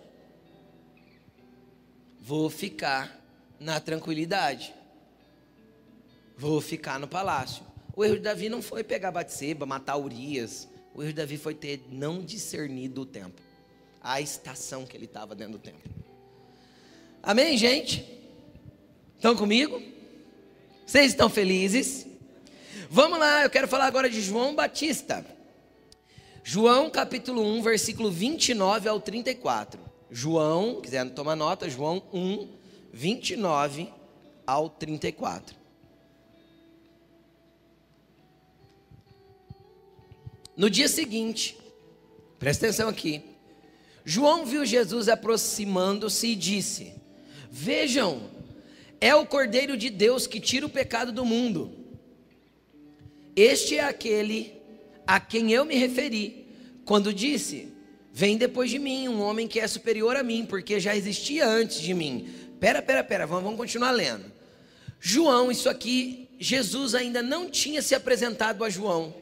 Vou 2.28 2.50
ficar 2.50 3.24
na 3.60 3.80
tranquilidade. 3.80 4.74
Vou 6.36 6.60
ficar 6.60 7.00
no 7.00 7.08
palácio. 7.08 7.64
O 7.96 8.04
erro 8.04 8.16
de 8.16 8.22
Davi 8.22 8.50
não 8.50 8.64
foi 8.64 8.84
pegar 8.84 9.12
Batseba, 9.12 9.64
matar 9.64 9.96
Urias. 9.98 10.68
O 10.96 11.04
erro 11.04 11.12
de 11.12 11.18
Davi 11.18 11.38
foi 11.38 11.54
ter 11.54 11.86
não 11.92 12.24
discernido 12.24 13.02
o 13.02 13.06
tempo. 13.06 13.40
A 14.02 14.20
estação 14.22 14.88
que 14.88 14.98
ele 14.98 15.06
estava 15.06 15.36
dentro 15.36 15.54
do 15.54 15.60
tempo. 15.60 15.88
Amém, 17.22 17.56
gente? 17.60 18.04
Estão 19.18 19.36
comigo? 19.36 19.80
Vocês 20.84 21.12
estão 21.12 21.30
felizes? 21.30 22.08
Vamos 22.90 23.20
lá, 23.20 23.44
eu 23.44 23.52
quero 23.52 23.68
falar 23.68 23.86
agora 23.86 24.10
de 24.10 24.20
João 24.20 24.56
Batista. 24.56 25.24
João 26.44 26.90
capítulo 26.90 27.44
1, 27.44 27.62
versículo 27.62 28.10
29 28.10 28.90
ao 28.90 29.00
34. 29.00 29.85
João, 30.10 30.82
quiser 30.82 31.10
tomar 31.12 31.36
nota, 31.36 31.70
João 31.70 32.03
1, 32.14 32.47
29 32.93 33.89
ao 34.45 34.70
34. 34.70 35.56
No 40.56 40.70
dia 40.70 40.88
seguinte, 40.88 41.58
presta 42.39 42.66
atenção 42.66 42.88
aqui. 42.88 43.22
João 44.06 44.45
viu 44.45 44.66
Jesus 44.66 45.10
aproximando-se 45.10 46.28
e 46.28 46.36
disse: 46.36 46.93
Vejam, 47.51 48.30
é 49.01 49.14
o 49.14 49.26
Cordeiro 49.26 49.76
de 49.76 49.89
Deus 49.89 50.28
que 50.28 50.39
tira 50.39 50.66
o 50.66 50.70
pecado 50.70 51.12
do 51.12 51.26
mundo. 51.26 51.72
Este 53.36 53.78
é 53.78 53.84
aquele 53.84 54.53
a 55.06 55.20
quem 55.20 55.51
eu 55.51 55.66
me 55.66 55.76
referi 55.76 56.47
quando 56.86 57.14
disse: 57.14 57.75
Vem 58.18 58.38
depois 58.38 58.72
de 58.72 58.80
mim 58.80 59.09
um 59.09 59.22
homem 59.22 59.45
que 59.45 59.59
é 59.59 59.68
superior 59.68 60.16
a 60.16 60.24
mim, 60.24 60.45
porque 60.45 60.80
já 60.80 60.95
existia 60.95 61.45
antes 61.45 61.82
de 61.82 61.93
mim. 61.93 62.34
Pera, 62.61 62.82
pera, 62.82 63.03
pera, 63.03 63.28
vamos, 63.28 63.43
vamos 63.43 63.59
continuar 63.59 63.91
lendo. 63.91 64.32
João, 65.01 65.51
isso 65.51 65.68
aqui, 65.68 66.30
Jesus 66.39 66.95
ainda 66.95 67.22
não 67.22 67.49
tinha 67.49 67.82
se 67.82 67.93
apresentado 67.93 68.63
a 68.63 68.70
João. 68.70 69.13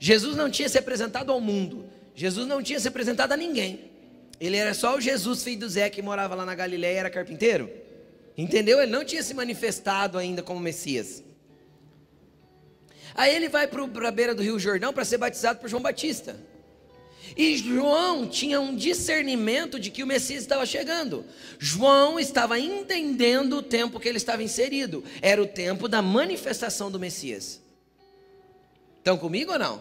Jesus 0.00 0.34
não 0.34 0.50
tinha 0.50 0.68
se 0.68 0.76
apresentado 0.76 1.30
ao 1.30 1.40
mundo. 1.40 1.84
Jesus 2.16 2.48
não 2.48 2.60
tinha 2.60 2.80
se 2.80 2.88
apresentado 2.88 3.30
a 3.30 3.36
ninguém. 3.36 3.92
Ele 4.40 4.56
era 4.56 4.74
só 4.74 4.96
o 4.96 5.00
Jesus, 5.00 5.44
filho 5.44 5.60
do 5.60 5.68
Zé, 5.68 5.88
que 5.88 6.02
morava 6.02 6.34
lá 6.34 6.44
na 6.44 6.54
Galiléia 6.56 6.94
e 6.94 6.98
era 6.98 7.10
carpinteiro. 7.10 7.70
Entendeu? 8.36 8.82
Ele 8.82 8.90
não 8.90 9.04
tinha 9.04 9.22
se 9.22 9.32
manifestado 9.32 10.18
ainda 10.18 10.42
como 10.42 10.58
Messias. 10.58 11.22
Aí 13.14 13.32
ele 13.36 13.48
vai 13.48 13.68
para 13.68 14.08
a 14.08 14.10
beira 14.10 14.34
do 14.34 14.42
Rio 14.42 14.58
Jordão 14.58 14.92
para 14.92 15.04
ser 15.04 15.18
batizado 15.18 15.60
por 15.60 15.68
João 15.68 15.80
Batista. 15.80 16.34
E 17.34 17.56
João 17.56 18.28
tinha 18.28 18.60
um 18.60 18.76
discernimento 18.76 19.80
de 19.80 19.90
que 19.90 20.02
o 20.02 20.06
Messias 20.06 20.42
estava 20.42 20.66
chegando. 20.66 21.24
João 21.58 22.20
estava 22.20 22.58
entendendo 22.58 23.58
o 23.58 23.62
tempo 23.62 23.98
que 23.98 24.08
ele 24.08 24.18
estava 24.18 24.42
inserido. 24.42 25.02
Era 25.22 25.42
o 25.42 25.46
tempo 25.46 25.88
da 25.88 26.02
manifestação 26.02 26.90
do 26.90 27.00
Messias. 27.00 27.60
Estão 28.98 29.16
comigo 29.16 29.52
ou 29.52 29.58
não? 29.58 29.80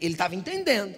Ele 0.00 0.14
estava 0.14 0.34
entendendo. 0.34 0.94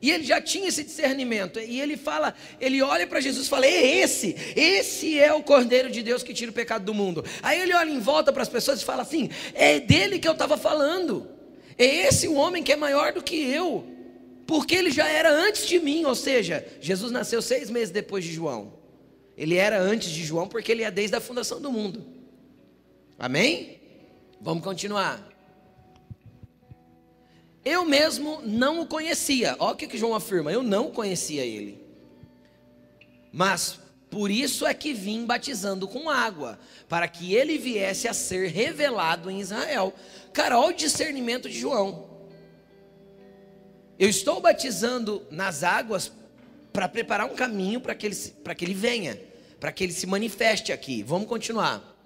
E 0.00 0.10
ele 0.10 0.24
já 0.24 0.40
tinha 0.40 0.68
esse 0.68 0.84
discernimento. 0.84 1.58
E 1.58 1.80
ele 1.80 1.96
fala, 1.96 2.34
ele 2.60 2.82
olha 2.82 3.06
para 3.06 3.20
Jesus 3.20 3.46
e 3.46 3.50
fala: 3.50 3.66
É 3.66 3.98
esse, 3.98 4.36
esse 4.54 5.18
é 5.18 5.32
o 5.32 5.42
Cordeiro 5.42 5.90
de 5.90 6.02
Deus 6.02 6.22
que 6.22 6.34
tira 6.34 6.50
o 6.50 6.54
pecado 6.54 6.84
do 6.84 6.94
mundo. 6.94 7.24
Aí 7.42 7.60
ele 7.60 7.74
olha 7.74 7.90
em 7.90 7.98
volta 7.98 8.32
para 8.32 8.42
as 8.42 8.48
pessoas 8.48 8.80
e 8.80 8.84
fala 8.84 9.02
assim: 9.02 9.30
É 9.54 9.80
dele 9.80 10.18
que 10.18 10.28
eu 10.28 10.32
estava 10.32 10.56
falando. 10.56 11.28
É 11.78 11.84
esse 11.84 12.26
o 12.28 12.34
homem 12.34 12.62
que 12.62 12.72
é 12.72 12.76
maior 12.76 13.12
do 13.12 13.22
que 13.22 13.36
eu. 13.36 13.95
Porque 14.46 14.74
ele 14.74 14.90
já 14.90 15.08
era 15.08 15.30
antes 15.30 15.66
de 15.66 15.78
mim. 15.80 16.04
Ou 16.04 16.14
seja, 16.14 16.66
Jesus 16.80 17.10
nasceu 17.10 17.42
seis 17.42 17.68
meses 17.68 17.90
depois 17.90 18.24
de 18.24 18.32
João. 18.32 18.74
Ele 19.36 19.56
era 19.56 19.80
antes 19.80 20.10
de 20.10 20.24
João 20.24 20.48
porque 20.48 20.72
ele 20.72 20.82
é 20.82 20.90
desde 20.90 21.16
a 21.16 21.20
fundação 21.20 21.60
do 21.60 21.70
mundo. 21.70 22.04
Amém? 23.18 23.80
Vamos 24.40 24.62
continuar. 24.62 25.26
Eu 27.64 27.84
mesmo 27.84 28.40
não 28.44 28.80
o 28.80 28.86
conhecia. 28.86 29.56
Olha 29.58 29.74
o 29.74 29.76
que, 29.76 29.98
João 29.98 30.14
afirma: 30.14 30.52
eu 30.52 30.62
não 30.62 30.90
conhecia 30.90 31.44
ele. 31.44 31.84
Mas 33.32 33.80
por 34.08 34.30
isso 34.30 34.64
é 34.64 34.72
que 34.72 34.94
vim 34.94 35.26
batizando 35.26 35.88
com 35.88 36.08
água, 36.08 36.58
para 36.88 37.08
que 37.08 37.34
ele 37.34 37.58
viesse 37.58 38.06
a 38.06 38.14
ser 38.14 38.50
revelado 38.50 39.30
em 39.30 39.40
Israel. 39.40 39.92
Cara, 40.32 40.58
olha 40.58 40.72
o 40.72 40.76
discernimento 40.76 41.48
de 41.48 41.58
João. 41.58 42.15
Eu 43.98 44.08
estou 44.08 44.40
batizando 44.40 45.22
nas 45.30 45.62
águas 45.62 46.12
para 46.72 46.88
preparar 46.88 47.26
um 47.26 47.34
caminho 47.34 47.80
para 47.80 47.94
que, 47.94 48.06
ele, 48.06 48.16
que 48.56 48.64
ele 48.64 48.74
venha, 48.74 49.18
para 49.58 49.72
que 49.72 49.82
ele 49.82 49.92
se 49.92 50.06
manifeste 50.06 50.72
aqui. 50.72 51.02
Vamos 51.02 51.28
continuar. 51.28 51.96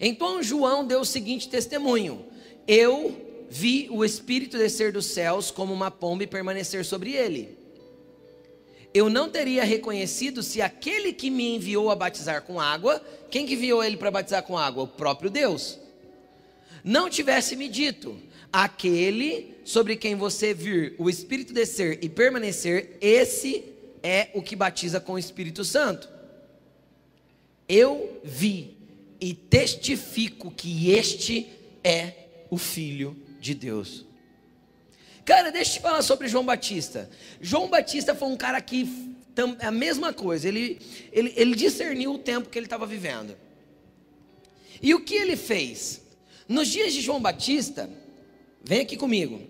Então 0.00 0.42
João 0.42 0.84
deu 0.86 1.00
o 1.00 1.06
seguinte 1.06 1.48
testemunho: 1.48 2.26
Eu 2.66 3.46
vi 3.48 3.88
o 3.90 4.04
Espírito 4.04 4.58
descer 4.58 4.92
dos 4.92 5.06
céus 5.06 5.50
como 5.50 5.72
uma 5.72 5.90
pomba 5.90 6.24
e 6.24 6.26
permanecer 6.26 6.84
sobre 6.84 7.12
ele. 7.12 7.56
Eu 8.92 9.08
não 9.08 9.30
teria 9.30 9.64
reconhecido 9.64 10.42
se 10.42 10.60
aquele 10.60 11.14
que 11.14 11.30
me 11.30 11.54
enviou 11.54 11.90
a 11.90 11.96
batizar 11.96 12.42
com 12.42 12.60
água, 12.60 13.02
quem 13.30 13.46
que 13.46 13.54
enviou 13.54 13.82
ele 13.82 13.96
para 13.96 14.10
batizar 14.10 14.42
com 14.42 14.58
água? 14.58 14.82
O 14.82 14.88
próprio 14.88 15.30
Deus. 15.30 15.78
Não 16.84 17.08
tivesse 17.08 17.56
me 17.56 17.68
dito, 17.68 18.18
aquele 18.52 19.54
sobre 19.64 19.96
quem 19.96 20.14
você 20.14 20.52
vir 20.52 20.94
o 20.98 21.08
Espírito 21.08 21.52
descer 21.52 21.98
e 22.02 22.08
permanecer, 22.08 22.96
esse 23.00 23.64
é 24.02 24.30
o 24.34 24.42
que 24.42 24.56
batiza 24.56 25.00
com 25.00 25.14
o 25.14 25.18
Espírito 25.18 25.64
Santo. 25.64 26.08
Eu 27.68 28.20
vi 28.22 28.76
e 29.20 29.32
testifico 29.32 30.50
que 30.50 30.90
este 30.90 31.48
é 31.82 32.12
o 32.50 32.58
Filho 32.58 33.16
de 33.40 33.54
Deus. 33.54 34.04
Cara, 35.24 35.50
deixa 35.50 35.70
eu 35.70 35.74
te 35.76 35.80
falar 35.80 36.02
sobre 36.02 36.26
João 36.26 36.44
Batista. 36.44 37.08
João 37.40 37.68
Batista 37.68 38.14
foi 38.14 38.28
um 38.28 38.36
cara 38.36 38.60
que, 38.60 38.88
é 39.60 39.66
a 39.66 39.70
mesma 39.70 40.12
coisa, 40.12 40.48
ele, 40.48 40.80
ele, 41.12 41.32
ele 41.36 41.54
discerniu 41.54 42.14
o 42.14 42.18
tempo 42.18 42.48
que 42.48 42.58
ele 42.58 42.66
estava 42.66 42.84
vivendo. 42.84 43.36
E 44.82 44.92
o 44.94 45.00
que 45.00 45.14
ele 45.14 45.36
fez? 45.36 46.02
Nos 46.48 46.68
dias 46.68 46.92
de 46.92 47.00
João 47.00 47.20
Batista, 47.20 47.88
vem 48.64 48.80
aqui 48.80 48.96
comigo. 48.96 49.40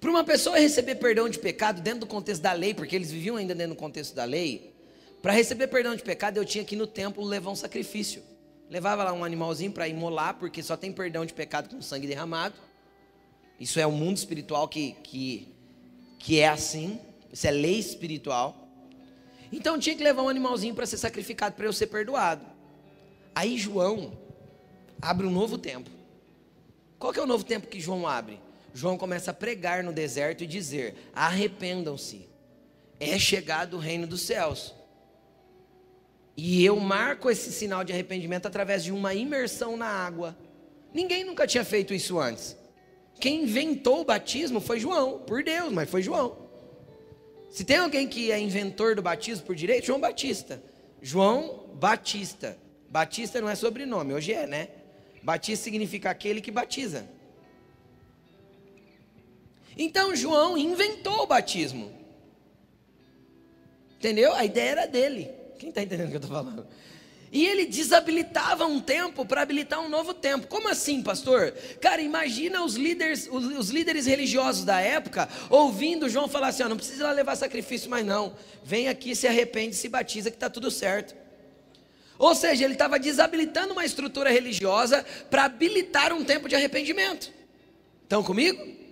Para 0.00 0.10
uma 0.10 0.24
pessoa 0.24 0.58
receber 0.58 0.96
perdão 0.96 1.28
de 1.28 1.38
pecado 1.38 1.80
dentro 1.80 2.00
do 2.00 2.06
contexto 2.06 2.42
da 2.42 2.52
lei, 2.52 2.74
porque 2.74 2.94
eles 2.94 3.10
viviam 3.10 3.36
ainda 3.36 3.54
dentro 3.54 3.74
do 3.74 3.78
contexto 3.78 4.14
da 4.14 4.24
lei, 4.24 4.74
para 5.22 5.32
receber 5.32 5.66
perdão 5.68 5.96
de 5.96 6.02
pecado 6.02 6.36
eu 6.36 6.44
tinha 6.44 6.64
que 6.64 6.74
ir 6.74 6.78
no 6.78 6.86
templo 6.86 7.24
levar 7.24 7.50
um 7.50 7.56
sacrifício. 7.56 8.22
Levava 8.68 9.04
lá 9.04 9.12
um 9.12 9.24
animalzinho 9.24 9.72
para 9.72 9.88
imolar, 9.88 10.34
porque 10.34 10.62
só 10.62 10.76
tem 10.76 10.92
perdão 10.92 11.24
de 11.24 11.32
pecado 11.32 11.68
com 11.68 11.80
sangue 11.80 12.06
derramado. 12.06 12.54
Isso 13.58 13.80
é 13.80 13.86
o 13.86 13.90
um 13.90 13.92
mundo 13.92 14.16
espiritual 14.16 14.68
que, 14.68 14.92
que, 15.02 15.48
que 16.18 16.40
é 16.40 16.48
assim. 16.48 17.00
Isso 17.32 17.46
é 17.46 17.50
lei 17.50 17.78
espiritual. 17.78 18.68
Então 19.52 19.78
tinha 19.78 19.96
que 19.96 20.02
levar 20.02 20.22
um 20.22 20.28
animalzinho 20.28 20.74
para 20.74 20.86
ser 20.86 20.98
sacrificado 20.98 21.54
para 21.54 21.64
eu 21.64 21.72
ser 21.72 21.86
perdoado. 21.86 22.44
Aí 23.34 23.56
João 23.56 24.18
abre 25.00 25.26
um 25.26 25.30
novo 25.30 25.56
tempo. 25.56 25.90
Qual 26.98 27.12
que 27.12 27.18
é 27.18 27.22
o 27.22 27.26
novo 27.26 27.44
tempo 27.44 27.66
que 27.66 27.80
João 27.80 28.06
abre? 28.06 28.40
João 28.76 28.98
começa 28.98 29.30
a 29.30 29.34
pregar 29.34 29.82
no 29.82 29.90
deserto 29.90 30.44
e 30.44 30.46
dizer: 30.46 30.94
arrependam-se, 31.14 32.28
é 33.00 33.18
chegado 33.18 33.78
o 33.78 33.80
reino 33.80 34.06
dos 34.06 34.20
céus. 34.20 34.74
E 36.36 36.62
eu 36.62 36.78
marco 36.78 37.30
esse 37.30 37.50
sinal 37.50 37.82
de 37.82 37.94
arrependimento 37.94 38.44
através 38.44 38.84
de 38.84 38.92
uma 38.92 39.14
imersão 39.14 39.78
na 39.78 39.86
água. 39.86 40.36
Ninguém 40.92 41.24
nunca 41.24 41.46
tinha 41.46 41.64
feito 41.64 41.94
isso 41.94 42.18
antes. 42.18 42.54
Quem 43.18 43.44
inventou 43.44 44.02
o 44.02 44.04
batismo 44.04 44.60
foi 44.60 44.78
João, 44.78 45.20
por 45.20 45.42
Deus, 45.42 45.72
mas 45.72 45.88
foi 45.88 46.02
João. 46.02 46.36
Se 47.50 47.64
tem 47.64 47.78
alguém 47.78 48.06
que 48.06 48.30
é 48.30 48.38
inventor 48.38 48.94
do 48.94 49.00
batismo 49.00 49.46
por 49.46 49.56
direito, 49.56 49.86
João 49.86 50.00
Batista. 50.00 50.62
João 51.00 51.70
Batista. 51.76 52.58
Batista 52.90 53.40
não 53.40 53.48
é 53.48 53.54
sobrenome, 53.54 54.12
hoje 54.12 54.34
é, 54.34 54.46
né? 54.46 54.68
Batista 55.22 55.64
significa 55.64 56.10
aquele 56.10 56.42
que 56.42 56.50
batiza. 56.50 57.15
Então 59.76 60.16
João 60.16 60.56
inventou 60.56 61.22
o 61.22 61.26
batismo. 61.26 61.92
Entendeu? 63.98 64.32
A 64.32 64.44
ideia 64.44 64.70
era 64.70 64.86
dele. 64.86 65.30
Quem 65.58 65.68
está 65.68 65.82
entendendo 65.82 66.06
o 66.06 66.10
que 66.10 66.16
eu 66.16 66.20
estou 66.20 66.36
falando? 66.36 66.66
E 67.32 67.44
ele 67.44 67.66
desabilitava 67.66 68.64
um 68.64 68.80
tempo 68.80 69.26
para 69.26 69.42
habilitar 69.42 69.80
um 69.80 69.88
novo 69.88 70.14
tempo. 70.14 70.46
Como 70.46 70.68
assim, 70.68 71.02
pastor? 71.02 71.52
Cara, 71.80 72.00
imagina 72.00 72.64
os 72.64 72.76
líderes, 72.76 73.28
os, 73.30 73.44
os 73.58 73.70
líderes 73.70 74.06
religiosos 74.06 74.64
da 74.64 74.80
época 74.80 75.28
ouvindo 75.50 76.08
João 76.08 76.28
falar 76.28 76.48
assim: 76.48 76.62
ó, 76.62 76.68
não 76.68 76.76
precisa 76.76 77.10
levar 77.10 77.36
sacrifício 77.36 77.90
mais 77.90 78.06
não. 78.06 78.34
Vem 78.62 78.88
aqui, 78.88 79.14
se 79.14 79.26
arrepende, 79.26 79.74
se 79.74 79.88
batiza 79.88 80.30
que 80.30 80.36
está 80.36 80.48
tudo 80.48 80.70
certo. 80.70 81.14
Ou 82.18 82.34
seja, 82.34 82.64
ele 82.64 82.74
estava 82.74 82.98
desabilitando 82.98 83.72
uma 83.72 83.84
estrutura 83.84 84.30
religiosa 84.30 85.04
para 85.28 85.44
habilitar 85.44 86.12
um 86.12 86.24
tempo 86.24 86.48
de 86.48 86.54
arrependimento. 86.54 87.30
Estão 88.04 88.22
comigo? 88.22 88.85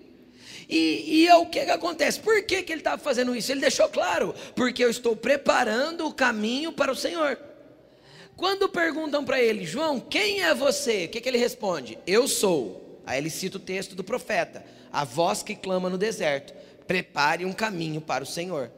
E, 0.69 1.23
e 1.23 1.29
é 1.29 1.35
o 1.37 1.47
que, 1.47 1.65
que 1.65 1.71
acontece? 1.71 2.21
Por 2.21 2.43
que, 2.43 2.63
que 2.63 2.73
ele 2.73 2.81
estava 2.81 3.01
fazendo 3.03 3.35
isso? 3.35 3.53
Ele 3.53 3.61
deixou 3.61 3.89
claro: 3.89 4.35
porque 4.55 4.85
eu 4.85 4.91
estou 4.91 5.15
preparando 5.17 6.07
o 6.07 6.15
caminho 6.15 6.73
para 6.73 6.93
o 6.93 6.97
Senhor. 6.97 7.39
Quando 8.37 8.69
perguntam 8.69 9.25
para 9.25 9.41
ele, 9.41 9.65
João, 9.65 10.01
quem 10.01 10.43
é 10.43 10.55
você? 10.55 11.05
O 11.05 11.09
que, 11.09 11.21
que 11.21 11.29
ele 11.29 11.39
responde? 11.39 11.99
Eu 12.07 12.27
sou. 12.27 13.01
Aí 13.07 13.19
ele 13.19 13.31
cita 13.31 13.59
o 13.59 13.61
texto 13.61 13.95
do 13.95 14.03
profeta: 14.03 14.65
a 14.93 15.05
voz 15.05 15.43
que 15.43 15.55
clama 15.55 15.89
no 15.89 15.99
deserto, 15.99 16.55
prepare 16.87 17.45
um 17.45 17.53
caminho 17.53 18.01
para 18.01 18.25
o 18.25 18.27
Senhor. 18.27 18.71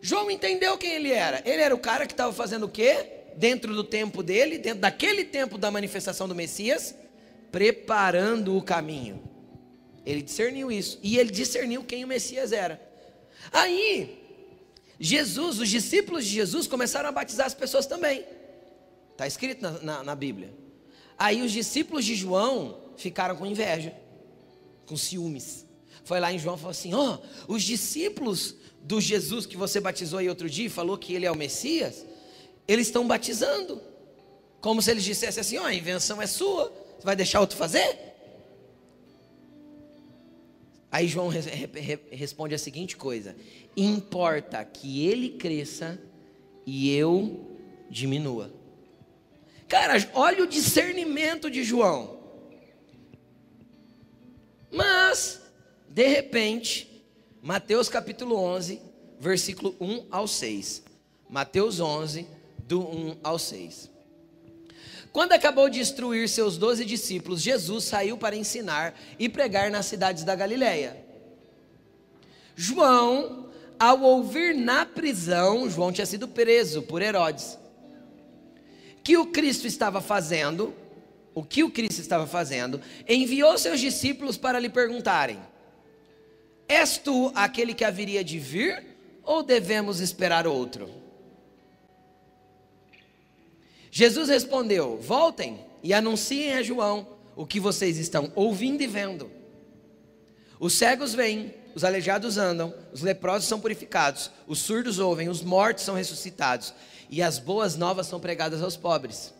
João 0.00 0.30
entendeu 0.30 0.76
quem 0.76 0.92
ele 0.92 1.12
era. 1.12 1.42
Ele 1.44 1.62
era 1.62 1.74
o 1.74 1.78
cara 1.78 2.06
que 2.06 2.12
estava 2.12 2.32
fazendo 2.32 2.64
o 2.66 2.68
quê? 2.68 3.22
Dentro 3.36 3.74
do 3.74 3.82
tempo 3.82 4.22
dele, 4.22 4.58
dentro 4.58 4.80
daquele 4.80 5.24
tempo 5.24 5.56
da 5.56 5.70
manifestação 5.70 6.28
do 6.28 6.34
Messias, 6.34 6.94
preparando 7.50 8.56
o 8.56 8.62
caminho. 8.62 9.33
Ele 10.04 10.22
discerniu 10.22 10.70
isso. 10.70 10.98
E 11.02 11.18
ele 11.18 11.30
discerniu 11.30 11.82
quem 11.82 12.04
o 12.04 12.08
Messias 12.08 12.52
era. 12.52 12.80
Aí, 13.52 14.22
Jesus, 14.98 15.58
os 15.58 15.68
discípulos 15.68 16.24
de 16.24 16.30
Jesus 16.30 16.66
começaram 16.66 17.08
a 17.08 17.12
batizar 17.12 17.46
as 17.46 17.54
pessoas 17.54 17.86
também. 17.86 18.24
Está 19.12 19.26
escrito 19.26 19.62
na, 19.62 19.70
na, 19.80 20.02
na, 20.02 20.14
Bíblia. 20.14 20.52
Aí 21.18 21.42
os 21.42 21.52
discípulos 21.52 22.04
de 22.04 22.14
João 22.14 22.78
ficaram 22.96 23.36
com 23.36 23.46
inveja, 23.46 23.94
com 24.86 24.96
ciúmes. 24.96 25.64
Foi 26.04 26.20
lá 26.20 26.32
em 26.32 26.38
João 26.38 26.56
e 26.56 26.58
falou 26.58 26.70
assim: 26.70 26.92
Ó, 26.94 27.18
oh, 27.18 27.54
os 27.54 27.62
discípulos 27.62 28.56
do 28.82 29.00
Jesus 29.00 29.46
que 29.46 29.56
você 29.56 29.80
batizou 29.80 30.18
aí 30.18 30.28
outro 30.28 30.50
dia, 30.50 30.68
falou 30.68 30.98
que 30.98 31.14
ele 31.14 31.24
é 31.24 31.30
o 31.30 31.36
Messias, 31.36 32.04
eles 32.68 32.88
estão 32.88 33.06
batizando. 33.06 33.80
Como 34.60 34.82
se 34.82 34.90
eles 34.90 35.04
dissessem 35.04 35.40
assim: 35.40 35.58
Ó, 35.58 35.62
oh, 35.62 35.66
a 35.66 35.74
invenção 35.74 36.20
é 36.20 36.26
sua, 36.26 36.72
você 36.98 37.04
vai 37.04 37.16
deixar 37.16 37.40
outro 37.40 37.56
fazer? 37.56 38.13
Aí 40.94 41.08
João 41.08 41.28
responde 42.12 42.54
a 42.54 42.58
seguinte 42.58 42.96
coisa: 42.96 43.34
importa 43.76 44.64
que 44.64 45.04
ele 45.04 45.30
cresça 45.30 46.00
e 46.64 46.94
eu 46.94 47.58
diminua. 47.90 48.54
Cara, 49.66 49.94
olha 50.14 50.44
o 50.44 50.46
discernimento 50.46 51.50
de 51.50 51.64
João. 51.64 52.16
Mas, 54.70 55.42
de 55.88 56.06
repente, 56.06 57.04
Mateus 57.42 57.88
capítulo 57.88 58.36
11, 58.36 58.80
versículo 59.18 59.74
1 59.80 60.06
ao 60.12 60.28
6. 60.28 60.84
Mateus 61.28 61.80
11, 61.80 62.24
do 62.68 62.82
1 62.82 63.16
ao 63.24 63.36
6. 63.36 63.90
Quando 65.14 65.30
acabou 65.30 65.70
de 65.70 65.78
instruir 65.78 66.28
seus 66.28 66.58
doze 66.58 66.84
discípulos, 66.84 67.40
Jesus 67.40 67.84
saiu 67.84 68.18
para 68.18 68.34
ensinar 68.34 68.98
e 69.16 69.28
pregar 69.28 69.70
nas 69.70 69.86
cidades 69.86 70.24
da 70.24 70.34
Galiléia. 70.34 70.96
João, 72.56 73.48
ao 73.78 74.00
ouvir 74.00 74.56
na 74.56 74.84
prisão, 74.84 75.70
João 75.70 75.92
tinha 75.92 76.04
sido 76.04 76.26
preso 76.26 76.82
por 76.82 77.00
Herodes, 77.00 77.56
que 79.04 79.16
o 79.16 79.26
Cristo 79.26 79.68
estava 79.68 80.00
fazendo, 80.00 80.74
o 81.32 81.44
que 81.44 81.62
o 81.62 81.70
Cristo 81.70 82.00
estava 82.00 82.26
fazendo, 82.26 82.80
enviou 83.08 83.56
seus 83.56 83.78
discípulos 83.78 84.36
para 84.36 84.58
lhe 84.58 84.68
perguntarem: 84.68 85.38
És 86.66 86.98
tu 86.98 87.30
aquele 87.36 87.72
que 87.72 87.84
haveria 87.84 88.24
de 88.24 88.40
vir 88.40 88.84
ou 89.22 89.44
devemos 89.44 90.00
esperar 90.00 90.44
outro? 90.44 91.03
Jesus 93.96 94.28
respondeu: 94.28 94.98
Voltem 95.00 95.64
e 95.80 95.94
anunciem 95.94 96.54
a 96.54 96.64
João 96.64 97.06
o 97.36 97.46
que 97.46 97.60
vocês 97.60 97.96
estão 97.96 98.32
ouvindo 98.34 98.82
e 98.82 98.88
vendo. 98.88 99.30
Os 100.58 100.72
cegos 100.72 101.14
vêm, 101.14 101.54
os 101.76 101.84
aleijados 101.84 102.36
andam, 102.36 102.74
os 102.92 103.02
leprosos 103.02 103.46
são 103.46 103.60
purificados, 103.60 104.32
os 104.48 104.58
surdos 104.58 104.98
ouvem, 104.98 105.28
os 105.28 105.42
mortos 105.42 105.84
são 105.84 105.94
ressuscitados, 105.94 106.74
e 107.08 107.22
as 107.22 107.38
boas 107.38 107.76
novas 107.76 108.08
são 108.08 108.18
pregadas 108.18 108.64
aos 108.64 108.76
pobres. 108.76 109.32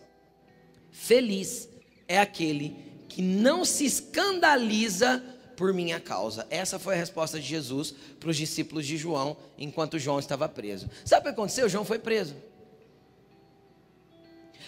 Feliz 0.93 1.69
é 2.07 2.21
aquele 2.21 2.77
que 3.09 3.23
não 3.23 3.65
se 3.65 3.85
escandaliza 3.85 5.21
por 5.57 5.75
minha 5.75 5.99
causa. 5.99 6.47
Essa 6.49 6.79
foi 6.79 6.95
a 6.95 6.99
resposta 6.99 7.41
de 7.41 7.47
Jesus 7.47 7.93
para 8.21 8.31
os 8.31 8.37
discípulos 8.37 8.87
de 8.87 8.97
João 8.97 9.37
enquanto 9.59 9.99
João 9.99 10.21
estava 10.21 10.49
preso. 10.49 10.89
Sabe 11.05 11.23
o 11.23 11.25
que 11.25 11.31
aconteceu? 11.31 11.69
João 11.69 11.85
foi 11.85 11.99
preso. 11.99 12.37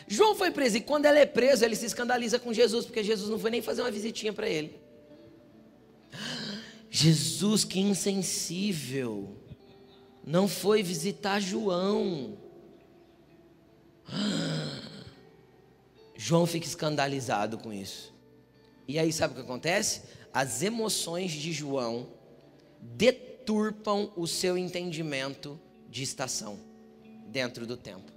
João 0.06 0.34
foi 0.34 0.50
preso 0.50 0.76
e 0.76 0.80
quando 0.80 1.06
ele 1.06 1.18
é 1.18 1.26
preso, 1.26 1.64
ele 1.64 1.76
se 1.76 1.86
escandaliza 1.86 2.38
com 2.38 2.52
Jesus, 2.52 2.84
porque 2.86 3.02
Jesus 3.02 3.30
não 3.30 3.38
foi 3.38 3.50
nem 3.50 3.62
fazer 3.62 3.82
uma 3.82 3.90
visitinha 3.90 4.32
para 4.32 4.48
ele. 4.48 4.78
Jesus, 6.90 7.64
que 7.64 7.80
insensível, 7.80 9.36
não 10.24 10.48
foi 10.48 10.82
visitar 10.82 11.40
João. 11.40 12.38
João 16.16 16.46
fica 16.46 16.66
escandalizado 16.66 17.58
com 17.58 17.72
isso. 17.72 18.14
E 18.88 18.98
aí 18.98 19.12
sabe 19.12 19.32
o 19.32 19.36
que 19.36 19.42
acontece? 19.42 20.02
As 20.32 20.62
emoções 20.62 21.32
de 21.32 21.52
João 21.52 22.08
deturpam 22.80 24.12
o 24.16 24.26
seu 24.26 24.56
entendimento 24.56 25.60
de 25.88 26.02
estação 26.02 26.58
dentro 27.26 27.66
do 27.66 27.76
tempo. 27.76 28.15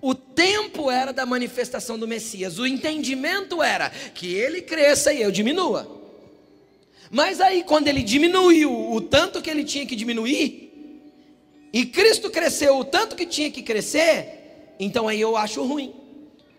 O 0.00 0.14
tempo 0.14 0.90
era 0.90 1.12
da 1.12 1.24
manifestação 1.24 1.98
do 1.98 2.06
Messias, 2.06 2.58
o 2.58 2.66
entendimento 2.66 3.62
era 3.62 3.90
que 3.90 4.34
ele 4.34 4.62
cresça 4.62 5.12
e 5.12 5.22
eu 5.22 5.30
diminua. 5.30 5.96
Mas 7.10 7.40
aí, 7.40 7.62
quando 7.62 7.88
ele 7.88 8.02
diminuiu 8.02 8.92
o 8.92 9.00
tanto 9.00 9.40
que 9.40 9.48
ele 9.48 9.64
tinha 9.64 9.86
que 9.86 9.96
diminuir, 9.96 10.66
e 11.72 11.86
Cristo 11.86 12.30
cresceu 12.30 12.78
o 12.78 12.84
tanto 12.84 13.16
que 13.16 13.26
tinha 13.26 13.50
que 13.50 13.62
crescer, 13.62 14.74
então 14.78 15.08
aí 15.08 15.20
eu 15.20 15.36
acho 15.36 15.64
ruim. 15.64 15.94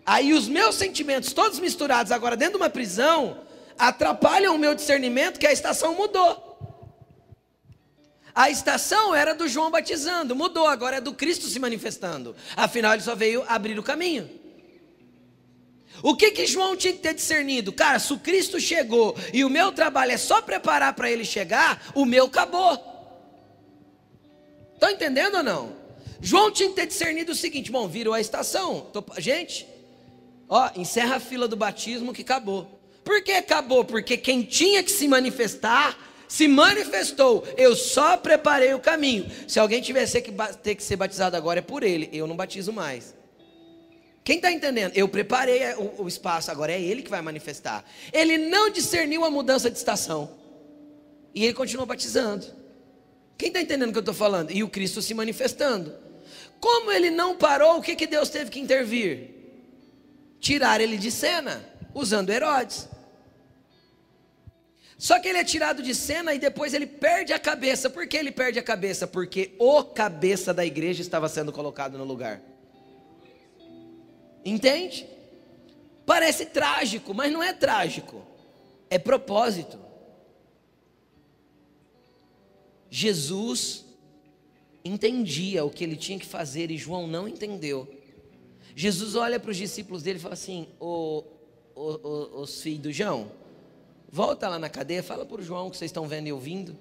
Aí 0.04 0.32
os 0.32 0.48
meus 0.48 0.74
sentimentos, 0.74 1.32
todos 1.32 1.60
misturados 1.60 2.12
agora 2.12 2.36
dentro 2.36 2.54
de 2.54 2.62
uma 2.62 2.70
prisão, 2.70 3.38
atrapalham 3.78 4.54
o 4.54 4.58
meu 4.58 4.74
discernimento 4.74 5.38
que 5.38 5.46
a 5.46 5.52
estação 5.52 5.94
mudou. 5.94 6.47
A 8.38 8.48
estação 8.50 9.12
era 9.12 9.34
do 9.34 9.48
João 9.48 9.68
batizando, 9.68 10.36
mudou, 10.36 10.68
agora 10.68 10.98
é 10.98 11.00
do 11.00 11.12
Cristo 11.12 11.48
se 11.48 11.58
manifestando. 11.58 12.36
Afinal, 12.54 12.92
ele 12.92 13.02
só 13.02 13.16
veio 13.16 13.44
abrir 13.48 13.76
o 13.76 13.82
caminho. 13.82 14.30
O 16.04 16.14
que 16.14 16.30
que 16.30 16.46
João 16.46 16.76
tinha 16.76 16.92
que 16.92 17.00
ter 17.00 17.14
discernido? 17.14 17.72
Cara, 17.72 17.98
se 17.98 18.12
o 18.12 18.18
Cristo 18.20 18.60
chegou 18.60 19.16
e 19.34 19.44
o 19.44 19.50
meu 19.50 19.72
trabalho 19.72 20.12
é 20.12 20.16
só 20.16 20.40
preparar 20.40 20.92
para 20.92 21.10
ele 21.10 21.24
chegar, 21.24 21.90
o 21.96 22.04
meu 22.04 22.26
acabou. 22.26 22.80
Estão 24.72 24.90
entendendo 24.90 25.38
ou 25.38 25.42
não? 25.42 25.72
João 26.20 26.52
tinha 26.52 26.68
que 26.68 26.76
ter 26.76 26.86
discernido 26.86 27.32
o 27.32 27.34
seguinte: 27.34 27.72
bom, 27.72 27.88
virou 27.88 28.14
a 28.14 28.20
estação. 28.20 28.82
Tô, 28.92 29.04
gente, 29.18 29.66
ó, 30.48 30.70
encerra 30.76 31.16
a 31.16 31.20
fila 31.20 31.48
do 31.48 31.56
batismo 31.56 32.14
que 32.14 32.22
acabou. 32.22 32.80
Por 33.02 33.20
que 33.20 33.32
acabou? 33.32 33.84
Porque 33.84 34.16
quem 34.16 34.42
tinha 34.42 34.80
que 34.84 34.92
se 34.92 35.08
manifestar 35.08 36.07
se 36.28 36.46
manifestou, 36.46 37.42
eu 37.56 37.74
só 37.74 38.16
preparei 38.18 38.74
o 38.74 38.78
caminho. 38.78 39.30
Se 39.48 39.58
alguém 39.58 39.80
tivesse 39.80 40.20
que 40.20 40.30
ter 40.62 40.74
que 40.74 40.82
ser 40.82 40.96
batizado 40.96 41.36
agora 41.36 41.60
é 41.60 41.62
por 41.62 41.82
ele, 41.82 42.10
eu 42.12 42.26
não 42.26 42.36
batizo 42.36 42.72
mais. 42.72 43.16
Quem 44.22 44.36
está 44.36 44.52
entendendo? 44.52 44.92
Eu 44.94 45.08
preparei 45.08 45.62
o, 45.76 46.02
o 46.02 46.08
espaço, 46.08 46.50
agora 46.50 46.70
é 46.70 46.78
ele 46.78 47.02
que 47.02 47.08
vai 47.08 47.22
manifestar. 47.22 47.82
Ele 48.12 48.36
não 48.36 48.68
discerniu 48.68 49.24
a 49.24 49.30
mudança 49.30 49.70
de 49.70 49.78
estação. 49.78 50.30
E 51.34 51.44
ele 51.44 51.54
continuou 51.54 51.86
batizando. 51.86 52.46
Quem 53.38 53.48
está 53.48 53.62
entendendo 53.62 53.88
o 53.88 53.92
que 53.92 53.98
eu 53.98 54.00
estou 54.00 54.14
falando? 54.14 54.50
E 54.50 54.62
o 54.62 54.68
Cristo 54.68 55.00
se 55.00 55.14
manifestando. 55.14 55.94
Como 56.60 56.92
ele 56.92 57.08
não 57.10 57.36
parou, 57.36 57.78
o 57.78 57.82
que, 57.82 57.96
que 57.96 58.06
Deus 58.06 58.28
teve 58.28 58.50
que 58.50 58.60
intervir? 58.60 59.30
Tirar 60.40 60.80
ele 60.80 60.98
de 60.98 61.10
cena, 61.10 61.64
usando 61.94 62.28
Herodes. 62.28 62.86
Só 64.98 65.20
que 65.20 65.28
ele 65.28 65.38
é 65.38 65.44
tirado 65.44 65.80
de 65.80 65.94
cena 65.94 66.34
e 66.34 66.40
depois 66.40 66.74
ele 66.74 66.86
perde 66.86 67.32
a 67.32 67.38
cabeça. 67.38 67.88
Por 67.88 68.08
que 68.08 68.16
ele 68.16 68.32
perde 68.32 68.58
a 68.58 68.62
cabeça? 68.62 69.06
Porque 69.06 69.54
o 69.56 69.84
cabeça 69.84 70.52
da 70.52 70.66
igreja 70.66 71.00
estava 71.00 71.28
sendo 71.28 71.52
colocado 71.52 71.96
no 71.96 72.02
lugar. 72.02 72.42
Entende? 74.44 75.06
Parece 76.04 76.46
trágico, 76.46 77.14
mas 77.14 77.32
não 77.32 77.40
é 77.40 77.52
trágico. 77.52 78.26
É 78.90 78.98
propósito. 78.98 79.78
Jesus 82.90 83.84
entendia 84.84 85.64
o 85.64 85.70
que 85.70 85.84
ele 85.84 85.96
tinha 85.96 86.18
que 86.18 86.26
fazer 86.26 86.72
e 86.72 86.76
João 86.76 87.06
não 87.06 87.28
entendeu. 87.28 87.86
Jesus 88.74 89.14
olha 89.14 89.38
para 89.38 89.50
os 89.50 89.56
discípulos 89.56 90.02
dele 90.02 90.18
e 90.18 90.22
fala 90.22 90.34
assim: 90.34 90.66
os 91.76 92.60
filhos 92.62 92.80
do 92.80 92.92
João, 92.92 93.30
Volta 94.10 94.48
lá 94.48 94.58
na 94.58 94.68
cadeia, 94.70 95.02
fala 95.02 95.26
para 95.26 95.40
o 95.40 95.42
João 95.42 95.68
que 95.70 95.76
vocês 95.76 95.90
estão 95.90 96.06
vendo 96.08 96.28
e 96.28 96.32
ouvindo. 96.32 96.78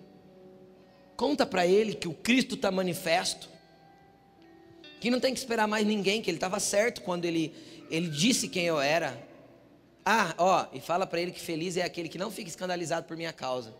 Conta 1.17 1.45
para 1.45 1.67
ele 1.67 1.93
que 1.93 2.07
o 2.07 2.13
Cristo 2.13 2.55
está 2.55 2.71
manifesto. 2.71 3.49
que 4.99 5.11
não 5.11 5.19
tem 5.19 5.33
que 5.33 5.39
esperar 5.39 5.67
mais 5.67 5.85
ninguém, 5.85 6.21
que 6.21 6.29
ele 6.29 6.37
estava 6.37 6.59
certo 6.59 7.01
quando 7.01 7.25
ele, 7.25 7.53
ele 7.89 8.09
disse 8.09 8.47
quem 8.47 8.65
eu 8.65 8.79
era. 8.79 9.15
Ah, 10.03 10.33
ó, 10.37 10.65
e 10.73 10.79
fala 10.79 11.05
para 11.05 11.21
ele 11.21 11.31
que 11.31 11.39
feliz 11.39 11.77
é 11.77 11.83
aquele 11.83 12.09
que 12.09 12.17
não 12.17 12.31
fica 12.31 12.49
escandalizado 12.49 13.05
por 13.05 13.15
minha 13.15 13.33
causa. 13.33 13.73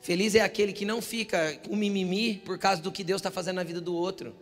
Feliz 0.00 0.34
é 0.34 0.40
aquele 0.40 0.72
que 0.72 0.84
não 0.84 1.02
fica 1.02 1.56
com 1.66 1.74
mimimi 1.74 2.36
por 2.44 2.58
causa 2.58 2.80
do 2.80 2.92
que 2.92 3.02
Deus 3.02 3.20
está 3.20 3.30
fazendo 3.30 3.56
na 3.56 3.64
vida 3.64 3.80
do 3.80 3.94
outro. 3.94 4.34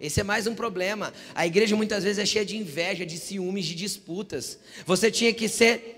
Esse 0.00 0.20
é 0.20 0.24
mais 0.24 0.46
um 0.46 0.54
problema. 0.54 1.12
A 1.34 1.46
igreja 1.46 1.74
muitas 1.76 2.04
vezes 2.04 2.18
é 2.18 2.26
cheia 2.26 2.44
de 2.44 2.56
inveja, 2.56 3.06
de 3.06 3.16
ciúmes, 3.18 3.64
de 3.64 3.74
disputas. 3.74 4.58
Você 4.84 5.10
tinha 5.10 5.32
que 5.32 5.48
ser. 5.48 5.95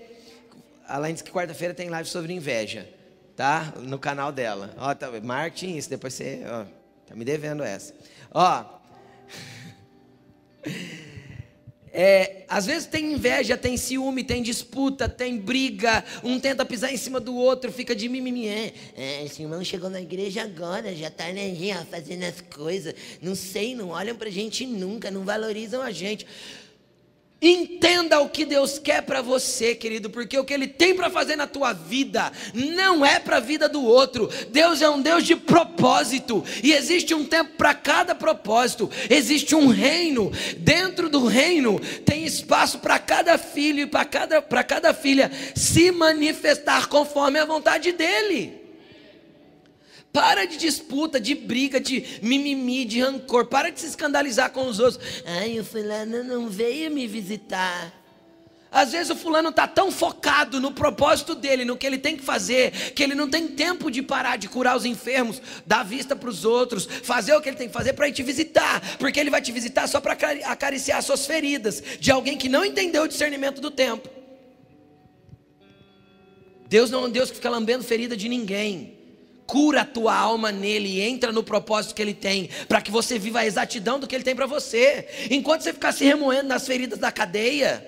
Além 0.89 1.13
de 1.13 1.23
que 1.23 1.31
quarta-feira 1.31 1.73
tem 1.73 1.87
live 1.87 2.09
sobre 2.09 2.33
inveja, 2.33 2.89
tá? 3.35 3.73
No 3.77 3.99
canal 3.99 4.31
dela. 4.31 4.73
Ó, 4.75 4.93
tá, 4.95 5.07
marketing 5.21 5.77
isso, 5.77 5.89
depois 5.89 6.15
você. 6.15 6.41
Ó, 6.45 6.65
tá 7.07 7.15
me 7.15 7.23
devendo 7.23 7.63
essa. 7.63 7.93
Ó. 8.33 8.65
É, 11.91 12.45
às 12.47 12.67
vezes 12.67 12.85
tem 12.85 13.13
inveja, 13.13 13.57
tem 13.57 13.75
ciúme, 13.75 14.23
tem 14.23 14.43
disputa, 14.43 15.09
tem 15.09 15.39
briga, 15.39 16.05
um 16.23 16.39
tenta 16.39 16.63
pisar 16.63 16.93
em 16.93 16.97
cima 16.97 17.19
do 17.19 17.35
outro, 17.35 17.71
fica 17.71 17.95
de 17.95 18.07
mimimi. 18.07 18.47
É, 18.47 18.73
é, 18.95 19.25
esse 19.25 19.41
irmão 19.41 19.63
chegou 19.63 19.89
na 19.89 19.99
igreja 19.99 20.43
agora, 20.43 20.93
já 20.95 21.07
está 21.07 21.33
né, 21.33 21.51
fazendo 21.89 22.25
as 22.25 22.41
coisas, 22.41 22.93
não 23.19 23.33
sei, 23.33 23.75
não 23.75 23.89
olham 23.89 24.15
para 24.15 24.29
a 24.29 24.31
gente 24.31 24.67
nunca, 24.67 25.09
não 25.09 25.23
valorizam 25.23 25.81
a 25.81 25.91
gente. 25.91 26.27
Entenda 27.41 28.19
o 28.19 28.27
que 28.27 28.43
Deus 28.43 28.77
quer 28.77 29.01
para 29.01 29.21
você, 29.21 29.73
querido, 29.73 30.09
porque 30.09 30.37
o 30.37 30.43
que 30.43 30.53
Ele 30.53 30.67
tem 30.67 30.93
para 30.93 31.09
fazer 31.09 31.37
na 31.37 31.47
tua 31.47 31.71
vida 31.71 32.31
não 32.53 33.05
é 33.05 33.17
para 33.17 33.37
a 33.37 33.39
vida 33.39 33.69
do 33.69 33.81
outro. 33.81 34.29
Deus 34.49 34.81
é 34.81 34.89
um 34.89 35.01
Deus 35.01 35.23
de 35.23 35.37
propósito 35.37 36.43
e 36.61 36.73
existe 36.73 37.13
um 37.13 37.23
tempo 37.23 37.51
para 37.57 37.73
cada 37.73 38.13
propósito. 38.13 38.91
Existe 39.09 39.55
um 39.55 39.67
reino. 39.67 40.31
Dentro 40.57 41.09
do 41.09 41.25
reino 41.25 41.79
tem 42.03 42.25
espaço 42.25 42.79
para 42.79 42.99
cada 42.99 43.37
filho 43.37 43.83
e 43.83 43.87
para 43.87 44.03
cada, 44.03 44.41
cada 44.41 44.93
filha 44.93 45.31
se 45.55 45.91
manifestar 45.91 46.87
conforme 46.87 47.39
a 47.39 47.45
vontade 47.45 47.93
dEle. 47.93 48.58
Para 50.11 50.45
de 50.45 50.57
disputa, 50.57 51.19
de 51.19 51.35
briga, 51.35 51.79
de 51.79 52.19
mimimi, 52.21 52.83
de 52.83 53.01
rancor. 53.01 53.45
Para 53.45 53.69
de 53.69 53.79
se 53.79 53.87
escandalizar 53.87 54.51
com 54.51 54.67
os 54.67 54.79
outros. 54.79 54.99
Ai, 55.25 55.59
o 55.59 55.63
fulano 55.63 56.23
não 56.23 56.49
veio 56.49 56.89
me 56.89 57.05
visitar. 57.05 57.93
Às 58.71 58.91
vezes 58.91 59.09
o 59.09 59.15
fulano 59.15 59.49
está 59.49 59.67
tão 59.67 59.91
focado 59.91 60.59
no 60.59 60.71
propósito 60.71 61.33
dele, 61.33 61.65
no 61.65 61.75
que 61.75 61.87
ele 61.87 61.97
tem 61.97 62.15
que 62.15 62.23
fazer, 62.23 62.93
que 62.93 63.01
ele 63.01 63.15
não 63.15 63.27
tem 63.27 63.47
tempo 63.47 63.89
de 63.89 64.03
parar 64.03 64.37
de 64.37 64.47
curar 64.47 64.77
os 64.77 64.85
enfermos, 64.85 65.41
dar 65.65 65.83
vista 65.83 66.15
para 66.15 66.29
os 66.29 66.45
outros, 66.45 66.87
fazer 67.03 67.33
o 67.33 67.41
que 67.41 67.49
ele 67.49 67.57
tem 67.57 67.67
que 67.67 67.73
fazer 67.73 67.93
para 67.93 68.07
ir 68.07 68.11
te 68.11 68.21
visitar, 68.21 68.97
porque 68.99 69.19
ele 69.19 69.31
vai 69.31 69.41
te 69.41 69.51
visitar 69.51 69.87
só 69.87 69.99
para 69.99 70.13
acariciar 70.45 71.01
suas 71.01 71.25
feridas, 71.25 71.81
de 71.99 72.11
alguém 72.11 72.37
que 72.37 72.47
não 72.47 72.63
entendeu 72.63 73.03
o 73.03 73.07
discernimento 73.07 73.59
do 73.59 73.71
tempo. 73.71 74.07
Deus 76.67 76.91
não 76.91 77.05
é 77.05 77.07
um 77.07 77.09
Deus 77.09 77.31
que 77.31 77.37
fica 77.37 77.49
lambendo 77.49 77.83
ferida 77.83 78.15
de 78.15 78.29
ninguém 78.29 78.98
cura 79.49 79.81
a 79.81 79.85
tua 79.85 80.15
alma 80.15 80.51
nele 80.51 80.87
e 80.87 81.01
entra 81.01 81.31
no 81.31 81.43
propósito 81.43 81.95
que 81.95 82.01
ele 82.03 82.13
tem, 82.13 82.51
para 82.67 82.81
que 82.81 82.91
você 82.91 83.17
viva 83.17 83.39
a 83.39 83.45
exatidão 83.47 83.99
do 83.99 84.05
que 84.05 84.15
ele 84.15 84.23
tem 84.23 84.35
para 84.35 84.45
você. 84.45 85.07
Enquanto 85.31 85.63
você 85.63 85.73
ficar 85.73 85.91
se 85.91 86.05
remoendo 86.05 86.47
nas 86.47 86.67
feridas 86.67 86.99
da 86.99 87.11
cadeia, 87.11 87.83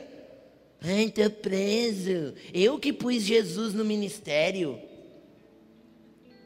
ai, 0.82 1.04
estou 1.04 1.30
preso. 1.30 2.34
Eu 2.52 2.80
que 2.80 2.92
pus 2.92 3.22
Jesus 3.22 3.76
no 3.76 3.86
ministério. 3.86 4.80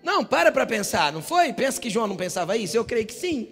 Não, 0.03 0.25
para 0.25 0.51
para 0.51 0.65
pensar, 0.65 1.13
não 1.13 1.21
foi? 1.21 1.53
Pensa 1.53 1.79
que 1.79 1.89
João 1.89 2.07
não 2.07 2.17
pensava 2.17 2.57
isso? 2.57 2.75
Eu 2.75 2.83
creio 2.83 3.05
que 3.05 3.13
sim. 3.13 3.47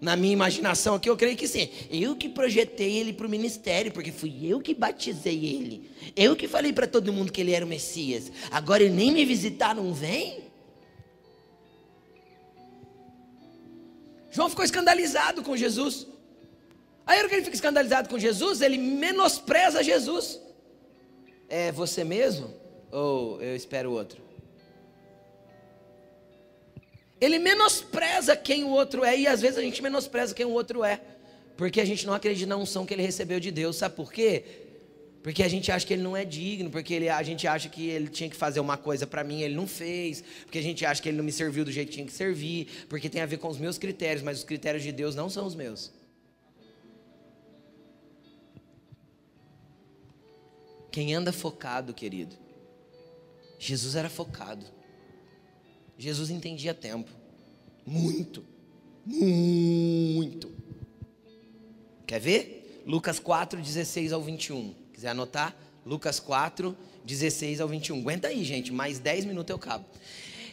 Na 0.00 0.16
minha 0.16 0.32
imaginação 0.32 0.94
aqui, 0.94 1.08
eu 1.08 1.16
creio 1.18 1.36
que 1.36 1.46
sim. 1.46 1.68
Eu 1.90 2.16
que 2.16 2.30
projetei 2.30 2.96
ele 2.96 3.12
para 3.12 3.26
o 3.26 3.30
ministério, 3.30 3.92
porque 3.92 4.10
fui 4.10 4.34
eu 4.42 4.58
que 4.58 4.72
batizei 4.72 5.44
ele. 5.44 5.90
Eu 6.16 6.34
que 6.34 6.48
falei 6.48 6.72
para 6.72 6.86
todo 6.86 7.12
mundo 7.12 7.30
que 7.30 7.42
ele 7.42 7.52
era 7.52 7.64
o 7.64 7.68
Messias. 7.68 8.32
Agora 8.50 8.82
ele 8.82 8.94
nem 8.94 9.12
me 9.12 9.24
visitar 9.26 9.74
não 9.74 9.92
vem? 9.92 10.45
João 14.36 14.50
ficou 14.50 14.66
escandalizado 14.66 15.42
com 15.42 15.56
Jesus. 15.56 16.06
Aí, 17.06 17.26
que 17.26 17.34
ele 17.34 17.44
fica 17.44 17.56
escandalizado 17.56 18.06
com 18.10 18.18
Jesus, 18.18 18.60
ele 18.60 18.76
menospreza 18.76 19.82
Jesus. 19.82 20.38
É 21.48 21.72
você 21.72 22.04
mesmo? 22.04 22.52
Ou 22.92 23.40
eu 23.40 23.56
espero 23.56 23.92
outro? 23.92 24.22
Ele 27.18 27.38
menospreza 27.38 28.36
quem 28.36 28.62
o 28.62 28.68
outro 28.68 29.04
é, 29.04 29.18
e 29.18 29.26
às 29.26 29.40
vezes 29.40 29.56
a 29.56 29.62
gente 29.62 29.82
menospreza 29.82 30.34
quem 30.34 30.44
o 30.44 30.50
outro 30.50 30.84
é, 30.84 31.00
porque 31.56 31.80
a 31.80 31.84
gente 31.86 32.06
não 32.06 32.12
acredita 32.12 32.50
na 32.50 32.58
unção 32.58 32.84
que 32.84 32.92
ele 32.92 33.02
recebeu 33.02 33.40
de 33.40 33.50
Deus. 33.50 33.76
Sabe 33.76 33.96
por 33.96 34.12
quê? 34.12 34.65
Porque 35.26 35.42
a 35.42 35.48
gente 35.48 35.72
acha 35.72 35.84
que 35.84 35.92
ele 35.92 36.04
não 36.04 36.16
é 36.16 36.24
digno, 36.24 36.70
porque 36.70 36.94
ele, 36.94 37.08
a 37.08 37.20
gente 37.20 37.48
acha 37.48 37.68
que 37.68 37.88
ele 37.88 38.06
tinha 38.06 38.30
que 38.30 38.36
fazer 38.36 38.60
uma 38.60 38.76
coisa 38.76 39.08
para 39.08 39.24
mim, 39.24 39.42
ele 39.42 39.56
não 39.56 39.66
fez, 39.66 40.22
porque 40.44 40.56
a 40.56 40.62
gente 40.62 40.86
acha 40.86 41.02
que 41.02 41.08
ele 41.08 41.16
não 41.16 41.24
me 41.24 41.32
serviu 41.32 41.64
do 41.64 41.72
jeito 41.72 41.88
que 41.88 41.94
tinha 41.94 42.06
que 42.06 42.12
servir, 42.12 42.86
porque 42.88 43.08
tem 43.08 43.20
a 43.20 43.26
ver 43.26 43.38
com 43.38 43.48
os 43.48 43.58
meus 43.58 43.76
critérios, 43.76 44.22
mas 44.22 44.38
os 44.38 44.44
critérios 44.44 44.84
de 44.84 44.92
Deus 44.92 45.16
não 45.16 45.28
são 45.28 45.44
os 45.44 45.56
meus. 45.56 45.92
Quem 50.92 51.12
anda 51.12 51.32
focado, 51.32 51.92
querido, 51.92 52.36
Jesus 53.58 53.96
era 53.96 54.08
focado. 54.08 54.64
Jesus 55.98 56.30
entendia 56.30 56.72
tempo. 56.72 57.10
Muito. 57.84 58.44
Muito. 59.04 60.54
Quer 62.06 62.20
ver? 62.20 62.84
Lucas 62.86 63.18
4, 63.18 63.60
16 63.60 64.12
ao 64.12 64.22
21. 64.22 64.85
Quiser 64.96 65.10
anotar? 65.10 65.54
Lucas 65.84 66.18
4, 66.18 66.74
16 67.04 67.60
ao 67.60 67.68
21. 67.68 68.00
Aguenta 68.00 68.28
aí, 68.28 68.42
gente, 68.42 68.72
mais 68.72 68.98
10 68.98 69.26
minutos 69.26 69.50
eu 69.50 69.58
cabo. 69.58 69.84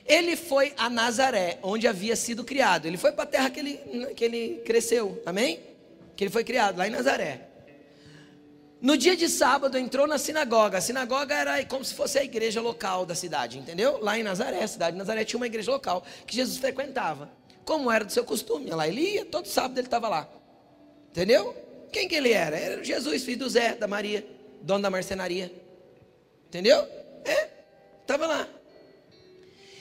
Ele 0.05 0.35
foi 0.35 0.73
a 0.77 0.89
Nazaré, 0.89 1.59
onde 1.63 1.87
havia 1.87 2.13
sido 2.13 2.43
criado. 2.43 2.85
Ele 2.85 2.97
foi 2.97 3.13
para 3.13 3.23
a 3.23 3.27
terra 3.27 3.49
que 3.49 3.61
ele, 3.61 3.77
que 4.13 4.25
ele 4.25 4.61
cresceu, 4.65 5.23
amém? 5.25 5.61
Que 6.17 6.25
ele 6.25 6.31
foi 6.31 6.43
criado, 6.43 6.77
lá 6.77 6.85
em 6.85 6.91
Nazaré. 6.91 7.47
No 8.81 8.97
dia 8.97 9.15
de 9.15 9.29
sábado 9.29 9.77
entrou 9.77 10.05
na 10.05 10.17
sinagoga. 10.17 10.77
A 10.77 10.81
sinagoga 10.81 11.33
era 11.33 11.63
como 11.63 11.85
se 11.85 11.93
fosse 11.93 12.19
a 12.19 12.23
igreja 12.25 12.59
local 12.59 13.05
da 13.05 13.15
cidade, 13.15 13.57
entendeu? 13.57 13.97
Lá 14.01 14.19
em 14.19 14.23
Nazaré, 14.23 14.61
a 14.61 14.67
cidade 14.67 14.91
de 14.91 14.97
Nazaré 14.97 15.23
tinha 15.23 15.39
uma 15.39 15.47
igreja 15.47 15.71
local 15.71 16.03
que 16.27 16.35
Jesus 16.35 16.57
frequentava. 16.57 17.31
Como 17.63 17.89
era 17.89 18.03
do 18.03 18.11
seu 18.11 18.25
costume, 18.25 18.71
lá 18.71 18.85
ele 18.85 18.99
ia, 18.99 19.25
todo 19.25 19.47
sábado 19.47 19.77
ele 19.77 19.87
estava 19.87 20.09
lá. 20.09 20.27
Entendeu? 21.11 21.55
Quem 21.93 22.07
que 22.07 22.15
ele 22.15 22.33
era? 22.33 22.57
Era 22.57 22.83
Jesus, 22.83 23.23
filho 23.23 23.37
do 23.37 23.49
Zé, 23.49 23.75
da 23.75 23.87
Maria, 23.87 24.25
dono 24.63 24.81
da 24.81 24.89
marcenaria. 24.89 25.53
Entendeu? 26.47 26.87
É, 27.25 27.49
estava 28.01 28.25
lá. 28.25 28.47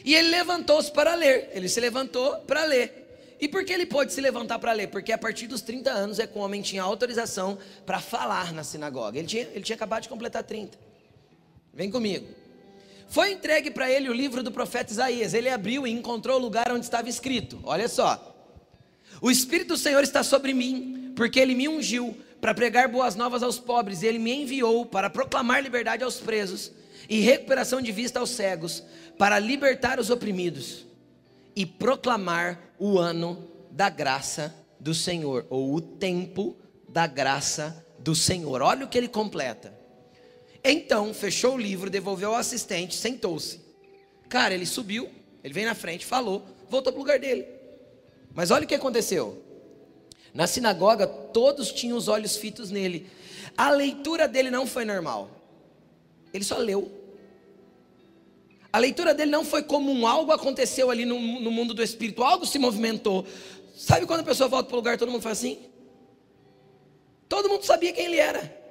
E 0.05 0.15
ele 0.15 0.29
levantou-se 0.29 0.91
para 0.91 1.15
ler. 1.15 1.51
Ele 1.53 1.69
se 1.69 1.81
levantou 1.81 2.39
para 2.41 2.65
ler. 2.65 3.37
E 3.41 3.49
por 3.49 3.65
que 3.65 3.73
ele 3.73 3.87
pôde 3.87 4.13
se 4.13 4.21
levantar 4.21 4.59
para 4.59 4.73
ler? 4.73 4.89
Porque 4.89 5.13
a 5.13 5.19
partir 5.19 5.47
dos 5.47 5.63
30 5.63 5.91
anos 5.91 6.19
é 6.19 6.27
que 6.27 6.37
o 6.37 6.41
homem 6.41 6.61
tinha 6.61 6.83
autorização 6.83 7.59
para 7.87 8.01
falar 8.01 8.53
na 8.53 8.63
sinagoga. 8.63 9.19
Ele 9.19 9.27
tinha, 9.27 9.43
ele 9.43 9.63
tinha 9.63 9.77
acabado 9.77 10.03
de 10.03 10.09
completar 10.09 10.43
30. 10.43 10.79
Vem 11.73 11.91
comigo. 11.91 12.27
Foi 13.09 13.33
entregue 13.33 13.71
para 13.71 13.91
ele 13.91 14.09
o 14.09 14.13
livro 14.13 14.43
do 14.43 14.51
profeta 14.51 14.93
Isaías. 14.93 15.35
Ele 15.35 15.49
abriu 15.49 15.87
e 15.87 15.91
encontrou 15.91 16.39
o 16.39 16.43
lugar 16.43 16.71
onde 16.71 16.85
estava 16.85 17.09
escrito. 17.09 17.61
Olha 17.65 17.89
só. 17.89 18.35
O 19.21 19.31
Espírito 19.31 19.69
do 19.69 19.77
Senhor 19.77 20.03
está 20.03 20.23
sobre 20.23 20.53
mim 20.53 21.13
porque 21.15 21.39
ele 21.39 21.55
me 21.55 21.69
ungiu 21.69 22.17
para 22.43 22.53
pregar 22.53 22.89
boas 22.89 23.15
novas 23.15 23.41
aos 23.41 23.61
pobres, 23.61 24.03
ele 24.03 24.19
me 24.19 24.43
enviou 24.43 24.85
para 24.85 25.09
proclamar 25.09 25.63
liberdade 25.63 26.03
aos 26.03 26.19
presos 26.19 26.73
e 27.09 27.21
recuperação 27.21 27.81
de 27.81 27.93
vista 27.93 28.19
aos 28.19 28.31
cegos, 28.31 28.83
para 29.17 29.39
libertar 29.39 30.01
os 30.01 30.11
oprimidos 30.11 30.85
e 31.55 31.65
proclamar 31.65 32.75
o 32.81 32.99
ano 32.99 33.49
da 33.71 33.89
graça 33.89 34.53
do 34.81 34.93
Senhor, 34.93 35.47
ou 35.51 35.73
o 35.73 35.81
tempo 35.81 36.57
da 36.89 37.07
graça 37.07 37.87
do 38.01 38.13
Senhor. 38.13 38.61
Olha 38.61 38.87
o 38.87 38.89
que 38.89 38.99
ele 38.99 39.07
completa. 39.07 39.73
Então, 40.65 41.15
fechou 41.15 41.55
o 41.55 41.61
livro, 41.61 41.89
devolveu 41.89 42.31
ao 42.31 42.41
assistente, 42.41 42.97
sentou-se. 42.97 43.61
Cara, 44.29 44.53
ele 44.53 44.67
subiu, 44.67 45.09
ele 45.45 45.55
veio 45.55 45.69
na 45.69 45.77
frente, 45.77 46.05
falou, 46.05 46.45
voltou 46.69 46.93
para 46.93 46.99
o 46.99 47.03
lugar 47.03 47.21
dele. 47.21 47.47
Mas 48.35 48.51
olha 48.51 48.65
o 48.65 48.69
que 48.69 48.75
aconteceu. 48.75 49.52
Na 50.35 50.47
sinagoga, 50.47 51.07
todos 51.07 51.71
tinham 51.71 51.97
os 51.97 52.09
olhos 52.09 52.37
fitos 52.37 52.71
nele. 52.71 53.11
A 53.57 53.71
leitura 53.71 54.27
dele 54.27 54.51
não 54.51 54.67
foi 54.67 54.85
normal. 54.85 55.31
Ele 56.33 56.45
só 56.45 56.57
leu. 56.57 56.91
A 58.73 58.79
leitura 58.79 59.15
dele 59.15 59.31
não 59.31 59.45
foi 59.45 59.63
comum. 59.63 60.07
Algo 60.07 60.33
aconteceu 60.33 60.91
ali 60.91 61.05
no, 61.05 61.19
no 61.19 61.51
mundo 61.51 61.75
do 61.75 61.83
espírito. 61.83 62.23
Algo 62.23 62.47
se 62.47 62.59
movimentou. 62.59 63.27
Sabe 63.77 64.07
quando 64.07 64.21
a 64.21 64.25
pessoa 64.25 64.49
volta 64.49 64.69
para 64.69 64.75
o 64.75 64.79
lugar 64.79 64.97
todo 64.97 65.11
mundo 65.11 65.23
faz 65.23 65.39
assim? 65.39 65.59
Todo 67.29 67.49
mundo 67.49 67.65
sabia 67.65 67.93
quem 67.93 68.07
ele 68.07 68.17
era. 68.17 68.63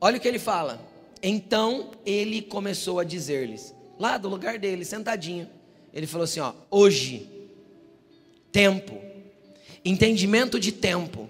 Olha 0.00 0.18
o 0.18 0.20
que 0.20 0.28
ele 0.28 0.38
fala. 0.38 0.80
Então 1.22 1.92
ele 2.04 2.42
começou 2.42 3.00
a 3.00 3.04
dizer-lhes, 3.04 3.74
lá 3.98 4.18
do 4.18 4.28
lugar 4.28 4.58
dele, 4.58 4.84
sentadinho. 4.84 5.48
Ele 5.92 6.06
falou 6.06 6.24
assim: 6.24 6.40
ó, 6.40 6.52
hoje 6.70 7.34
Tempo. 8.54 9.02
Entendimento 9.84 10.58
de 10.58 10.72
tempo. 10.72 11.28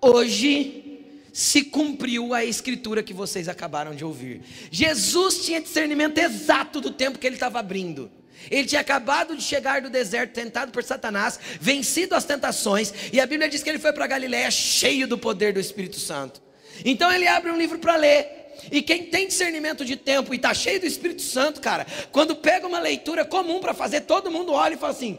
Hoje 0.00 0.88
se 1.32 1.62
cumpriu 1.62 2.34
a 2.34 2.44
escritura 2.44 3.02
que 3.02 3.14
vocês 3.14 3.48
acabaram 3.48 3.94
de 3.94 4.04
ouvir. 4.04 4.42
Jesus 4.70 5.44
tinha 5.44 5.60
discernimento 5.60 6.18
exato 6.18 6.80
do 6.80 6.90
tempo 6.90 7.18
que 7.18 7.26
ele 7.26 7.36
estava 7.36 7.60
abrindo. 7.60 8.10
Ele 8.50 8.66
tinha 8.66 8.80
acabado 8.80 9.36
de 9.36 9.42
chegar 9.42 9.80
do 9.80 9.90
deserto, 9.90 10.32
tentado 10.32 10.72
por 10.72 10.82
Satanás, 10.82 11.38
vencido 11.60 12.14
as 12.14 12.24
tentações, 12.24 12.92
e 13.12 13.20
a 13.20 13.26
Bíblia 13.26 13.48
diz 13.48 13.62
que 13.62 13.68
ele 13.68 13.78
foi 13.78 13.92
para 13.92 14.06
Galiléia 14.06 14.50
cheio 14.50 15.06
do 15.06 15.18
poder 15.18 15.52
do 15.52 15.60
Espírito 15.60 15.98
Santo. 16.00 16.40
Então 16.84 17.12
ele 17.12 17.26
abre 17.26 17.50
um 17.50 17.58
livro 17.58 17.78
para 17.78 17.96
ler. 17.96 18.26
E 18.72 18.82
quem 18.82 19.04
tem 19.04 19.28
discernimento 19.28 19.84
de 19.84 19.94
tempo 19.94 20.34
e 20.34 20.36
está 20.36 20.52
cheio 20.52 20.80
do 20.80 20.86
Espírito 20.86 21.22
Santo, 21.22 21.60
cara, 21.60 21.86
quando 22.10 22.34
pega 22.34 22.66
uma 22.66 22.80
leitura 22.80 23.24
comum 23.24 23.60
para 23.60 23.72
fazer, 23.72 24.00
todo 24.02 24.30
mundo 24.30 24.52
olha 24.52 24.74
e 24.74 24.78
fala 24.78 24.92
assim: 24.92 25.18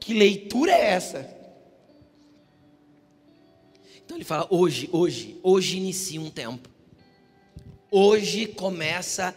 que 0.00 0.14
leitura 0.14 0.72
é 0.72 0.92
essa? 0.92 1.37
Então 4.08 4.16
ele 4.16 4.24
fala: 4.24 4.46
hoje, 4.48 4.88
hoje, 4.90 5.38
hoje 5.42 5.76
inicia 5.76 6.18
um 6.18 6.30
tempo. 6.30 6.70
Hoje 7.90 8.46
começa 8.46 9.36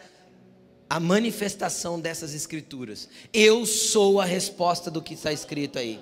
a 0.89 0.97
manifestação 0.97 1.99
dessas 1.99 2.33
escrituras. 2.33 3.09
Eu 3.33 3.65
sou 3.65 4.21
a 4.21 4.23
resposta 4.23 4.89
do 4.89 5.01
que 5.01 5.13
está 5.13 5.29
escrito 5.33 5.77
aí. 5.77 5.99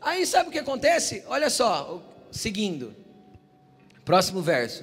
Aí 0.00 0.24
sabe 0.24 0.48
o 0.48 0.52
que 0.52 0.58
acontece? 0.58 1.22
Olha 1.26 1.50
só, 1.50 2.02
seguindo. 2.32 2.96
Próximo 4.02 4.40
verso. 4.40 4.82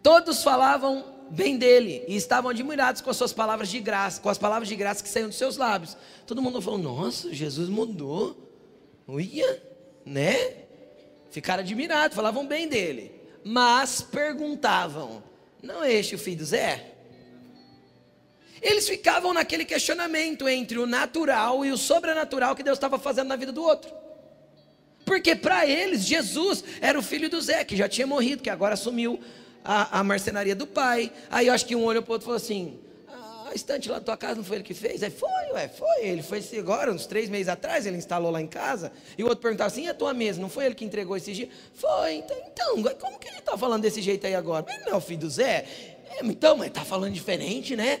Todos 0.00 0.44
falavam 0.44 1.04
bem 1.28 1.58
dele 1.58 2.04
e 2.06 2.14
estavam 2.14 2.52
admirados 2.52 3.00
com 3.00 3.10
as 3.10 3.16
suas 3.16 3.32
palavras 3.32 3.68
de 3.68 3.80
graça, 3.80 4.20
com 4.20 4.28
as 4.28 4.38
palavras 4.38 4.68
de 4.68 4.76
graça 4.76 5.02
que 5.02 5.08
saíam 5.08 5.28
dos 5.28 5.38
seus 5.38 5.56
lábios. 5.56 5.96
Todo 6.24 6.40
mundo 6.40 6.62
falou: 6.62 6.78
"Nossa, 6.78 7.34
Jesus 7.34 7.68
mudou". 7.68 8.36
Uia, 9.08 9.60
né? 10.06 10.63
Ficaram 11.34 11.64
admirados, 11.64 12.14
falavam 12.14 12.46
bem 12.46 12.68
dele, 12.68 13.10
mas 13.42 14.00
perguntavam: 14.00 15.20
"Não 15.60 15.82
é 15.82 15.92
este 15.92 16.14
o 16.14 16.18
filho 16.18 16.36
do 16.36 16.44
Zé?" 16.44 16.92
Eles 18.62 18.88
ficavam 18.88 19.34
naquele 19.34 19.64
questionamento 19.64 20.48
entre 20.48 20.78
o 20.78 20.86
natural 20.86 21.64
e 21.64 21.72
o 21.72 21.76
sobrenatural 21.76 22.54
que 22.54 22.62
Deus 22.62 22.76
estava 22.76 23.00
fazendo 23.00 23.26
na 23.26 23.34
vida 23.34 23.50
do 23.50 23.64
outro. 23.64 23.92
Porque 25.04 25.34
para 25.34 25.66
eles, 25.66 26.02
Jesus 26.02 26.62
era 26.80 26.96
o 26.96 27.02
filho 27.02 27.28
do 27.28 27.40
Zé, 27.40 27.64
que 27.64 27.76
já 27.76 27.88
tinha 27.88 28.06
morrido, 28.06 28.40
que 28.40 28.48
agora 28.48 28.74
assumiu 28.74 29.18
a, 29.64 29.98
a 29.98 30.04
marcenaria 30.04 30.54
do 30.54 30.68
pai. 30.68 31.10
Aí 31.28 31.48
eu 31.48 31.52
acho 31.52 31.66
que 31.66 31.74
um 31.74 31.82
olhou 31.82 32.00
para 32.00 32.10
o 32.10 32.12
outro 32.12 32.26
e 32.26 32.26
falou 32.26 32.36
assim: 32.36 32.78
a 33.54 33.56
estante 33.56 33.88
lá 33.88 33.98
da 33.98 34.04
tua 34.04 34.16
casa 34.16 34.34
não 34.34 34.44
foi 34.44 34.56
ele 34.56 34.64
que 34.64 34.74
fez? 34.74 35.02
Aí 35.02 35.10
foi, 35.10 35.30
ué, 35.52 35.68
foi. 35.68 36.06
Ele 36.06 36.22
foi 36.22 36.42
agora, 36.58 36.92
uns 36.92 37.06
três 37.06 37.30
meses 37.30 37.48
atrás, 37.48 37.86
ele 37.86 37.96
instalou 37.96 38.30
lá 38.30 38.42
em 38.42 38.46
casa. 38.46 38.92
E 39.16 39.22
o 39.22 39.26
outro 39.26 39.40
perguntava 39.40 39.68
assim: 39.68 39.84
e 39.84 39.88
a 39.88 39.94
tua 39.94 40.12
mesa? 40.12 40.40
Não 40.40 40.48
foi 40.48 40.66
ele 40.66 40.74
que 40.74 40.84
entregou 40.84 41.16
esse 41.16 41.32
dia? 41.32 41.48
Foi. 41.72 42.14
Então, 42.14 42.36
então 42.46 42.94
como 42.98 43.18
que 43.18 43.28
ele 43.28 43.38
está 43.38 43.56
falando 43.56 43.82
desse 43.82 44.02
jeito 44.02 44.26
aí 44.26 44.34
agora? 44.34 44.66
Ele 44.68 44.84
não 44.84 44.92
é 44.92 44.96
o 44.96 45.00
filho 45.00 45.20
do 45.20 45.30
Zé? 45.30 45.64
É, 46.10 46.24
então, 46.24 46.56
mas 46.56 46.68
está 46.68 46.84
falando 46.84 47.12
diferente, 47.12 47.76
né? 47.76 48.00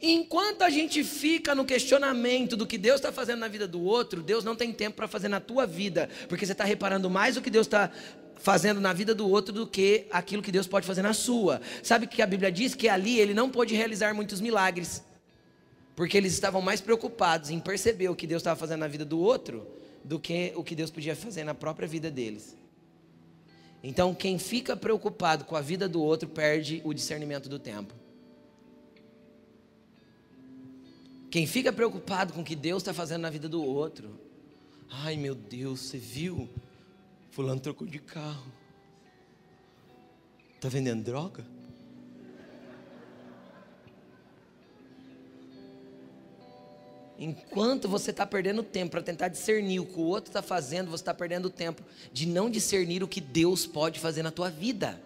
Enquanto 0.00 0.62
a 0.62 0.70
gente 0.70 1.02
fica 1.02 1.56
no 1.56 1.64
questionamento 1.64 2.56
do 2.56 2.64
que 2.64 2.78
Deus 2.78 2.96
está 2.96 3.10
fazendo 3.10 3.40
na 3.40 3.48
vida 3.48 3.66
do 3.66 3.82
outro, 3.82 4.22
Deus 4.22 4.44
não 4.44 4.54
tem 4.54 4.72
tempo 4.72 4.96
para 4.96 5.08
fazer 5.08 5.26
na 5.26 5.40
tua 5.40 5.66
vida, 5.66 6.08
porque 6.28 6.46
você 6.46 6.52
está 6.52 6.62
reparando 6.62 7.10
mais 7.10 7.36
o 7.36 7.42
que 7.42 7.50
Deus 7.50 7.66
está 7.66 7.90
fazendo 8.38 8.80
na 8.80 8.92
vida 8.92 9.14
do 9.14 9.28
outro 9.28 9.52
do 9.52 9.66
que 9.66 10.06
aquilo 10.10 10.42
que 10.42 10.52
Deus 10.52 10.66
pode 10.66 10.86
fazer 10.86 11.02
na 11.02 11.12
sua. 11.12 11.60
Sabe 11.82 12.06
que 12.06 12.22
a 12.22 12.26
Bíblia 12.26 12.50
diz 12.50 12.74
que 12.74 12.88
ali 12.88 13.18
ele 13.18 13.34
não 13.34 13.50
pôde 13.50 13.74
realizar 13.74 14.14
muitos 14.14 14.40
milagres, 14.40 15.02
porque 15.96 16.16
eles 16.16 16.32
estavam 16.32 16.62
mais 16.62 16.80
preocupados 16.80 17.50
em 17.50 17.58
perceber 17.58 18.08
o 18.08 18.16
que 18.16 18.26
Deus 18.26 18.40
estava 18.40 18.58
fazendo 18.58 18.80
na 18.80 18.88
vida 18.88 19.04
do 19.04 19.18
outro 19.18 19.66
do 20.04 20.18
que 20.18 20.52
o 20.56 20.64
que 20.64 20.74
Deus 20.74 20.90
podia 20.90 21.14
fazer 21.14 21.44
na 21.44 21.54
própria 21.54 21.86
vida 21.86 22.10
deles. 22.10 22.56
Então, 23.82 24.14
quem 24.14 24.38
fica 24.38 24.76
preocupado 24.76 25.44
com 25.44 25.54
a 25.54 25.60
vida 25.60 25.88
do 25.88 26.02
outro 26.02 26.28
perde 26.28 26.80
o 26.84 26.92
discernimento 26.92 27.48
do 27.48 27.58
tempo. 27.58 27.94
Quem 31.30 31.46
fica 31.46 31.72
preocupado 31.72 32.32
com 32.32 32.40
o 32.40 32.44
que 32.44 32.56
Deus 32.56 32.82
está 32.82 32.94
fazendo 32.94 33.22
na 33.22 33.30
vida 33.30 33.48
do 33.48 33.62
outro, 33.62 34.18
ai 34.90 35.16
meu 35.16 35.34
Deus, 35.34 35.80
você 35.80 35.98
viu? 35.98 36.48
Fulano 37.38 37.60
trocou 37.60 37.86
de 37.86 38.00
carro. 38.00 38.52
Está 40.56 40.68
vendendo 40.68 41.04
droga? 41.04 41.46
Enquanto 47.16 47.88
você 47.88 48.10
está 48.10 48.26
perdendo 48.26 48.64
tempo 48.64 48.90
para 48.90 49.02
tentar 49.02 49.28
discernir 49.28 49.78
o 49.78 49.86
que 49.86 50.00
o 50.00 50.02
outro 50.02 50.30
está 50.30 50.42
fazendo, 50.42 50.90
você 50.90 51.02
está 51.02 51.14
perdendo 51.14 51.48
tempo 51.48 51.80
de 52.12 52.26
não 52.26 52.50
discernir 52.50 53.04
o 53.04 53.08
que 53.08 53.20
Deus 53.20 53.64
pode 53.64 54.00
fazer 54.00 54.24
na 54.24 54.32
tua 54.32 54.50
vida. 54.50 55.00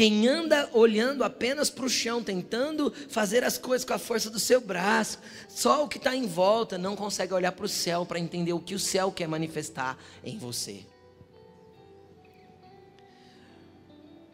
Quem 0.00 0.26
anda 0.26 0.66
olhando 0.72 1.22
apenas 1.22 1.68
para 1.68 1.84
o 1.84 1.88
chão, 1.90 2.24
tentando 2.24 2.90
fazer 3.10 3.44
as 3.44 3.58
coisas 3.58 3.84
com 3.84 3.92
a 3.92 3.98
força 3.98 4.30
do 4.30 4.40
seu 4.40 4.58
braço, 4.58 5.18
só 5.46 5.84
o 5.84 5.88
que 5.88 5.98
está 5.98 6.16
em 6.16 6.26
volta, 6.26 6.78
não 6.78 6.96
consegue 6.96 7.34
olhar 7.34 7.52
para 7.52 7.66
o 7.66 7.68
céu 7.68 8.06
para 8.06 8.18
entender 8.18 8.54
o 8.54 8.60
que 8.60 8.74
o 8.74 8.78
céu 8.78 9.12
quer 9.12 9.28
manifestar 9.28 9.98
em 10.24 10.38
você. 10.38 10.86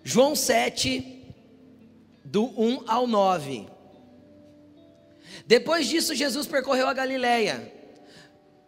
João 0.05 0.37
7, 0.37 1.35
do 2.25 2.45
1 2.45 2.85
ao 2.87 3.09
9. 3.09 3.67
Depois 5.49 5.89
disso, 5.89 6.15
Jesus 6.15 6.47
percorreu 6.47 6.87
a 6.87 6.95
Galileia, 6.95 7.73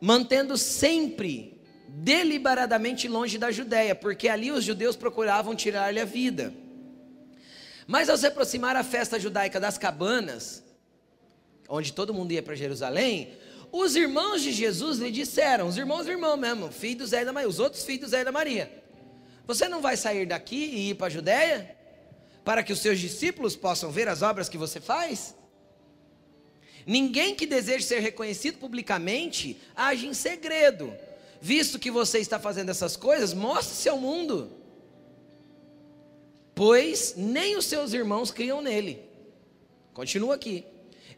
mantendo 0.00 0.58
sempre 0.58 1.62
deliberadamente 1.86 3.06
longe 3.06 3.38
da 3.38 3.52
Judéia, 3.52 3.94
porque 3.94 4.28
ali 4.28 4.50
os 4.50 4.64
judeus 4.64 4.96
procuravam 4.96 5.54
tirar-lhe 5.54 6.00
a 6.00 6.04
vida. 6.04 6.52
Mas 7.88 8.10
ao 8.10 8.18
se 8.18 8.26
aproximar 8.26 8.76
a 8.76 8.84
festa 8.84 9.18
judaica 9.18 9.58
das 9.58 9.78
cabanas, 9.78 10.62
onde 11.66 11.90
todo 11.90 12.12
mundo 12.12 12.32
ia 12.32 12.42
para 12.42 12.54
Jerusalém, 12.54 13.32
os 13.72 13.96
irmãos 13.96 14.42
de 14.42 14.52
Jesus 14.52 14.98
lhe 14.98 15.10
disseram, 15.10 15.66
os 15.66 15.78
irmãos 15.78 16.04
do 16.04 16.12
irmão 16.12 16.36
mesmo, 16.36 16.70
filho 16.70 16.98
do 16.98 17.06
Zé 17.06 17.24
da 17.24 17.32
Maria, 17.32 17.48
os 17.48 17.58
outros 17.58 17.84
filhos 17.84 18.02
do 18.02 18.08
Zé 18.08 18.22
da 18.22 18.30
Maria, 18.30 18.70
você 19.46 19.70
não 19.70 19.80
vai 19.80 19.96
sair 19.96 20.26
daqui 20.26 20.66
e 20.66 20.90
ir 20.90 20.96
para 20.96 21.06
a 21.06 21.10
Judéia? 21.10 21.74
Para 22.44 22.62
que 22.62 22.74
os 22.74 22.80
seus 22.80 22.98
discípulos 22.98 23.56
possam 23.56 23.90
ver 23.90 24.06
as 24.06 24.20
obras 24.20 24.50
que 24.50 24.58
você 24.58 24.82
faz? 24.82 25.34
Ninguém 26.86 27.34
que 27.34 27.46
deseje 27.46 27.86
ser 27.86 28.00
reconhecido 28.00 28.58
publicamente 28.58 29.58
age 29.74 30.06
em 30.06 30.12
segredo. 30.12 30.94
Visto 31.40 31.78
que 31.78 31.90
você 31.90 32.18
está 32.18 32.38
fazendo 32.38 32.70
essas 32.70 32.98
coisas, 32.98 33.32
mostre-se 33.32 33.88
ao 33.88 33.96
mundo 33.96 34.57
pois 36.58 37.14
nem 37.16 37.56
os 37.56 37.66
seus 37.66 37.92
irmãos 37.92 38.32
criam 38.32 38.60
nele. 38.60 39.00
Continua 39.94 40.34
aqui. 40.34 40.64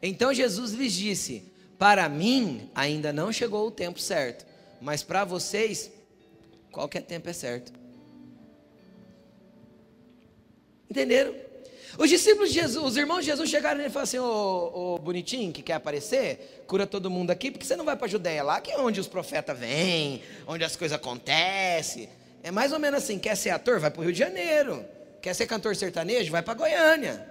Então 0.03 0.35
Jesus 0.35 0.73
lhes 0.73 0.93
disse: 0.93 1.51
Para 1.79 2.11
mim 2.11 2.69
ainda 2.75 3.11
não 3.11 3.33
chegou 3.33 3.67
o 3.67 3.71
tempo 3.71 3.99
certo, 3.99 4.45
mas 4.83 5.03
para 5.03 5.25
vocês, 5.25 5.91
qualquer 6.71 7.01
tempo 7.01 7.31
é 7.31 7.33
certo. 7.33 7.73
Entenderam? 10.91 11.35
Os 11.97 12.11
discípulos 12.11 12.53
de 12.53 12.61
Jesus, 12.61 12.85
os 12.85 12.97
irmãos 12.99 13.21
de 13.21 13.27
Jesus 13.31 13.49
chegaram 13.49 13.81
e 13.81 13.89
falaram 13.89 14.03
assim: 14.03 14.19
Ô, 14.19 14.99
bonitinho 14.99 15.55
que 15.55 15.63
quer 15.63 15.75
aparecer, 15.75 16.65
cura 16.67 16.87
todo 16.87 17.11
mundo 17.11 17.31
aqui, 17.31 17.51
porque 17.51 17.65
você 17.65 17.77
não 17.77 17.85
vai 17.87 17.97
para 17.97 18.05
a 18.05 18.11
Judéia 18.11 18.43
lá, 18.43 18.61
que 18.61 18.73
é 18.73 18.79
onde 18.79 19.01
os 19.01 19.09
profetas 19.09 19.59
vêm, 19.59 20.23
onde 20.47 20.65
as 20.65 20.77
coisas 20.77 20.95
acontecem. 20.95 22.11
É 22.43 22.51
mais 22.51 22.75
ou 22.75 22.79
menos 22.79 23.03
assim: 23.03 23.19
quer 23.19 23.37
ser 23.37 23.51
ator? 23.51 23.81
Vai 23.81 23.91
para 23.91 24.01
o 24.01 24.05
Rio 24.05 24.13
de 24.13 24.19
Janeiro. 24.19 25.00
Quer 25.21 25.35
ser 25.35 25.47
cantor 25.47 25.77
sertanejo? 25.77 26.31
Vai 26.31 26.43
para 26.43 26.55
Goiânia. 26.55 27.29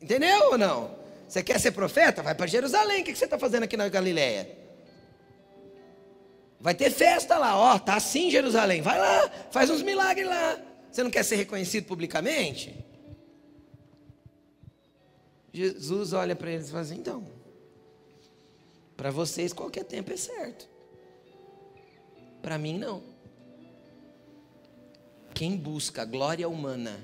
Entendeu 0.00 0.50
ou 0.50 0.58
não? 0.58 0.98
Você 1.28 1.42
quer 1.42 1.58
ser 1.60 1.72
profeta? 1.72 2.22
Vai 2.22 2.34
para 2.34 2.46
Jerusalém. 2.46 3.02
O 3.02 3.04
que 3.04 3.14
você 3.14 3.24
está 3.24 3.38
fazendo 3.38 3.64
aqui 3.64 3.76
na 3.76 3.88
Galileia? 3.88 4.66
Vai 6.60 6.74
ter 6.74 6.90
festa 6.90 7.38
lá, 7.38 7.56
ó, 7.56 7.78
tá 7.78 7.94
assim 7.96 8.30
Jerusalém. 8.30 8.80
Vai 8.82 8.98
lá, 8.98 9.30
faz 9.50 9.70
uns 9.70 9.82
milagres 9.82 10.26
lá. 10.26 10.60
Você 10.90 11.02
não 11.02 11.10
quer 11.10 11.22
ser 11.22 11.36
reconhecido 11.36 11.86
publicamente? 11.86 12.84
Jesus 15.52 16.12
olha 16.12 16.34
para 16.34 16.50
eles 16.50 16.68
e 16.68 16.70
fala 16.70 16.82
assim: 16.82 16.96
então, 16.96 17.24
para 18.96 19.10
vocês 19.10 19.52
qualquer 19.52 19.84
tempo 19.84 20.12
é 20.12 20.16
certo. 20.16 20.68
Para 22.42 22.58
mim 22.58 22.78
não. 22.78 23.02
Quem 25.36 25.54
busca 25.54 26.02
glória 26.02 26.48
humana, 26.48 26.98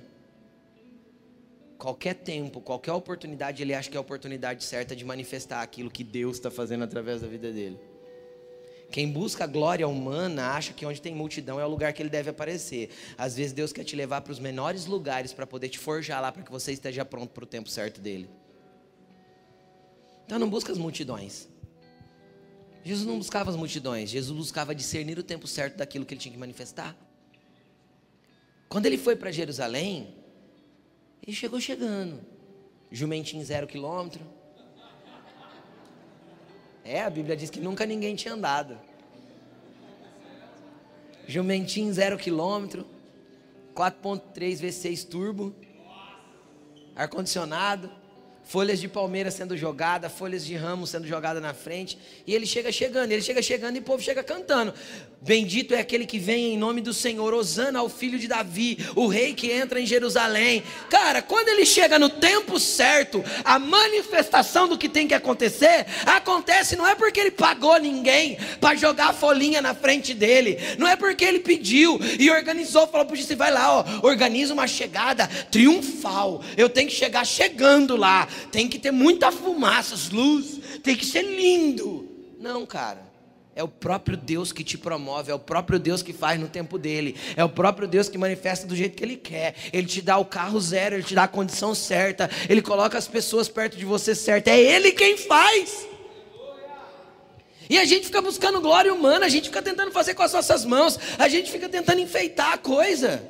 qualquer 1.76 2.14
tempo, 2.14 2.62
qualquer 2.62 2.92
oportunidade, 2.92 3.60
ele 3.60 3.74
acha 3.74 3.90
que 3.90 3.96
é 3.96 3.98
a 3.98 4.00
oportunidade 4.00 4.64
certa 4.64 4.96
de 4.96 5.04
manifestar 5.04 5.60
aquilo 5.60 5.90
que 5.90 6.02
Deus 6.02 6.38
está 6.38 6.50
fazendo 6.50 6.82
através 6.82 7.20
da 7.20 7.28
vida 7.28 7.52
dele. 7.52 7.78
Quem 8.90 9.12
busca 9.12 9.46
glória 9.46 9.86
humana 9.86 10.52
acha 10.52 10.72
que 10.72 10.86
onde 10.86 10.98
tem 10.98 11.14
multidão 11.14 11.60
é 11.60 11.66
o 11.66 11.68
lugar 11.68 11.92
que 11.92 12.00
ele 12.00 12.08
deve 12.08 12.30
aparecer. 12.30 12.88
Às 13.18 13.36
vezes 13.36 13.52
Deus 13.52 13.70
quer 13.70 13.84
te 13.84 13.94
levar 13.94 14.22
para 14.22 14.32
os 14.32 14.38
menores 14.38 14.86
lugares 14.86 15.34
para 15.34 15.46
poder 15.46 15.68
te 15.68 15.78
forjar 15.78 16.22
lá 16.22 16.32
para 16.32 16.42
que 16.42 16.50
você 16.50 16.72
esteja 16.72 17.04
pronto 17.04 17.34
para 17.34 17.44
o 17.44 17.46
tempo 17.46 17.68
certo 17.68 18.00
dele. 18.00 18.30
Então 20.24 20.38
não 20.38 20.48
busca 20.48 20.72
as 20.72 20.78
multidões. 20.78 21.50
Jesus 22.82 23.06
não 23.06 23.18
buscava 23.18 23.50
as 23.50 23.56
multidões, 23.56 24.08
Jesus 24.08 24.34
buscava 24.34 24.74
discernir 24.74 25.18
o 25.18 25.22
tempo 25.22 25.46
certo 25.46 25.76
daquilo 25.76 26.06
que 26.06 26.14
ele 26.14 26.20
tinha 26.22 26.32
que 26.32 26.40
manifestar. 26.40 26.96
Quando 28.72 28.86
ele 28.86 28.96
foi 28.96 29.14
para 29.14 29.30
Jerusalém, 29.30 30.14
ele 31.22 31.36
chegou 31.36 31.60
chegando, 31.60 32.18
jumentinho 32.90 33.44
zero 33.44 33.66
quilômetro. 33.66 34.24
É, 36.82 37.02
a 37.02 37.10
Bíblia 37.10 37.36
diz 37.36 37.50
que 37.50 37.60
nunca 37.60 37.84
ninguém 37.84 38.16
tinha 38.16 38.32
andado. 38.32 38.78
Jumentinho 41.28 41.92
zero 41.92 42.16
quilômetro, 42.16 42.86
4.3 43.74 44.62
V6 44.62 45.06
turbo, 45.06 45.54
ar 46.96 47.08
condicionado 47.08 47.92
folhas 48.44 48.80
de 48.80 48.88
palmeira 48.88 49.30
sendo 49.30 49.56
jogada, 49.56 50.08
folhas 50.08 50.44
de 50.44 50.54
ramo 50.54 50.86
sendo 50.86 51.06
jogada 51.06 51.40
na 51.40 51.54
frente, 51.54 51.98
e 52.26 52.34
ele 52.34 52.46
chega 52.46 52.70
chegando, 52.70 53.12
ele 53.12 53.22
chega 53.22 53.40
chegando 53.40 53.76
e 53.76 53.78
o 53.78 53.82
povo 53.82 54.02
chega 54.02 54.22
cantando. 54.22 54.74
Bendito 55.20 55.72
é 55.72 55.78
aquele 55.78 56.04
que 56.04 56.18
vem 56.18 56.54
em 56.54 56.58
nome 56.58 56.80
do 56.80 56.92
Senhor, 56.92 57.32
Osana 57.32 57.78
ao 57.78 57.88
filho 57.88 58.18
de 58.18 58.26
Davi, 58.26 58.76
o 58.96 59.06
rei 59.06 59.34
que 59.34 59.50
entra 59.50 59.80
em 59.80 59.86
Jerusalém. 59.86 60.64
Cara, 60.90 61.22
quando 61.22 61.48
ele 61.48 61.64
chega 61.64 61.98
no 61.98 62.08
tempo 62.08 62.58
certo, 62.58 63.24
a 63.44 63.58
manifestação 63.58 64.66
do 64.66 64.76
que 64.76 64.88
tem 64.88 65.06
que 65.06 65.14
acontecer, 65.14 65.86
acontece 66.04 66.74
não 66.74 66.86
é 66.86 66.94
porque 66.94 67.20
ele 67.20 67.30
pagou 67.30 67.78
ninguém 67.78 68.36
para 68.60 68.74
jogar 68.74 69.10
a 69.10 69.12
folhinha 69.12 69.62
na 69.62 69.74
frente 69.74 70.12
dele, 70.12 70.58
não 70.76 70.88
é 70.88 70.96
porque 70.96 71.24
ele 71.24 71.38
pediu 71.38 72.00
e 72.18 72.30
organizou, 72.30 72.88
falou 72.88 73.06
para 73.06 73.16
você 73.16 73.36
vai 73.36 73.52
lá, 73.52 73.78
ó, 73.78 73.84
organiza 74.06 74.52
uma 74.52 74.66
chegada 74.66 75.28
triunfal. 75.50 76.42
Eu 76.56 76.68
tenho 76.68 76.88
que 76.88 76.94
chegar 76.94 77.24
chegando 77.24 77.96
lá 77.96 78.28
tem 78.50 78.68
que 78.68 78.78
ter 78.78 78.90
muita 78.90 79.32
fumaça, 79.32 79.94
luz, 80.14 80.60
tem 80.82 80.96
que 80.96 81.06
ser 81.06 81.22
lindo. 81.22 82.08
Não, 82.38 82.66
cara. 82.66 83.12
É 83.54 83.62
o 83.62 83.68
próprio 83.68 84.16
Deus 84.16 84.50
que 84.50 84.64
te 84.64 84.78
promove, 84.78 85.30
é 85.30 85.34
o 85.34 85.38
próprio 85.38 85.78
Deus 85.78 86.02
que 86.02 86.14
faz 86.14 86.40
no 86.40 86.48
tempo 86.48 86.78
dele, 86.78 87.14
é 87.36 87.44
o 87.44 87.50
próprio 87.50 87.86
Deus 87.86 88.08
que 88.08 88.16
manifesta 88.16 88.66
do 88.66 88.74
jeito 88.74 88.96
que 88.96 89.04
ele 89.04 89.16
quer. 89.16 89.54
Ele 89.72 89.86
te 89.86 90.00
dá 90.00 90.16
o 90.16 90.24
carro 90.24 90.58
zero, 90.58 90.94
ele 90.94 91.02
te 91.02 91.14
dá 91.14 91.24
a 91.24 91.28
condição 91.28 91.74
certa, 91.74 92.30
ele 92.48 92.62
coloca 92.62 92.96
as 92.96 93.06
pessoas 93.06 93.48
perto 93.48 93.76
de 93.76 93.84
você 93.84 94.14
certo. 94.14 94.48
É 94.48 94.58
ele 94.58 94.92
quem 94.92 95.18
faz. 95.18 95.86
E 97.68 97.78
a 97.78 97.84
gente 97.84 98.06
fica 98.06 98.22
buscando 98.22 98.60
glória 98.60 98.92
humana, 98.92 99.26
a 99.26 99.28
gente 99.28 99.48
fica 99.48 99.62
tentando 99.62 99.92
fazer 99.92 100.14
com 100.14 100.22
as 100.22 100.32
nossas 100.32 100.64
mãos, 100.64 100.98
a 101.18 101.28
gente 101.28 101.50
fica 101.50 101.68
tentando 101.68 102.00
enfeitar 102.00 102.54
a 102.54 102.58
coisa. 102.58 103.22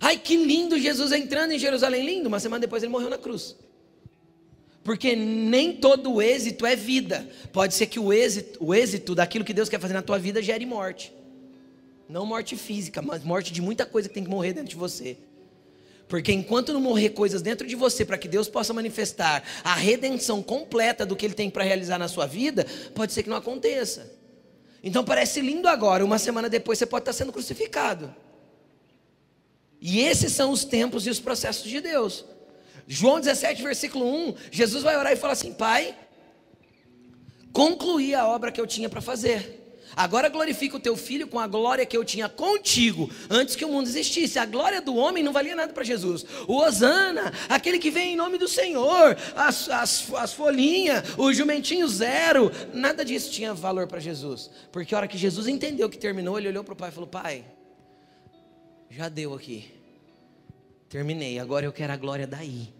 Ai, 0.00 0.18
que 0.18 0.36
lindo 0.36 0.78
Jesus 0.78 1.12
entrando 1.12 1.52
em 1.52 1.58
Jerusalém, 1.58 2.04
lindo. 2.04 2.28
Uma 2.28 2.40
semana 2.40 2.60
depois 2.60 2.82
ele 2.82 2.92
morreu 2.92 3.10
na 3.10 3.18
cruz. 3.18 3.56
Porque 4.84 5.16
nem 5.16 5.72
todo 5.72 6.22
êxito 6.22 6.64
é 6.64 6.76
vida. 6.76 7.28
Pode 7.52 7.74
ser 7.74 7.86
que 7.86 7.98
o 7.98 8.12
êxito, 8.12 8.64
o 8.64 8.74
êxito 8.74 9.14
daquilo 9.14 9.44
que 9.44 9.52
Deus 9.52 9.68
quer 9.68 9.80
fazer 9.80 9.94
na 9.94 10.02
tua 10.02 10.18
vida 10.18 10.40
gere 10.40 10.64
morte. 10.64 11.12
Não 12.08 12.24
morte 12.24 12.56
física, 12.56 13.02
mas 13.02 13.24
morte 13.24 13.52
de 13.52 13.60
muita 13.60 13.84
coisa 13.84 14.08
que 14.08 14.14
tem 14.14 14.22
que 14.22 14.30
morrer 14.30 14.52
dentro 14.52 14.70
de 14.70 14.76
você. 14.76 15.16
Porque 16.08 16.32
enquanto 16.32 16.72
não 16.72 16.80
morrer 16.80 17.10
coisas 17.10 17.42
dentro 17.42 17.66
de 17.66 17.74
você 17.74 18.04
para 18.04 18.16
que 18.16 18.28
Deus 18.28 18.48
possa 18.48 18.72
manifestar 18.72 19.42
a 19.64 19.74
redenção 19.74 20.40
completa 20.40 21.04
do 21.04 21.16
que 21.16 21.26
Ele 21.26 21.34
tem 21.34 21.50
para 21.50 21.64
realizar 21.64 21.98
na 21.98 22.06
sua 22.06 22.26
vida, 22.26 22.64
pode 22.94 23.12
ser 23.12 23.24
que 23.24 23.28
não 23.28 23.36
aconteça. 23.36 24.12
Então 24.84 25.04
parece 25.04 25.40
lindo 25.40 25.66
agora, 25.66 26.04
uma 26.04 26.18
semana 26.18 26.48
depois 26.48 26.78
você 26.78 26.86
pode 26.86 27.02
estar 27.02 27.12
sendo 27.12 27.32
crucificado. 27.32 28.14
E 29.80 30.00
esses 30.00 30.32
são 30.32 30.50
os 30.50 30.64
tempos 30.64 31.06
e 31.06 31.10
os 31.10 31.20
processos 31.20 31.68
de 31.68 31.80
Deus. 31.80 32.24
João 32.86 33.20
17, 33.20 33.62
versículo 33.62 34.06
1, 34.06 34.34
Jesus 34.50 34.82
vai 34.82 34.96
orar 34.96 35.12
e 35.12 35.16
fala 35.16 35.32
assim: 35.32 35.52
Pai, 35.52 35.96
concluí 37.52 38.14
a 38.14 38.26
obra 38.26 38.52
que 38.52 38.60
eu 38.60 38.66
tinha 38.66 38.88
para 38.88 39.00
fazer. 39.00 39.64
Agora 39.94 40.28
glorifica 40.28 40.76
o 40.76 40.80
teu 40.80 40.96
filho 40.96 41.26
com 41.26 41.38
a 41.38 41.46
glória 41.46 41.86
que 41.86 41.96
eu 41.96 42.04
tinha 42.04 42.28
contigo 42.28 43.10
antes 43.30 43.56
que 43.56 43.64
o 43.64 43.68
mundo 43.68 43.86
existisse. 43.86 44.38
A 44.38 44.44
glória 44.44 44.80
do 44.80 44.94
homem 44.94 45.22
não 45.22 45.32
valia 45.32 45.56
nada 45.56 45.72
para 45.72 45.84
Jesus. 45.84 46.26
O 46.46 46.56
Osana, 46.56 47.32
aquele 47.48 47.78
que 47.78 47.90
vem 47.90 48.12
em 48.12 48.16
nome 48.16 48.36
do 48.36 48.46
Senhor, 48.46 49.16
as, 49.34 49.70
as, 49.70 50.12
as 50.14 50.32
folhinhas, 50.34 51.02
o 51.16 51.32
jumentinho 51.32 51.88
zero, 51.88 52.52
nada 52.74 53.04
disso 53.04 53.30
tinha 53.30 53.54
valor 53.54 53.86
para 53.86 53.98
Jesus. 53.98 54.50
Porque 54.70 54.94
a 54.94 54.98
hora 54.98 55.08
que 55.08 55.16
Jesus 55.16 55.46
entendeu 55.46 55.88
que 55.88 55.98
terminou, 55.98 56.38
ele 56.38 56.48
olhou 56.48 56.64
para 56.64 56.74
o 56.74 56.76
pai 56.76 56.90
e 56.90 56.92
falou: 56.92 57.08
Pai, 57.08 57.44
já 58.90 59.08
deu 59.08 59.34
aqui. 59.34 59.72
Terminei, 60.88 61.38
agora 61.38 61.66
eu 61.66 61.72
quero 61.72 61.92
a 61.92 61.96
glória 61.96 62.26
daí. 62.26 62.72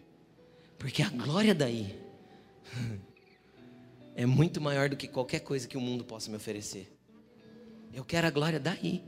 Porque 0.78 1.02
a 1.02 1.10
glória 1.10 1.54
daí 1.54 1.98
é 4.14 4.26
muito 4.26 4.60
maior 4.60 4.88
do 4.88 4.96
que 4.96 5.08
qualquer 5.08 5.40
coisa 5.40 5.66
que 5.66 5.76
o 5.76 5.80
mundo 5.80 6.04
possa 6.04 6.30
me 6.30 6.36
oferecer. 6.36 6.96
Eu 7.92 8.04
quero 8.04 8.26
a 8.26 8.30
glória 8.30 8.60
daí. 8.60 9.02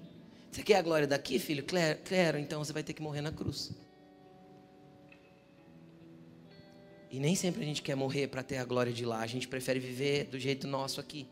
Você 0.51 0.63
quer 0.63 0.77
a 0.77 0.83
glória 0.83 1.07
daqui, 1.07 1.39
filho? 1.39 1.65
Quero, 2.05 2.39
então 2.39 2.65
você 2.65 2.73
vai 2.73 2.83
ter 2.83 2.95
que 2.95 3.03
morrer 3.03 3.21
na 3.21 3.31
cruz. 3.31 3.71
E 7.11 7.19
nem 7.19 7.35
sempre 7.35 7.63
a 7.63 7.65
gente 7.65 7.83
quer 7.83 7.95
morrer 7.95 8.29
para 8.29 8.43
ter 8.43 8.59
a 8.59 8.65
glória 8.65 8.93
de 8.93 9.05
lá. 9.05 9.21
A 9.21 9.27
gente 9.27 9.47
prefere 9.47 9.79
viver 9.79 10.25
do 10.25 10.39
jeito 10.39 10.67
nosso 10.67 11.01
aqui. 11.01 11.27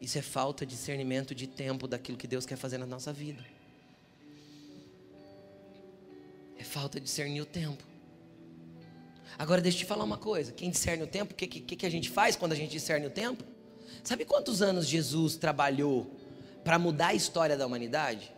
Isso 0.00 0.18
é 0.18 0.22
falta 0.22 0.66
de 0.66 0.74
discernimento 0.74 1.34
de 1.34 1.46
tempo 1.46 1.86
daquilo 1.86 2.18
que 2.18 2.26
Deus 2.26 2.44
quer 2.44 2.56
fazer 2.56 2.78
na 2.78 2.86
nossa 2.86 3.12
vida. 3.12 3.44
É 6.62 6.64
falta 6.64 7.00
de 7.00 7.06
discernir 7.06 7.40
o 7.40 7.44
tempo. 7.44 7.82
Agora 9.36 9.60
deixa 9.60 9.78
eu 9.78 9.80
te 9.80 9.84
falar 9.84 10.04
uma 10.04 10.16
coisa: 10.16 10.52
quem 10.52 10.70
discerne 10.70 11.02
o 11.02 11.08
tempo, 11.08 11.32
o 11.32 11.34
que, 11.34 11.48
que, 11.48 11.74
que 11.74 11.84
a 11.84 11.90
gente 11.90 12.08
faz 12.08 12.36
quando 12.36 12.52
a 12.52 12.54
gente 12.54 12.70
discerne 12.70 13.04
o 13.04 13.10
tempo? 13.10 13.42
Sabe 14.04 14.24
quantos 14.24 14.62
anos 14.62 14.86
Jesus 14.86 15.34
trabalhou 15.34 16.08
para 16.62 16.78
mudar 16.78 17.08
a 17.08 17.14
história 17.14 17.56
da 17.56 17.66
humanidade? 17.66 18.32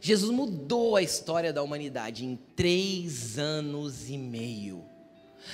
Jesus 0.00 0.30
mudou 0.30 0.96
a 0.96 1.02
história 1.02 1.52
da 1.52 1.62
humanidade 1.62 2.24
em 2.24 2.36
três 2.56 3.38
anos 3.38 4.08
e 4.08 4.16
meio. 4.16 4.82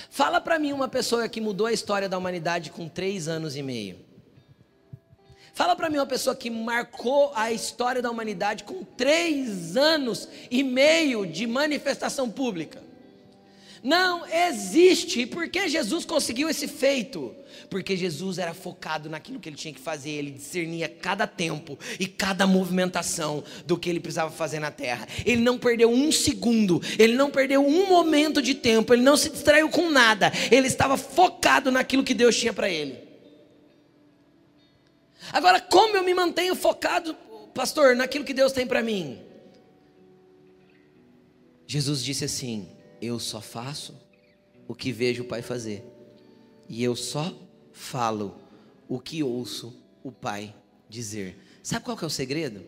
Fala 0.09 0.39
para 0.39 0.57
mim 0.57 0.71
uma 0.71 0.87
pessoa 0.87 1.27
que 1.27 1.41
mudou 1.41 1.67
a 1.67 1.73
história 1.73 2.07
da 2.07 2.17
humanidade 2.17 2.71
com 2.71 2.87
três 2.87 3.27
anos 3.27 3.57
e 3.57 3.61
meio. 3.61 3.99
Fala 5.53 5.75
para 5.75 5.87
mim 5.87 5.97
uma 5.97 6.05
pessoa 6.07 6.35
que 6.35 6.49
marcou 6.49 7.31
a 7.35 7.51
história 7.51 8.01
da 8.01 8.09
humanidade 8.09 8.63
com 8.63 8.83
três 8.83 9.77
anos 9.77 10.27
e 10.49 10.63
meio 10.63 11.27
de 11.27 11.45
manifestação 11.45 12.27
pública. 12.27 12.81
Não 13.83 14.25
existe. 14.25 15.21
E 15.21 15.25
por 15.27 15.47
que 15.49 15.67
Jesus 15.67 16.05
conseguiu 16.05 16.49
esse 16.49 16.67
feito? 16.67 17.35
Porque 17.69 17.95
Jesus 17.95 18.39
era 18.39 18.53
focado 18.53 19.09
naquilo 19.09 19.39
que 19.39 19.47
ele 19.47 19.55
tinha 19.55 19.73
que 19.73 19.79
fazer, 19.79 20.09
ele 20.09 20.31
discernia 20.31 20.89
cada 20.89 21.27
tempo 21.27 21.77
e 21.99 22.07
cada 22.07 22.47
movimentação 22.47 23.43
do 23.67 23.77
que 23.77 23.89
ele 23.91 23.99
precisava 23.99 24.31
fazer 24.31 24.59
na 24.59 24.71
terra. 24.71 25.07
Ele 25.23 25.41
não 25.41 25.59
perdeu 25.59 25.91
um 25.91 26.11
segundo, 26.11 26.81
ele 26.97 27.13
não 27.13 27.29
perdeu 27.29 27.63
um 27.63 27.87
momento 27.87 28.41
de 28.41 28.55
tempo, 28.55 28.91
ele 28.91 29.03
não 29.03 29.15
se 29.15 29.29
distraiu 29.29 29.69
com 29.69 29.91
nada, 29.91 30.31
ele 30.49 30.65
estava 30.65 30.97
focado 30.97 31.69
naquilo 31.69 32.03
que 32.03 32.15
Deus 32.15 32.35
tinha 32.35 32.53
para 32.53 32.69
ele. 32.69 33.12
Agora, 35.31 35.61
como 35.61 35.95
eu 35.95 36.03
me 36.03 36.13
mantenho 36.13 36.55
focado, 36.55 37.15
pastor, 37.53 37.95
naquilo 37.95 38.25
que 38.25 38.33
Deus 38.33 38.51
tem 38.51 38.65
para 38.65 38.81
mim? 38.81 39.21
Jesus 41.65 42.03
disse 42.03 42.25
assim: 42.25 42.69
Eu 43.01 43.19
só 43.19 43.41
faço 43.41 43.95
o 44.67 44.75
que 44.75 44.91
vejo 44.91 45.23
o 45.23 45.27
Pai 45.27 45.41
fazer, 45.41 45.83
e 46.67 46.83
eu 46.83 46.95
só 46.95 47.33
falo 47.71 48.35
o 48.87 48.99
que 48.99 49.23
ouço 49.23 49.75
o 50.03 50.11
Pai 50.11 50.53
dizer. 50.89 51.37
Sabe 51.61 51.85
qual 51.85 51.97
que 51.97 52.03
é 52.03 52.07
o 52.07 52.09
segredo? 52.09 52.63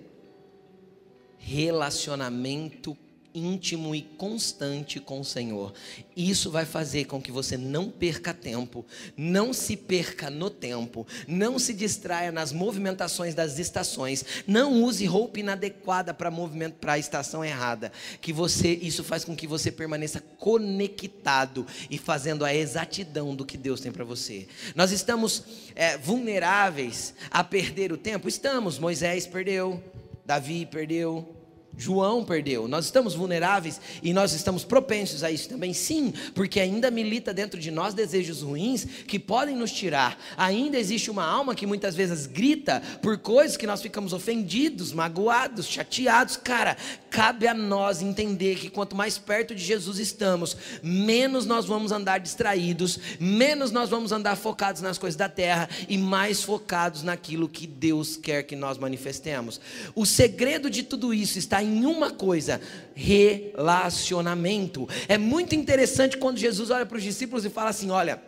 Relacionamento 1.38 2.97
íntimo 3.36 3.93
e 3.93 4.01
constante 4.01 4.99
com 4.99 5.19
o 5.19 5.25
Senhor. 5.25 5.73
Isso 6.15 6.49
vai 6.49 6.65
fazer 6.65 7.05
com 7.05 7.21
que 7.21 7.31
você 7.31 7.57
não 7.57 7.89
perca 7.89 8.33
tempo, 8.33 8.86
não 9.17 9.51
se 9.51 9.75
perca 9.75 10.29
no 10.29 10.49
tempo, 10.49 11.05
não 11.27 11.59
se 11.59 11.73
distraia 11.73 12.31
nas 12.31 12.51
movimentações 12.51 13.36
das 13.36 13.59
estações, 13.59 14.23
não 14.47 14.81
use 14.83 15.05
roupa 15.05 15.39
inadequada 15.39 16.13
para 16.13 16.31
movimento 16.31 16.75
para 16.75 16.93
a 16.93 16.99
estação 16.99 17.43
errada. 17.43 17.91
Que 18.21 18.31
você 18.31 18.69
isso 18.69 19.03
faz 19.03 19.25
com 19.25 19.36
que 19.36 19.45
você 19.45 19.71
permaneça 19.71 20.21
conectado 20.38 21.67
e 21.89 21.97
fazendo 21.97 22.45
a 22.45 22.53
exatidão 22.53 23.36
do 23.36 23.45
que 23.45 23.57
Deus 23.57 23.81
tem 23.81 23.91
para 23.91 24.05
você. 24.05 24.47
Nós 24.75 24.91
estamos 24.91 25.43
é, 25.75 25.97
vulneráveis 25.97 27.13
a 27.29 27.43
perder 27.43 27.91
o 27.91 27.97
tempo. 27.97 28.27
Estamos. 28.27 28.79
Moisés 28.79 29.27
perdeu, 29.27 29.83
Davi 30.25 30.65
perdeu, 30.65 31.34
João 31.78 32.23
perdeu. 32.23 32.67
Nós 32.67 32.86
estamos 32.86 33.15
vulneráveis 33.15 33.80
e 34.01 34.13
nós 34.13 34.34
estamos 34.34 34.63
propensos 34.63 35.23
a 35.23 35.32
isso 35.32 35.49
também, 35.49 35.73
sim, 35.73 36.13
porque 36.34 36.59
ainda 36.59 36.89
milita 36.89 37.34
dentro 37.34 37.59
de 37.59 37.71
nós 37.71 37.93
desejos 37.93 38.41
ruins 38.41 38.86
que 39.07 39.19
podem 39.19 39.55
nos 39.55 39.71
tirar. 39.71 40.17
Ainda 40.38 40.78
existe 40.78 41.11
uma 41.11 41.26
alma 41.26 41.55
que 41.55 41.65
muitas 41.65 41.95
vezes 41.95 42.26
grita 42.26 42.82
por 43.01 43.17
coisas 43.17 43.57
que 43.57 43.67
nós 43.67 43.82
ficamos 43.82 44.13
ofendidos, 44.13 44.93
magoados, 44.93 45.67
chateados. 45.67 46.38
Cara, 46.38 46.78
cabe 47.09 47.47
a 47.47 47.53
nós 47.53 48.01
entender 48.01 48.55
que 48.55 48.69
quanto 48.69 48.95
mais 48.95 49.17
perto 49.17 49.55
de 49.55 49.63
Jesus 49.63 49.99
estamos, 49.99 50.55
menos 50.82 51.45
nós 51.45 51.65
vamos 51.65 51.91
andar 51.91 52.19
distraídos, 52.19 52.99
menos 53.19 53.71
nós 53.71 53.89
vamos 53.89 54.11
andar 54.11 54.36
focados 54.36 54.82
nas 54.82 54.97
coisas 54.97 55.17
da 55.17 55.30
terra 55.30 55.69
e 55.88 55.97
mais 55.97 56.41
focados 56.43 57.03
naquilo 57.03 57.49
que 57.49 57.67
Deus 57.67 58.15
quer 58.15 58.43
que 58.43 58.55
nós 58.55 58.78
manifestemos. 58.78 59.59
O 59.93 60.05
segredo 60.05 60.69
de 60.69 60.84
tudo 60.84 61.13
isso 61.13 61.38
está 61.39 61.64
em 61.66 61.86
uma 61.86 62.11
coisa: 62.11 62.61
relacionamento. 62.93 64.88
É 65.07 65.18
muito 65.18 65.55
interessante 65.55 66.18
quando 66.18 66.38
Jesus 66.38 66.70
olha 66.70 66.86
para 66.86 66.97
os 66.97 67.03
discípulos 67.03 67.43
e 67.45 67.49
fala 67.49 67.70
assim: 67.70 67.89
olha. 67.89 68.22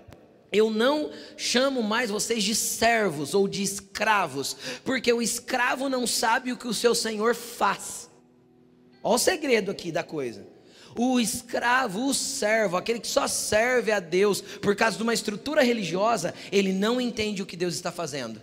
Eu 0.50 0.70
não 0.70 1.12
chamo 1.36 1.84
mais 1.84 2.10
vocês 2.10 2.42
de 2.42 2.56
servos 2.56 3.34
ou 3.34 3.50
de 3.50 3.62
escravos, 3.62 4.56
porque 4.86 5.12
o 5.12 5.22
escravo 5.22 5.90
não 5.90 6.08
sabe 6.08 6.54
o 6.54 6.58
que 6.58 6.70
o 6.70 6.74
seu 6.74 6.96
senhor 6.96 7.36
faz. 7.36 8.10
Olha 9.04 9.16
o 9.16 9.18
segredo 9.18 9.72
aqui 9.72 9.92
da 9.92 10.04
coisa. 10.04 10.48
O 10.96 11.20
escravo, 11.20 12.08
o 12.08 12.14
servo, 12.14 12.78
aquele 12.78 13.00
que 13.00 13.08
só 13.08 13.28
serve 13.28 13.92
a 13.92 14.00
Deus 14.00 14.42
por 14.42 14.76
causa 14.76 14.98
de 14.98 15.04
uma 15.04 15.14
estrutura 15.14 15.62
religiosa, 15.62 16.34
ele 16.52 16.72
não 16.72 17.00
entende 17.00 17.42
o 17.42 17.46
que 17.46 17.58
Deus 17.58 17.76
está 17.76 17.92
fazendo. 17.92 18.42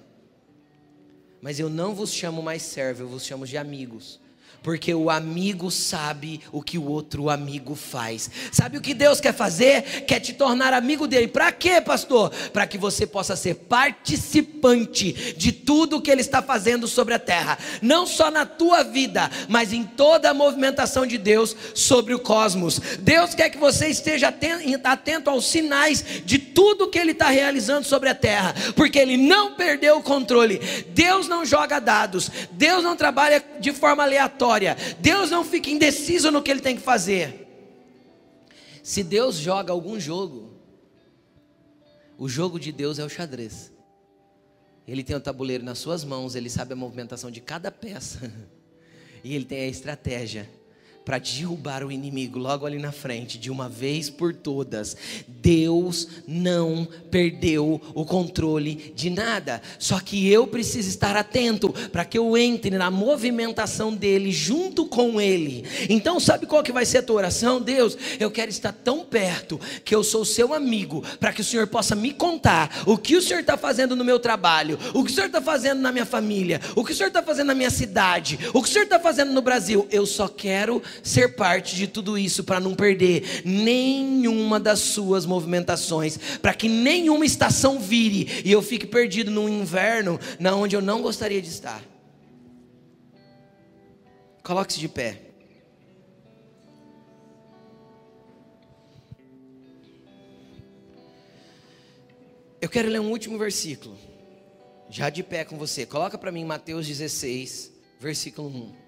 Mas 1.41 1.59
eu 1.59 1.69
não 1.69 1.95
vos 1.95 2.13
chamo 2.13 2.43
mais 2.43 2.63
servo, 2.63 3.03
eu 3.03 3.09
vos 3.09 3.25
chamo 3.25 3.47
de 3.47 3.57
amigos 3.57 4.21
porque 4.65 4.95
o 4.95 5.11
amigo 5.11 5.71
sabe 5.71 6.41
o 6.51 6.63
que 6.63 6.79
o 6.79 6.89
outro 6.89 7.29
amigo 7.29 7.75
faz. 7.75 8.31
Sabe 8.51 8.79
o 8.79 8.81
que 8.81 8.95
Deus 8.95 9.21
quer 9.21 9.35
fazer? 9.35 10.05
Quer 10.07 10.21
te 10.21 10.33
tornar 10.33 10.73
amigo 10.73 11.07
dele. 11.07 11.29
Para 11.29 11.53
quê, 11.53 11.83
pastor? 11.83 12.31
Para 12.51 12.67
que 12.67 12.79
você 12.79 13.07
possa 13.07 13.37
ser 13.37 13.57
participante 13.57 15.35
de 15.37 15.53
tudo 15.53 16.01
que 16.01 16.11
ele 16.11 16.23
está 16.23 16.41
fazendo 16.41 16.89
sobre 16.89 17.13
a 17.13 17.19
terra, 17.19 17.59
não 17.83 18.07
só 18.07 18.31
na 18.31 18.47
tua 18.47 18.83
vida, 18.83 19.31
mas 19.51 19.71
em 19.71 19.85
toda 19.85 20.31
a 20.31 20.35
movimentação 20.35 21.07
de 21.07 21.19
Deus 21.19 21.55
sobre 21.75 22.15
o 22.15 22.19
cosmos. 22.19 22.81
Deus 23.01 23.35
quer 23.35 23.51
que 23.51 23.59
você 23.59 23.89
esteja 23.89 24.35
atento 24.85 25.29
aos 25.29 25.45
sinais 25.47 26.03
de 26.25 26.39
tudo 26.39 26.89
que 26.89 26.99
ele 26.99 27.13
está 27.13 27.29
realizando 27.29 27.87
sobre 27.87 28.09
a 28.09 28.15
terra, 28.15 28.55
porque 28.75 28.99
ele 28.99 29.19
não 29.19 29.57
perdeu 29.57 29.99
o 29.99 30.03
controle. 30.03 30.59
Deus 30.95 31.29
não 31.29 31.45
joga 31.45 31.79
dados. 31.79 32.31
Deus 32.53 32.83
não 32.83 32.97
trabalha 32.97 33.45
de 33.61 33.71
forma 33.71 34.03
aleatória 34.03 34.54
Deus 35.01 35.31
não 35.31 35.45
fica 35.45 35.71
indeciso 35.71 36.31
no 36.31 36.43
que 36.43 36.51
ele 36.51 36.61
tem 36.61 36.77
que 36.77 36.83
fazer. 36.83 37.47
Se 38.83 39.03
Deus 39.03 39.37
joga 39.37 39.73
algum 39.73 39.99
jogo, 39.99 40.53
o 42.19 42.29
jogo 42.29 42.61
de 42.61 42.71
Deus 42.71 42.99
é 42.99 43.05
o 43.05 43.09
xadrez. 43.09 43.73
Ele 44.87 45.03
tem 45.03 45.17
o 45.17 45.21
tabuleiro 45.21 45.65
nas 45.65 45.79
suas 45.79 46.05
mãos, 46.05 46.35
ele 46.35 46.51
sabe 46.51 46.75
a 46.75 46.77
movimentação 46.77 47.31
de 47.31 47.41
cada 47.41 47.71
peça. 47.71 48.31
E 49.27 49.35
ele 49.35 49.47
tem 49.47 49.63
a 49.63 49.67
estratégia 49.67 50.47
para 51.05 51.19
derrubar 51.19 51.85
o 51.85 51.93
inimigo 51.93 52.39
logo 52.39 52.65
ali 52.65 52.79
na 52.79 52.93
frente, 52.93 53.39
de 53.39 53.51
uma 53.51 53.69
vez 53.69 54.09
por 54.09 54.35
todas. 54.35 54.97
Deus 55.29 56.09
não 56.27 56.89
perdeu 57.11 57.81
o 57.95 58.05
controle 58.05 58.93
de 58.95 59.11
nada. 59.11 59.61
Só 59.79 60.01
que 60.01 60.29
eu 60.31 60.47
preciso 60.47 60.89
estar 60.89 61.17
atento 61.17 61.71
para 61.93 62.05
que 62.05 62.17
eu 62.17 62.37
entre 62.37 62.77
na 62.79 62.91
movimentação 62.91 63.95
dele 63.95 64.33
junto 64.33 64.87
com 64.87 65.21
ele. 65.21 65.65
Então, 65.89 66.19
sabe 66.19 66.47
qual 66.47 66.63
que 66.63 66.73
vai 66.73 66.87
ser 66.87 66.99
a 66.99 67.03
tua 67.03 67.17
oração? 67.17 67.61
Deus, 67.61 67.97
eu 68.19 68.31
quero 68.31 68.51
estar 68.51 68.73
tão 68.73 69.05
perto 69.05 69.61
que 69.85 69.95
eu 69.95 70.03
sou 70.03 70.25
seu 70.25 70.55
amigo, 70.55 71.05
para 71.21 71.33
que 71.33 71.41
o 71.41 71.45
Senhor 71.45 71.67
possa 71.67 71.95
me 71.95 72.13
contar 72.13 72.83
o 72.87 72.97
que 72.97 73.17
o 73.17 73.23
Senhor 73.23 73.41
está 73.41 73.57
fazendo 73.57 73.95
no 73.95 74.05
meu 74.05 74.19
trabalho, 74.19 74.79
o 74.95 75.05
que 75.05 75.11
o 75.11 75.15
Senhor 75.15 75.27
está 75.27 75.43
fazendo 75.43 75.81
na 75.81 75.93
minha 75.93 76.07
família, 76.07 76.61
o 76.75 76.85
que 76.85 76.93
o 76.93 76.95
Senhor 76.95 77.09
está 77.09 77.23
fazendo 77.23 77.49
na 77.49 77.55
minha 77.55 77.71
cidade, 77.71 78.39
o 78.53 78.63
que 78.63 78.69
o 78.69 78.73
Senhor 78.73 78.85
está 78.85 78.99
fazendo 78.99 79.33
no 79.33 79.43
Brasil. 79.43 79.87
Eu 79.91 80.07
só 80.07 80.29
quero 80.29 80.83
ser 81.03 81.35
parte 81.35 81.77
de 81.77 81.87
tudo 81.87 82.17
isso 82.17 82.45
para 82.45 82.61
não 82.61 82.75
perder 82.75 83.43
nenhuma 83.45 84.61
das 84.61 84.81
suas 84.81 85.27
movimentações, 85.27 86.19
para 86.41 86.55
que 86.55 86.69
nenhuma 86.69 87.25
estação 87.25 87.79
vire 87.79 88.43
e 88.45 88.53
eu 88.53 88.63
fique 88.63 88.87
perdido 88.87 89.31
no 89.31 89.49
inverno, 89.49 90.19
na 90.39 90.55
onde 90.55 90.77
eu 90.77 90.83
não 90.83 91.03
gostaria 91.03 91.41
de 91.41 91.49
estar. 91.49 91.83
Coloque-se 94.43 94.79
de 94.79 94.89
pé. 94.89 95.23
Eu 102.61 102.69
quero 102.69 102.89
ler 102.89 103.01
um 103.01 103.11
último 103.11 103.39
versículo. 103.39 103.97
Já 104.89 105.11
de 105.11 105.23
pé 105.23 105.45
com 105.45 105.59
você. 105.59 105.85
Coloca 105.85 106.17
para 106.17 106.33
mim 106.33 106.45
Mateus 106.45 106.87
16, 106.87 107.73
versículo 108.01 108.49
1. 108.49 108.84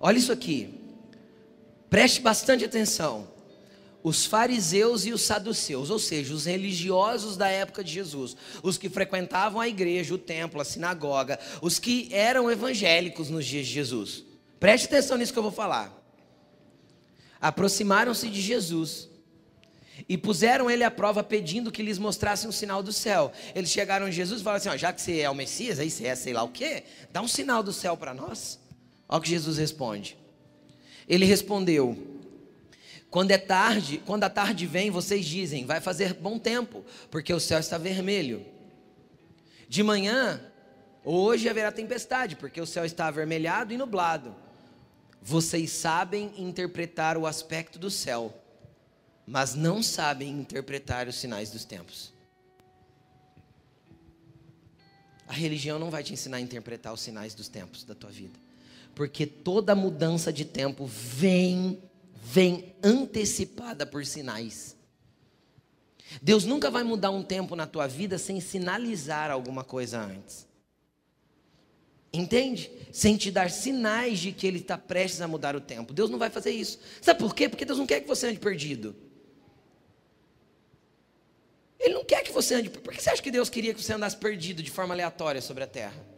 Olha 0.00 0.18
isso 0.18 0.32
aqui. 0.32 0.74
Preste 1.88 2.20
bastante 2.20 2.64
atenção. 2.64 3.32
Os 4.02 4.26
fariseus 4.26 5.06
e 5.06 5.12
os 5.12 5.22
saduceus, 5.22 5.88
ou 5.88 5.98
seja, 5.98 6.34
os 6.34 6.44
religiosos 6.44 7.38
da 7.38 7.48
época 7.48 7.82
de 7.82 7.90
Jesus, 7.90 8.36
os 8.62 8.76
que 8.76 8.90
frequentavam 8.90 9.60
a 9.60 9.66
igreja, 9.66 10.14
o 10.14 10.18
templo, 10.18 10.60
a 10.60 10.64
sinagoga, 10.64 11.38
os 11.62 11.78
que 11.78 12.08
eram 12.12 12.50
evangélicos 12.50 13.30
nos 13.30 13.46
dias 13.46 13.66
de 13.66 13.72
Jesus. 13.72 14.22
Preste 14.60 14.86
atenção 14.86 15.16
nisso 15.16 15.32
que 15.32 15.38
eu 15.38 15.42
vou 15.42 15.52
falar. 15.52 15.90
Aproximaram-se 17.40 18.28
de 18.28 18.42
Jesus 18.42 19.08
e 20.08 20.18
puseram 20.18 20.70
ele 20.70 20.84
à 20.84 20.90
prova 20.90 21.22
pedindo 21.22 21.70
que 21.70 21.82
lhes 21.82 21.98
mostrasse 21.98 22.46
um 22.46 22.52
sinal 22.52 22.82
do 22.82 22.92
céu. 22.92 23.32
Eles 23.54 23.70
chegaram 23.70 24.06
a 24.06 24.10
Jesus 24.10 24.40
e 24.40 24.44
falaram 24.44 24.60
assim: 24.60 24.68
ó, 24.68 24.76
já 24.76 24.92
que 24.92 25.00
você 25.00 25.20
é 25.20 25.30
o 25.30 25.34
Messias, 25.34 25.78
aí 25.78 25.90
você 25.90 26.06
é 26.06 26.14
sei 26.14 26.32
lá 26.32 26.42
o 26.42 26.48
quê, 26.48 26.84
dá 27.12 27.22
um 27.22 27.28
sinal 27.28 27.62
do 27.62 27.72
céu 27.72 27.96
para 27.96 28.12
nós. 28.12 28.58
Olha 29.08 29.18
o 29.18 29.22
que 29.22 29.28
Jesus 29.28 29.58
responde. 29.58 30.16
Ele 31.08 31.24
respondeu: 31.24 31.96
Quando 33.10 33.30
é 33.30 33.38
tarde, 33.38 34.02
quando 34.04 34.24
a 34.24 34.30
tarde 34.30 34.66
vem, 34.66 34.90
vocês 34.90 35.24
dizem, 35.24 35.66
vai 35.66 35.80
fazer 35.80 36.14
bom 36.14 36.38
tempo, 36.38 36.84
porque 37.10 37.32
o 37.32 37.40
céu 37.40 37.58
está 37.58 37.78
vermelho. 37.78 38.44
De 39.68 39.82
manhã, 39.82 40.40
hoje 41.04 41.48
haverá 41.48 41.70
tempestade, 41.70 42.36
porque 42.36 42.60
o 42.60 42.66
céu 42.66 42.84
está 42.84 43.06
avermelhado 43.06 43.72
e 43.72 43.76
nublado. 43.76 44.34
Vocês 45.20 45.70
sabem 45.70 46.32
interpretar 46.36 47.16
o 47.16 47.26
aspecto 47.26 47.78
do 47.78 47.90
céu, 47.90 48.34
mas 49.26 49.54
não 49.54 49.82
sabem 49.82 50.30
interpretar 50.30 51.08
os 51.08 51.16
sinais 51.16 51.50
dos 51.50 51.64
tempos. 51.64 52.12
A 55.26 55.32
religião 55.32 55.78
não 55.78 55.90
vai 55.90 56.02
te 56.02 56.12
ensinar 56.12 56.36
a 56.36 56.40
interpretar 56.40 56.92
os 56.92 57.00
sinais 57.00 57.34
dos 57.34 57.48
tempos 57.48 57.84
da 57.84 57.94
tua 57.94 58.10
vida. 58.10 58.43
Porque 58.94 59.26
toda 59.26 59.74
mudança 59.74 60.32
de 60.32 60.44
tempo 60.44 60.86
vem, 60.86 61.82
vem 62.14 62.74
antecipada 62.82 63.84
por 63.84 64.06
sinais. 64.06 64.76
Deus 66.22 66.44
nunca 66.44 66.70
vai 66.70 66.84
mudar 66.84 67.10
um 67.10 67.22
tempo 67.22 67.56
na 67.56 67.66
tua 67.66 67.86
vida 67.86 68.18
sem 68.18 68.40
sinalizar 68.40 69.30
alguma 69.30 69.64
coisa 69.64 70.00
antes. 70.00 70.46
Entende? 72.12 72.70
Sem 72.92 73.16
te 73.16 73.30
dar 73.30 73.50
sinais 73.50 74.20
de 74.20 74.30
que 74.30 74.46
Ele 74.46 74.58
está 74.58 74.78
prestes 74.78 75.20
a 75.20 75.26
mudar 75.26 75.56
o 75.56 75.60
tempo. 75.60 75.92
Deus 75.92 76.08
não 76.08 76.18
vai 76.18 76.30
fazer 76.30 76.52
isso. 76.52 76.78
Sabe 77.02 77.18
por 77.18 77.34
quê? 77.34 77.48
Porque 77.48 77.64
Deus 77.64 77.78
não 77.78 77.86
quer 77.86 78.00
que 78.00 78.06
você 78.06 78.28
ande 78.28 78.38
perdido. 78.38 78.94
Ele 81.80 81.94
não 81.94 82.04
quer 82.04 82.22
que 82.22 82.30
você 82.30 82.54
ande. 82.54 82.70
Por 82.70 82.94
que 82.94 83.02
você 83.02 83.10
acha 83.10 83.20
que 83.20 83.32
Deus 83.32 83.50
queria 83.50 83.74
que 83.74 83.82
você 83.82 83.92
andasse 83.92 84.16
perdido 84.16 84.62
de 84.62 84.70
forma 84.70 84.94
aleatória 84.94 85.42
sobre 85.42 85.64
a 85.64 85.66
terra? 85.66 86.13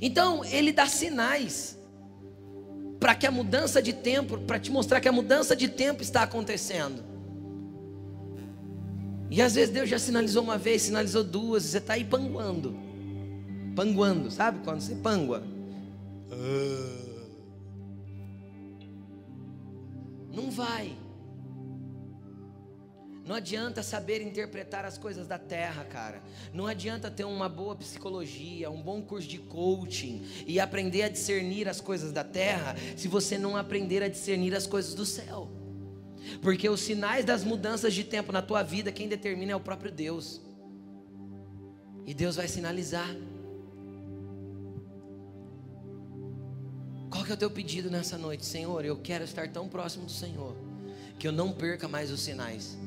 Então, 0.00 0.44
ele 0.44 0.72
dá 0.72 0.86
sinais 0.86 1.78
para 2.98 3.14
que 3.14 3.26
a 3.26 3.30
mudança 3.30 3.82
de 3.82 3.92
tempo, 3.92 4.38
para 4.38 4.58
te 4.58 4.70
mostrar 4.70 5.00
que 5.00 5.08
a 5.08 5.12
mudança 5.12 5.54
de 5.54 5.68
tempo 5.68 6.02
está 6.02 6.22
acontecendo. 6.22 7.04
E 9.30 9.42
às 9.42 9.54
vezes 9.54 9.72
Deus 9.72 9.88
já 9.88 9.98
sinalizou 9.98 10.42
uma 10.42 10.56
vez, 10.56 10.82
sinalizou 10.82 11.24
duas, 11.24 11.64
você 11.64 11.78
está 11.78 11.94
aí 11.94 12.04
panguando. 12.04 12.76
Panguando, 13.74 14.30
sabe 14.30 14.60
quando 14.64 14.80
você 14.80 14.94
pangua? 14.94 15.42
Não 20.32 20.50
vai. 20.50 20.96
Não 23.26 23.34
adianta 23.34 23.82
saber 23.82 24.22
interpretar 24.22 24.84
as 24.84 24.96
coisas 24.96 25.26
da 25.26 25.38
terra, 25.38 25.84
cara. 25.84 26.22
Não 26.52 26.66
adianta 26.66 27.10
ter 27.10 27.24
uma 27.24 27.48
boa 27.48 27.74
psicologia, 27.74 28.70
um 28.70 28.80
bom 28.80 29.02
curso 29.02 29.26
de 29.26 29.38
coaching 29.38 30.24
e 30.46 30.60
aprender 30.60 31.02
a 31.02 31.08
discernir 31.08 31.68
as 31.68 31.80
coisas 31.80 32.12
da 32.12 32.22
terra, 32.22 32.76
se 32.96 33.08
você 33.08 33.36
não 33.36 33.56
aprender 33.56 34.02
a 34.02 34.08
discernir 34.08 34.54
as 34.54 34.66
coisas 34.66 34.94
do 34.94 35.04
céu. 35.04 35.50
Porque 36.40 36.68
os 36.68 36.80
sinais 36.80 37.24
das 37.24 37.42
mudanças 37.42 37.92
de 37.92 38.04
tempo 38.04 38.30
na 38.30 38.42
tua 38.42 38.62
vida, 38.62 38.92
quem 38.92 39.08
determina 39.08 39.52
é 39.52 39.56
o 39.56 39.60
próprio 39.60 39.90
Deus. 39.90 40.40
E 42.06 42.14
Deus 42.14 42.36
vai 42.36 42.46
sinalizar. 42.46 43.14
que 47.26 47.32
é 47.32 47.34
o 47.34 47.38
teu 47.38 47.50
pedido 47.50 47.90
nessa 47.90 48.16
noite? 48.16 48.46
Senhor, 48.46 48.84
eu 48.84 48.96
quero 48.96 49.24
estar 49.24 49.48
tão 49.48 49.68
próximo 49.68 50.06
do 50.06 50.12
Senhor 50.12 50.56
que 51.18 51.26
eu 51.26 51.32
não 51.32 51.52
perca 51.52 51.88
mais 51.88 52.10
os 52.10 52.20
sinais. 52.20 52.78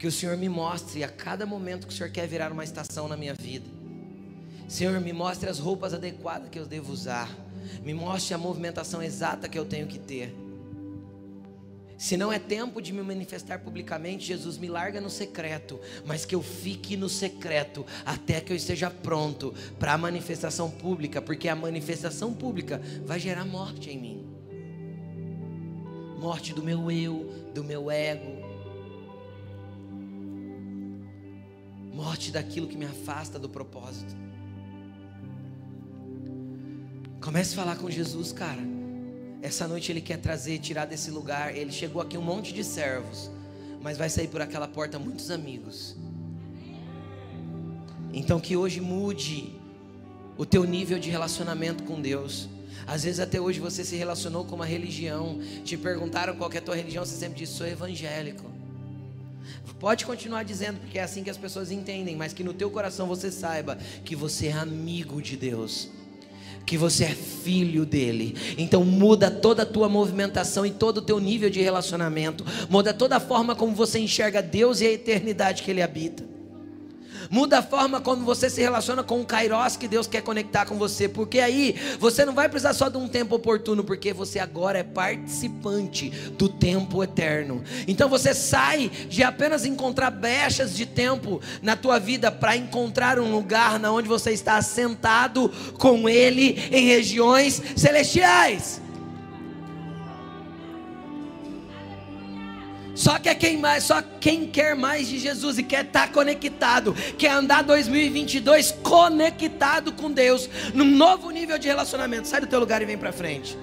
Que 0.00 0.06
o 0.06 0.10
Senhor 0.10 0.34
me 0.38 0.48
mostre 0.48 1.04
a 1.04 1.08
cada 1.08 1.44
momento 1.44 1.86
que 1.86 1.92
o 1.92 1.96
Senhor 1.96 2.10
quer 2.10 2.26
virar 2.26 2.50
uma 2.50 2.64
estação 2.64 3.06
na 3.06 3.18
minha 3.18 3.34
vida. 3.34 3.66
Senhor, 4.66 4.98
me 4.98 5.12
mostre 5.12 5.50
as 5.50 5.58
roupas 5.58 5.92
adequadas 5.92 6.48
que 6.48 6.58
eu 6.58 6.64
devo 6.64 6.90
usar. 6.90 7.28
Me 7.84 7.92
mostre 7.92 8.32
a 8.32 8.38
movimentação 8.38 9.02
exata 9.02 9.46
que 9.46 9.58
eu 9.58 9.66
tenho 9.66 9.86
que 9.86 9.98
ter. 9.98 10.34
Se 11.98 12.16
não 12.16 12.32
é 12.32 12.38
tempo 12.38 12.80
de 12.80 12.94
me 12.94 13.02
manifestar 13.02 13.58
publicamente, 13.58 14.24
Jesus 14.24 14.56
me 14.56 14.68
larga 14.68 15.02
no 15.02 15.10
secreto, 15.10 15.78
mas 16.06 16.24
que 16.24 16.34
eu 16.34 16.42
fique 16.42 16.96
no 16.96 17.10
secreto 17.10 17.84
até 18.06 18.40
que 18.40 18.54
eu 18.54 18.56
esteja 18.56 18.88
pronto 18.88 19.52
para 19.78 19.92
a 19.92 19.98
manifestação 19.98 20.70
pública, 20.70 21.20
porque 21.20 21.46
a 21.46 21.54
manifestação 21.54 22.32
pública 22.32 22.80
vai 23.04 23.20
gerar 23.20 23.44
morte 23.44 23.90
em 23.90 24.00
mim. 24.00 24.26
Morte 26.18 26.54
do 26.54 26.62
meu 26.62 26.90
eu, 26.90 27.50
do 27.52 27.62
meu 27.62 27.90
ego. 27.90 28.39
Morte 32.02 32.32
daquilo 32.32 32.66
que 32.66 32.78
me 32.78 32.86
afasta 32.86 33.38
do 33.38 33.46
propósito. 33.46 34.16
Comece 37.20 37.52
a 37.52 37.56
falar 37.56 37.76
com 37.76 37.90
Jesus, 37.90 38.32
cara. 38.32 38.62
Essa 39.42 39.68
noite 39.68 39.92
Ele 39.92 40.00
quer 40.00 40.16
trazer, 40.16 40.58
tirar 40.60 40.86
desse 40.86 41.10
lugar. 41.10 41.54
Ele 41.54 41.70
chegou 41.70 42.00
aqui 42.00 42.16
um 42.16 42.22
monte 42.22 42.54
de 42.54 42.64
servos, 42.64 43.30
mas 43.82 43.98
vai 43.98 44.08
sair 44.08 44.28
por 44.28 44.40
aquela 44.40 44.66
porta 44.66 44.98
muitos 44.98 45.30
amigos. 45.30 45.94
Então 48.14 48.40
que 48.40 48.56
hoje 48.56 48.80
mude 48.80 49.54
o 50.38 50.46
teu 50.46 50.64
nível 50.64 50.98
de 50.98 51.10
relacionamento 51.10 51.84
com 51.84 52.00
Deus. 52.00 52.48
Às 52.86 53.04
vezes 53.04 53.20
até 53.20 53.38
hoje 53.38 53.60
você 53.60 53.84
se 53.84 53.94
relacionou 53.94 54.46
com 54.46 54.56
uma 54.56 54.64
religião, 54.64 55.38
te 55.66 55.76
perguntaram 55.76 56.34
qual 56.34 56.50
é 56.50 56.56
a 56.56 56.62
tua 56.62 56.74
religião, 56.74 57.04
você 57.04 57.14
sempre 57.14 57.40
disse 57.40 57.52
sou 57.52 57.66
evangélico. 57.66 58.59
Pode 59.80 60.04
continuar 60.04 60.44
dizendo, 60.44 60.78
porque 60.78 60.98
é 60.98 61.02
assim 61.02 61.24
que 61.24 61.30
as 61.30 61.38
pessoas 61.38 61.70
entendem, 61.70 62.14
mas 62.14 62.34
que 62.34 62.44
no 62.44 62.52
teu 62.52 62.70
coração 62.70 63.06
você 63.06 63.32
saiba 63.32 63.78
que 64.04 64.14
você 64.14 64.48
é 64.48 64.52
amigo 64.52 65.20
de 65.20 65.36
Deus 65.36 65.88
que 66.66 66.76
você 66.78 67.04
é 67.04 67.08
filho 67.08 67.84
dele. 67.84 68.36
Então 68.56 68.84
muda 68.84 69.28
toda 69.28 69.64
a 69.64 69.66
tua 69.66 69.88
movimentação 69.88 70.64
e 70.64 70.70
todo 70.70 70.98
o 70.98 71.02
teu 71.02 71.18
nível 71.18 71.50
de 71.50 71.60
relacionamento. 71.60 72.44
Muda 72.68 72.94
toda 72.94 73.16
a 73.16 73.20
forma 73.20 73.56
como 73.56 73.74
você 73.74 73.98
enxerga 73.98 74.40
Deus 74.40 74.80
e 74.80 74.86
a 74.86 74.92
eternidade 74.92 75.64
que 75.64 75.70
ele 75.70 75.82
habita. 75.82 76.22
Muda 77.30 77.60
a 77.60 77.62
forma 77.62 78.00
como 78.00 78.24
você 78.24 78.50
se 78.50 78.60
relaciona 78.60 79.04
com 79.04 79.20
o 79.20 79.24
Kairos 79.24 79.76
que 79.76 79.86
Deus 79.86 80.08
quer 80.08 80.20
conectar 80.20 80.66
com 80.66 80.76
você, 80.76 81.08
porque 81.08 81.38
aí 81.38 81.76
você 82.00 82.24
não 82.24 82.34
vai 82.34 82.48
precisar 82.48 82.74
só 82.74 82.88
de 82.88 82.96
um 82.96 83.06
tempo 83.06 83.36
oportuno, 83.36 83.84
porque 83.84 84.12
você 84.12 84.40
agora 84.40 84.80
é 84.80 84.82
participante 84.82 86.10
do 86.36 86.48
tempo 86.48 87.04
eterno. 87.04 87.62
Então 87.86 88.08
você 88.08 88.34
sai 88.34 88.88
de 89.08 89.22
apenas 89.22 89.64
encontrar 89.64 90.10
brechas 90.10 90.74
de 90.74 90.84
tempo 90.84 91.40
na 91.62 91.76
tua 91.76 92.00
vida 92.00 92.32
para 92.32 92.56
encontrar 92.56 93.20
um 93.20 93.30
lugar 93.30 93.78
na 93.78 93.92
onde 93.92 94.08
você 94.08 94.32
está 94.32 94.56
assentado 94.56 95.52
com 95.78 96.08
ele 96.08 96.58
em 96.72 96.86
regiões 96.86 97.62
celestiais. 97.76 98.80
Só 103.00 103.18
que 103.18 103.30
é 103.30 103.34
quem 103.34 103.56
mais, 103.56 103.84
só 103.84 104.02
quem 104.20 104.46
quer 104.46 104.76
mais 104.76 105.08
de 105.08 105.18
Jesus 105.18 105.56
e 105.56 105.62
quer 105.62 105.86
estar 105.86 106.08
tá 106.08 106.12
conectado, 106.12 106.94
quer 107.16 107.30
andar 107.30 107.62
2022 107.62 108.72
conectado 108.82 109.90
com 109.90 110.12
Deus, 110.12 110.50
num 110.74 110.84
novo 110.84 111.30
nível 111.30 111.58
de 111.58 111.66
relacionamento. 111.66 112.28
Sai 112.28 112.42
do 112.42 112.46
teu 112.46 112.60
lugar 112.60 112.82
e 112.82 112.84
vem 112.84 112.98
para 112.98 113.10
frente. 113.10 113.56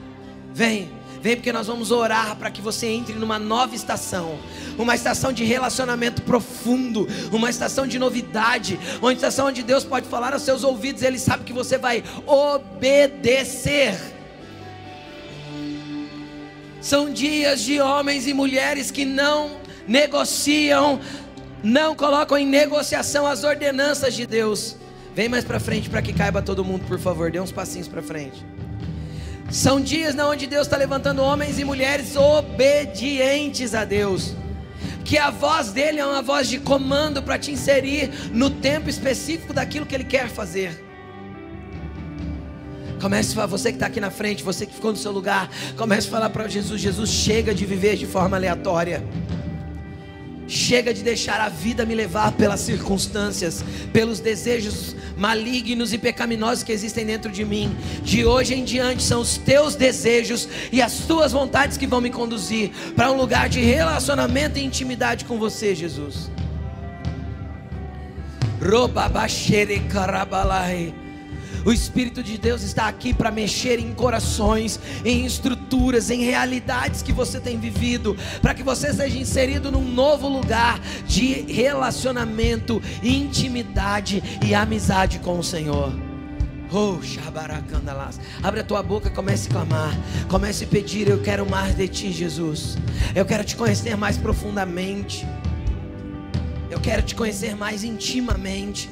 Vem. 0.52 0.90
Vem 1.22 1.36
porque 1.36 1.54
nós 1.54 1.68
vamos 1.68 1.92
orar 1.92 2.36
para 2.36 2.50
que 2.50 2.64
você 2.64 2.88
entre 2.88 3.14
numa 3.14 3.38
nova 3.38 3.76
estação, 3.76 4.40
uma 4.76 4.96
estação 4.96 5.32
de 5.32 5.44
relacionamento 5.44 6.24
profundo, 6.24 7.08
uma 7.32 7.52
estação 7.52 7.86
de 7.86 8.00
novidade, 8.00 8.80
uma 9.00 9.14
estação 9.14 9.50
onde 9.50 9.62
Deus 9.62 9.84
pode 9.84 10.08
falar 10.08 10.34
aos 10.34 10.42
seus 10.42 10.64
ouvidos, 10.64 11.04
Ele 11.04 11.20
sabe 11.20 11.44
que 11.44 11.54
você 11.54 11.78
vai 11.78 12.04
obedecer. 12.26 14.16
São 16.82 17.11
dias 17.11 17.61
de 17.61 17.80
homens 17.82 18.28
e 18.28 18.34
mulheres 18.34 18.91
que 18.91 19.03
não 19.03 19.57
negociam, 19.88 20.99
não 21.63 21.95
colocam 21.95 22.38
em 22.38 22.45
negociação 22.45 23.25
as 23.25 23.43
ordenanças 23.43 24.13
de 24.13 24.25
Deus. 24.25 24.75
Vem 25.15 25.28
mais 25.28 25.43
para 25.43 25.59
frente 25.59 25.89
para 25.89 26.01
que 26.01 26.13
caiba 26.13 26.41
todo 26.41 26.63
mundo, 26.63 26.86
por 26.88 26.99
favor. 26.99 27.32
Dê 27.32 27.39
uns 27.39 27.51
passinhos 27.51 27.88
para 27.88 28.03
frente. 28.03 28.45
São 29.49 29.82
dias 29.82 30.13
na 30.13 30.28
onde 30.28 30.45
Deus 30.45 30.67
está 30.67 30.78
levantando 30.78 31.23
homens 31.23 31.57
e 31.57 31.63
mulheres 31.63 32.15
obedientes 32.15 33.73
a 33.73 33.84
Deus. 33.84 34.36
Que 35.03 35.17
a 35.17 35.32
voz 35.32 35.71
dele 35.71 35.99
é 35.99 36.05
uma 36.05 36.21
voz 36.21 36.49
de 36.49 36.59
comando 36.59 37.23
para 37.23 37.39
te 37.39 37.49
inserir 37.49 38.11
no 38.32 38.49
tempo 38.49 38.89
específico 38.89 39.53
daquilo 39.53 39.86
que 39.86 39.95
ele 39.95 40.03
quer 40.03 40.28
fazer. 40.28 40.87
Comece 43.00 43.39
a 43.39 43.45
você 43.45 43.72
que 43.72 43.76
está 43.76 43.88
aqui 43.88 44.00
na 44.00 44.10
frente, 44.10 44.43
você 44.43 44.66
que 44.66 44.74
ficou 44.74 44.91
no 44.91 44.98
seu 44.98 45.12
lugar, 45.12 45.50
comece 45.76 46.08
a 46.08 46.12
falar 46.12 46.30
para 46.30 46.48
Jesus: 46.48 46.82
Jesus, 46.82 47.10
chega 47.10 47.54
de 47.54 47.66
viver 47.66 47.95
de 47.95 48.06
forma 48.06 48.38
aleatória. 48.38 49.04
Chega 50.48 50.93
de 50.93 51.04
deixar 51.04 51.41
a 51.41 51.50
vida 51.50 51.86
me 51.86 51.93
levar 51.93 52.32
pelas 52.32 52.62
circunstâncias, 52.62 53.64
pelos 53.91 54.22
desejos 54.22 54.95
malignos 55.18 55.91
e 55.91 55.98
pecaminosos 55.98 56.64
que 56.64 56.72
existem 56.72 57.06
dentro 57.06 57.30
de 57.30 57.43
mim. 57.43 57.76
De 58.02 58.24
hoje 58.24 58.54
em 58.54 58.64
diante 58.64 59.04
são 59.04 59.20
os 59.20 59.38
teus 59.38 59.76
desejos 59.76 60.48
e 60.72 60.82
as 60.82 61.00
tuas 61.00 61.34
vontades 61.34 61.76
que 61.76 61.86
vão 61.86 62.00
me 62.00 62.10
conduzir 62.10 62.72
para 62.95 63.12
um 63.12 63.18
lugar 63.18 63.50
de 63.50 63.60
relacionamento 63.60 64.58
e 64.58 64.64
intimidade 64.64 65.26
com 65.26 65.38
você, 65.38 65.76
Jesus. 65.76 66.32
Robabaxere 68.62 69.82
carabalai. 69.82 70.93
O 71.68 71.72
Espírito 71.74 72.24
de 72.24 72.38
Deus 72.38 72.61
está 72.61 72.88
aqui 72.88 73.13
para 73.13 73.30
mexer 73.30 73.78
em 73.78 73.93
corações, 73.93 74.80
em 75.03 75.26
estruturas, 75.26 76.09
em 76.09 76.24
realidades 76.24 77.01
que 77.01 77.11
você 77.11 77.41
tem 77.41 77.59
vivido, 77.59 78.15
para 78.41 78.53
que 78.53 78.63
você 78.63 78.93
seja 78.93 79.20
inserido 79.20 79.70
num 79.70 79.84
novo 79.84 80.30
lugar 80.30 80.80
de 81.05 81.41
relacionamento, 81.51 82.82
intimidade 83.03 84.24
e 84.45 84.55
amizade 84.55 85.20
com 85.20 85.39
o 85.39 85.43
Senhor. 85.43 85.91
Oh, 86.72 86.99
Abre 88.41 88.61
a 88.61 88.63
tua 88.63 88.82
boca, 88.82 89.09
comece 89.09 89.49
a 89.49 89.51
clamar. 89.51 89.93
Comece 90.30 90.63
a 90.63 90.68
pedir. 90.68 91.09
Eu 91.09 91.22
quero 91.22 91.49
mais 91.49 91.76
de 91.76 91.89
ti, 91.89 92.13
Jesus. 92.13 92.78
Eu 93.13 93.26
quero 93.26 93.43
te 93.43 93.57
conhecer 93.57 93.97
mais 93.97 94.15
profundamente. 94.15 95.28
Eu 96.72 96.80
quero 96.80 97.01
te 97.01 97.13
conhecer 97.13 97.57
mais 97.57 97.84
intimamente. 97.84 98.89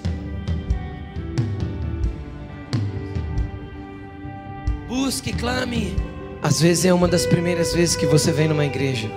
Busque, 4.95 5.33
clame. 5.33 5.93
Às 6.41 6.61
vezes 6.61 6.85
é 6.85 6.93
uma 6.93 7.07
das 7.07 7.25
primeiras 7.25 7.73
vezes 7.73 7.97
que 7.97 8.05
você 8.05 8.31
vem 8.31 8.47
numa 8.47 8.65
igreja. 8.65 9.09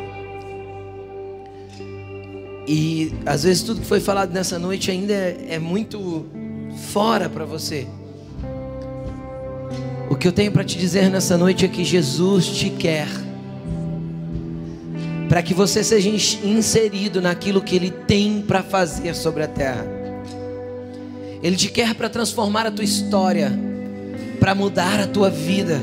E 2.66 3.14
às 3.24 3.44
vezes 3.44 3.62
tudo 3.62 3.80
que 3.80 3.86
foi 3.86 4.00
falado 4.00 4.32
nessa 4.32 4.58
noite 4.58 4.90
ainda 4.90 5.12
é, 5.12 5.46
é 5.50 5.58
muito 5.60 6.26
fora 6.92 7.28
para 7.28 7.44
você. 7.44 7.86
O 10.10 10.16
que 10.16 10.26
eu 10.26 10.32
tenho 10.32 10.50
para 10.50 10.64
te 10.64 10.76
dizer 10.76 11.08
nessa 11.10 11.38
noite 11.38 11.64
é 11.64 11.68
que 11.68 11.84
Jesus 11.84 12.48
te 12.48 12.70
quer. 12.70 13.08
Para 15.28 15.44
que 15.44 15.54
você 15.54 15.84
seja 15.84 16.10
inserido 16.10 17.20
naquilo 17.20 17.62
que 17.62 17.76
Ele 17.76 17.90
tem 17.92 18.42
para 18.42 18.64
fazer 18.64 19.14
sobre 19.14 19.44
a 19.44 19.48
terra. 19.48 19.86
Ele 21.40 21.54
te 21.54 21.68
quer 21.68 21.94
para 21.94 22.08
transformar 22.08 22.66
a 22.66 22.70
tua 22.70 22.84
história 22.84 23.67
para 24.38 24.54
mudar 24.54 25.00
a 25.00 25.06
tua 25.06 25.30
vida. 25.30 25.80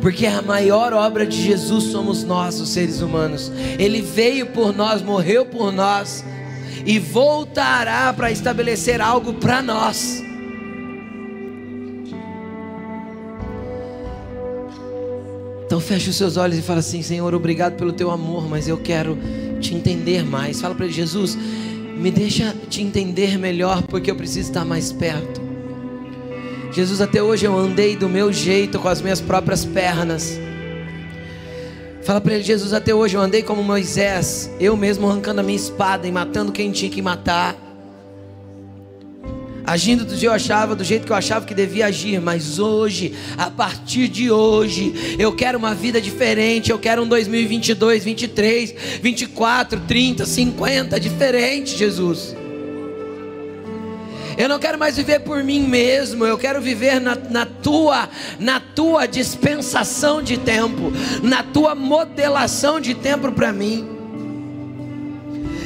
Porque 0.00 0.26
a 0.26 0.42
maior 0.42 0.92
obra 0.92 1.26
de 1.26 1.40
Jesus 1.42 1.84
somos 1.84 2.22
nós, 2.22 2.60
os 2.60 2.68
seres 2.68 3.00
humanos. 3.00 3.50
Ele 3.78 4.00
veio 4.00 4.46
por 4.46 4.74
nós, 4.74 5.02
morreu 5.02 5.44
por 5.46 5.72
nós 5.72 6.24
e 6.84 6.98
voltará 6.98 8.12
para 8.12 8.30
estabelecer 8.30 9.00
algo 9.00 9.34
para 9.34 9.60
nós. 9.60 10.22
Então 15.66 15.80
feche 15.80 16.08
os 16.08 16.16
seus 16.16 16.36
olhos 16.36 16.56
e 16.56 16.62
fala 16.62 16.78
assim: 16.78 17.02
Senhor, 17.02 17.34
obrigado 17.34 17.76
pelo 17.76 17.92
teu 17.92 18.10
amor, 18.10 18.48
mas 18.48 18.68
eu 18.68 18.78
quero 18.78 19.18
te 19.60 19.74
entender 19.74 20.24
mais. 20.24 20.60
Fala 20.60 20.74
para 20.74 20.86
Jesus, 20.86 21.36
me 21.96 22.10
deixa 22.10 22.54
te 22.70 22.80
entender 22.80 23.36
melhor, 23.36 23.82
porque 23.82 24.08
eu 24.08 24.14
preciso 24.14 24.48
estar 24.48 24.64
mais 24.64 24.92
perto. 24.92 25.45
Jesus, 26.72 27.00
até 27.00 27.22
hoje 27.22 27.46
eu 27.46 27.56
andei 27.56 27.96
do 27.96 28.08
meu 28.08 28.32
jeito, 28.32 28.78
com 28.78 28.88
as 28.88 29.00
minhas 29.00 29.20
próprias 29.20 29.64
pernas. 29.64 30.38
Fala 32.02 32.20
para 32.20 32.34
ele, 32.34 32.44
Jesus, 32.44 32.72
até 32.72 32.94
hoje 32.94 33.16
eu 33.16 33.20
andei 33.20 33.42
como 33.42 33.64
Moisés, 33.64 34.50
eu 34.60 34.76
mesmo 34.76 35.08
arrancando 35.08 35.40
a 35.40 35.42
minha 35.42 35.56
espada 35.56 36.06
e 36.06 36.12
matando 36.12 36.52
quem 36.52 36.70
tinha 36.70 36.90
que 36.90 37.02
matar. 37.02 37.56
agindo 39.64 40.04
do, 40.04 40.14
eu 40.14 40.32
achava, 40.32 40.76
do 40.76 40.84
jeito 40.84 41.04
que 41.04 41.10
eu 41.10 41.16
achava 41.16 41.44
que 41.44 41.52
devia 41.52 41.86
agir, 41.86 42.20
mas 42.20 42.60
hoje, 42.60 43.12
a 43.36 43.50
partir 43.50 44.06
de 44.06 44.30
hoje, 44.30 45.16
eu 45.18 45.34
quero 45.34 45.58
uma 45.58 45.74
vida 45.74 46.00
diferente, 46.00 46.70
eu 46.70 46.78
quero 46.78 47.02
um 47.02 47.08
2022, 47.08 48.04
23, 48.04 48.74
24, 49.02 49.80
30, 49.80 50.24
50 50.24 51.00
diferente, 51.00 51.76
Jesus. 51.76 52.36
Eu 54.36 54.50
não 54.50 54.58
quero 54.58 54.78
mais 54.78 54.96
viver 54.96 55.20
por 55.20 55.42
mim 55.42 55.60
mesmo, 55.60 56.26
eu 56.26 56.36
quero 56.36 56.60
viver 56.60 57.00
na, 57.00 57.14
na, 57.14 57.46
tua, 57.46 58.08
na 58.38 58.60
tua 58.60 59.06
dispensação 59.06 60.22
de 60.22 60.36
tempo, 60.36 60.92
na 61.22 61.42
tua 61.42 61.74
modelação 61.74 62.78
de 62.78 62.94
tempo 62.94 63.32
para 63.32 63.50
mim. 63.50 63.88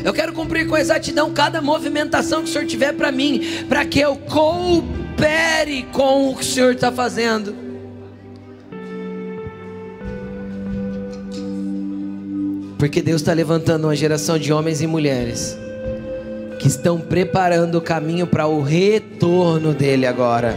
Eu 0.04 0.12
quero 0.12 0.32
cumprir 0.32 0.68
com 0.68 0.76
exatidão 0.76 1.32
cada 1.32 1.60
movimentação 1.60 2.42
que 2.42 2.48
o 2.48 2.52
Senhor 2.52 2.66
tiver 2.66 2.92
para 2.92 3.10
mim, 3.10 3.42
para 3.68 3.84
que 3.84 3.98
eu 3.98 4.16
coopere 4.16 5.82
com 5.92 6.30
o 6.30 6.36
que 6.36 6.42
o 6.42 6.46
Senhor 6.46 6.72
está 6.72 6.92
fazendo. 6.92 7.54
Porque 12.78 13.02
Deus 13.02 13.20
está 13.20 13.32
levantando 13.32 13.88
uma 13.88 13.96
geração 13.96 14.38
de 14.38 14.52
homens 14.52 14.80
e 14.80 14.86
mulheres 14.86 15.58
que 16.60 16.68
estão 16.68 17.00
preparando 17.00 17.78
o 17.78 17.80
caminho 17.80 18.26
para 18.26 18.46
o 18.46 18.62
retorno 18.62 19.72
dele 19.72 20.06
agora. 20.06 20.54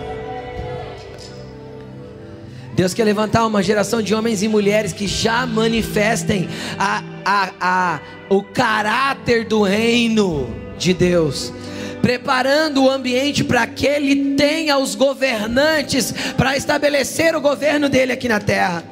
Deus 2.76 2.94
quer 2.94 3.06
levantar 3.06 3.46
uma 3.46 3.64
geração 3.64 4.02
de 4.02 4.14
homens 4.14 4.44
e 4.44 4.50
mulheres 4.50 4.92
que 4.92 5.08
já 5.08 5.46
manifestem 5.46 6.50
a, 6.78 7.02
a, 7.24 7.50
a, 7.62 8.00
o 8.30 8.44
caráter 8.44 9.46
do 9.46 9.64
reino 9.64 10.54
de 10.78 10.94
Deus, 10.94 11.54
preparando 12.02 12.84
o 12.84 12.90
ambiente 12.90 13.42
para 13.42 13.66
que 13.66 13.88
Ele 13.88 14.36
tenha 14.36 14.78
os 14.78 14.96
governantes 14.96 16.14
para 16.36 16.58
estabelecer 16.58 17.34
o 17.34 17.40
governo 17.40 17.88
dele 17.88 18.12
aqui 18.12 18.28
na 18.28 18.42
terra. 18.42 18.84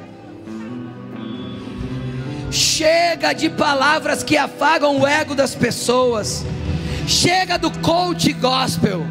Chega 2.49 3.33
de 3.33 3.49
palavras 3.49 4.23
que 4.23 4.37
afagam 4.37 5.01
o 5.01 5.07
ego 5.07 5.35
das 5.35 5.55
pessoas. 5.55 6.45
Chega 7.11 7.57
do 7.57 7.69
coach 7.69 8.31
gospel. 8.31 9.05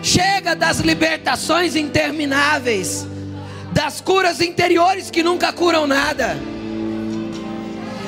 Chega 0.00 0.54
das 0.54 0.78
libertações 0.78 1.74
intermináveis, 1.74 3.04
das 3.72 4.00
curas 4.00 4.40
interiores 4.40 5.10
que 5.10 5.24
nunca 5.24 5.52
curam 5.52 5.84
nada. 5.84 6.36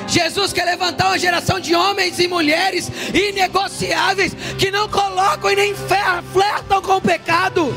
Jesus 0.07 0.53
quer 0.53 0.63
levantar 0.63 1.07
uma 1.07 1.19
geração 1.19 1.59
de 1.59 1.75
homens 1.75 2.17
e 2.17 2.29
mulheres 2.29 2.89
inegociáveis 3.13 4.33
que 4.57 4.71
não 4.71 4.87
colocam 4.87 5.51
e 5.51 5.55
nem 5.57 5.75
flertam 5.75 6.81
com 6.81 6.93
o 6.95 7.01
pecado. 7.01 7.75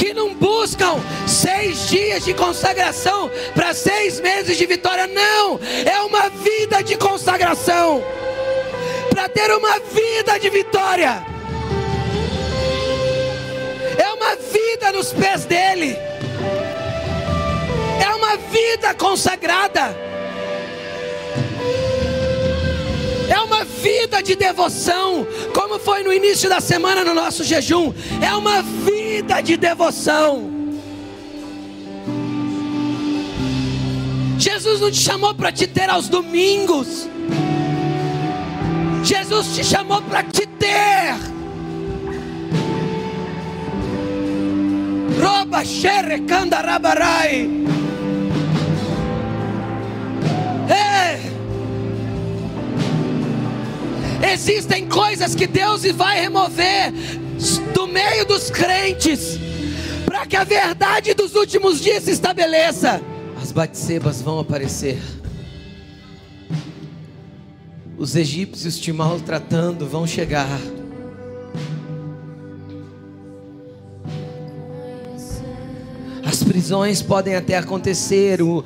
Que 0.00 0.14
não 0.14 0.32
buscam 0.34 0.98
seis 1.28 1.90
dias 1.90 2.24
de 2.24 2.32
consagração 2.32 3.30
para 3.54 3.74
seis 3.74 4.18
meses 4.18 4.56
de 4.56 4.64
vitória, 4.64 5.06
não, 5.06 5.60
é 5.84 6.00
uma 6.00 6.30
vida 6.30 6.82
de 6.82 6.96
consagração 6.96 8.02
para 9.10 9.28
ter 9.28 9.50
uma 9.54 9.78
vida 9.78 10.38
de 10.38 10.48
vitória. 10.48 11.22
É 13.98 14.10
uma 14.14 14.36
vida 14.36 14.90
nos 14.90 15.12
pés 15.12 15.44
dele. 15.44 15.94
É 18.02 18.14
uma 18.14 18.38
vida 18.38 18.94
consagrada. 18.94 19.94
É 23.28 23.38
uma 23.38 23.64
vida 23.64 24.22
de 24.22 24.34
devoção, 24.34 25.26
como 25.54 25.78
foi 25.78 26.02
no 26.02 26.10
início 26.10 26.48
da 26.48 26.58
semana 26.58 27.04
no 27.04 27.12
nosso 27.12 27.44
jejum. 27.44 27.92
É 28.22 28.34
uma 28.34 28.62
vida 28.62 29.09
de 29.22 29.56
devoção. 29.56 30.50
Jesus 34.38 34.80
não 34.80 34.90
te 34.90 34.98
chamou 34.98 35.34
para 35.34 35.52
te 35.52 35.66
ter 35.66 35.88
aos 35.90 36.08
domingos. 36.08 37.08
Jesus 39.02 39.54
te 39.54 39.64
chamou 39.64 40.00
para 40.02 40.22
te 40.22 40.46
ter. 40.46 41.14
Roba 45.20 45.64
xere 45.64 46.20
candarabarai. 46.20 47.50
É. 50.68 51.20
Existem 54.32 54.86
coisas 54.86 55.34
que 55.34 55.46
Deus 55.46 55.84
vai 55.92 56.20
remover 56.20 56.92
meio 57.90 58.24
dos 58.24 58.50
crentes, 58.50 59.38
para 60.04 60.26
que 60.26 60.36
a 60.36 60.44
verdade 60.44 61.14
dos 61.14 61.34
últimos 61.34 61.80
dias 61.80 62.04
se 62.04 62.12
estabeleça. 62.12 63.02
As 63.40 63.52
batsebas 63.52 64.22
vão 64.22 64.38
aparecer 64.38 64.98
os 68.00 68.16
egípcios 68.16 68.78
te 68.78 68.90
maltratando 68.94 69.86
vão 69.86 70.06
chegar. 70.06 70.58
As 76.24 76.42
prisões 76.42 77.02
podem 77.02 77.36
até 77.36 77.58
acontecer, 77.58 78.40
o, 78.40 78.64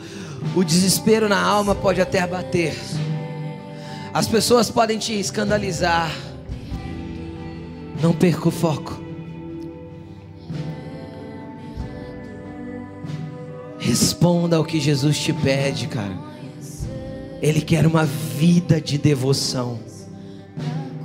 o 0.54 0.62
desespero 0.62 1.28
na 1.28 1.42
alma 1.42 1.74
pode 1.74 2.00
até 2.00 2.20
abater. 2.20 2.76
As 4.12 4.28
pessoas 4.28 4.70
podem 4.70 4.98
te 4.98 5.18
escandalizar. 5.18 6.14
Não 8.00 8.12
perca 8.12 8.46
o 8.46 8.52
foco. 8.52 9.03
Responda 13.84 14.56
ao 14.56 14.64
que 14.64 14.80
Jesus 14.80 15.18
te 15.18 15.30
pede, 15.30 15.86
cara. 15.88 16.16
Ele 17.42 17.60
quer 17.60 17.86
uma 17.86 18.06
vida 18.06 18.80
de 18.80 18.96
devoção. 18.96 19.78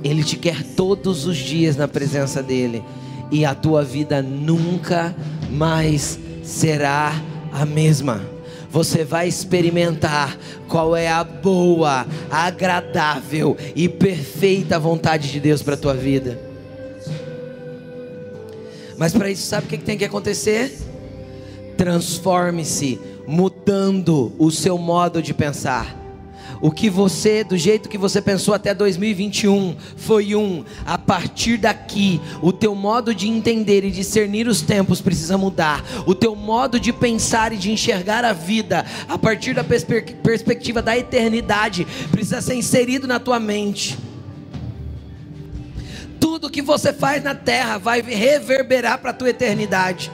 Ele 0.02 0.24
te 0.24 0.36
quer 0.36 0.62
todos 0.62 1.26
os 1.26 1.36
dias 1.36 1.76
na 1.76 1.86
presença 1.86 2.42
dele. 2.42 2.82
E 3.30 3.44
a 3.44 3.54
tua 3.54 3.84
vida 3.84 4.22
nunca 4.22 5.14
mais 5.50 6.18
será 6.42 7.12
a 7.52 7.66
mesma. 7.66 8.22
Você 8.70 9.04
vai 9.04 9.28
experimentar 9.28 10.38
qual 10.66 10.96
é 10.96 11.06
a 11.06 11.22
boa, 11.22 12.06
agradável 12.30 13.58
e 13.76 13.90
perfeita 13.90 14.78
vontade 14.78 15.30
de 15.30 15.38
Deus 15.38 15.62
para 15.62 15.74
a 15.74 15.78
tua 15.78 15.94
vida. 15.94 16.40
Mas 18.96 19.12
para 19.12 19.30
isso, 19.30 19.46
sabe 19.46 19.66
o 19.66 19.68
que 19.68 19.76
tem 19.76 19.98
que 19.98 20.04
acontecer? 20.06 20.89
Transforme-se, 21.80 23.00
mudando 23.26 24.34
o 24.38 24.50
seu 24.50 24.76
modo 24.76 25.22
de 25.22 25.32
pensar. 25.32 25.96
O 26.60 26.70
que 26.70 26.90
você, 26.90 27.42
do 27.42 27.56
jeito 27.56 27.88
que 27.88 27.96
você 27.96 28.20
pensou 28.20 28.52
até 28.52 28.74
2021, 28.74 29.74
foi 29.96 30.34
um. 30.34 30.62
A 30.84 30.98
partir 30.98 31.56
daqui, 31.56 32.20
o 32.42 32.52
teu 32.52 32.74
modo 32.74 33.14
de 33.14 33.26
entender 33.28 33.82
e 33.82 33.90
discernir 33.90 34.46
os 34.46 34.60
tempos 34.60 35.00
precisa 35.00 35.38
mudar. 35.38 35.82
O 36.04 36.14
teu 36.14 36.36
modo 36.36 36.78
de 36.78 36.92
pensar 36.92 37.50
e 37.50 37.56
de 37.56 37.72
enxergar 37.72 38.26
a 38.26 38.34
vida, 38.34 38.84
a 39.08 39.16
partir 39.16 39.54
da 39.54 39.64
perspe 39.64 40.02
perspectiva 40.22 40.82
da 40.82 40.98
eternidade, 40.98 41.86
precisa 42.12 42.42
ser 42.42 42.56
inserido 42.56 43.06
na 43.06 43.18
tua 43.18 43.40
mente. 43.40 43.98
Tudo 46.20 46.50
que 46.50 46.60
você 46.60 46.92
faz 46.92 47.24
na 47.24 47.34
terra 47.34 47.78
vai 47.78 48.02
reverberar 48.02 48.98
para 48.98 49.12
a 49.12 49.14
tua 49.14 49.30
eternidade. 49.30 50.12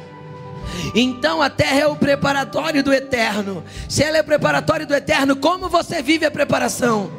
Então 0.95 1.43
a 1.43 1.51
terra 1.51 1.81
é 1.81 1.87
o 1.87 1.97
preparatório 1.97 2.83
do 2.83 2.93
eterno. 2.93 3.65
Se 3.89 4.03
ela 4.03 4.19
é 4.19 4.23
preparatório 4.23 4.87
do 4.87 4.95
eterno, 4.95 5.37
como 5.37 5.69
você 5.69 6.03
vive 6.03 6.27
a 6.27 6.31
preparação? 6.31 7.11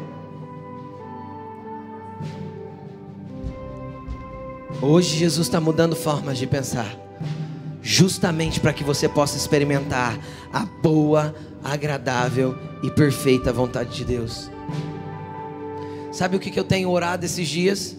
Hoje 4.81 5.17
Jesus 5.17 5.47
está 5.47 5.59
mudando 5.59 5.95
formas 5.95 6.37
de 6.37 6.45
pensar, 6.45 6.95
justamente 7.81 8.59
para 8.59 8.73
que 8.73 8.83
você 8.83 9.09
possa 9.09 9.35
experimentar 9.35 10.19
a 10.53 10.65
boa, 10.65 11.33
agradável 11.63 12.55
e 12.83 12.91
perfeita 12.91 13.51
vontade 13.51 13.95
de 13.95 14.05
Deus. 14.05 14.51
Sabe 16.11 16.35
o 16.35 16.39
que, 16.39 16.51
que 16.51 16.59
eu 16.59 16.63
tenho 16.63 16.89
orado 16.89 17.25
esses 17.25 17.47
dias? 17.47 17.97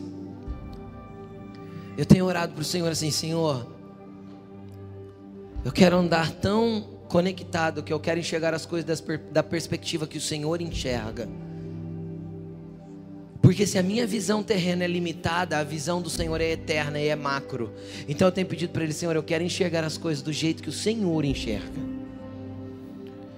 Eu 1.97 2.07
tenho 2.07 2.25
orado 2.27 2.53
para 2.53 2.63
o 2.63 2.65
Senhor 2.65 2.91
assim, 2.91 3.11
Senhor 3.11 3.78
eu 5.65 5.73
quero 5.73 5.97
andar 5.97 6.31
tão 6.33 6.99
conectado 7.09 7.83
que 7.83 7.93
eu 7.93 7.99
quero 7.99 8.21
enxergar 8.21 8.55
as 8.55 8.67
coisas 8.67 9.03
da 9.33 9.43
perspectiva 9.43 10.07
que 10.07 10.19
o 10.19 10.21
Senhor 10.21 10.61
enxerga. 10.61 11.29
Porque 13.41 13.67
se 13.67 13.79
a 13.79 13.83
minha 13.83 14.07
visão 14.07 14.43
terrena 14.43 14.85
é 14.85 14.87
limitada, 14.87 15.59
a 15.59 15.65
visão 15.65 16.03
do 16.03 16.11
Senhor 16.11 16.41
é 16.41 16.51
eterna 16.51 17.01
e 17.01 17.09
é 17.09 17.17
macro. 17.17 17.73
Então 18.09 18.29
eu 18.29 18.33
tenho 18.33 18.47
pedido 18.47 18.73
para 18.73 18.85
Ele, 18.85 18.93
Senhor, 18.93 19.17
eu 19.17 19.23
quero 19.23 19.43
enxergar 19.43 19.85
as 19.85 19.97
coisas 19.97 20.23
do 20.23 20.33
jeito 20.33 20.63
que 20.63 20.69
o 20.69 20.73
Senhor 20.73 21.25
enxerga. 21.25 21.81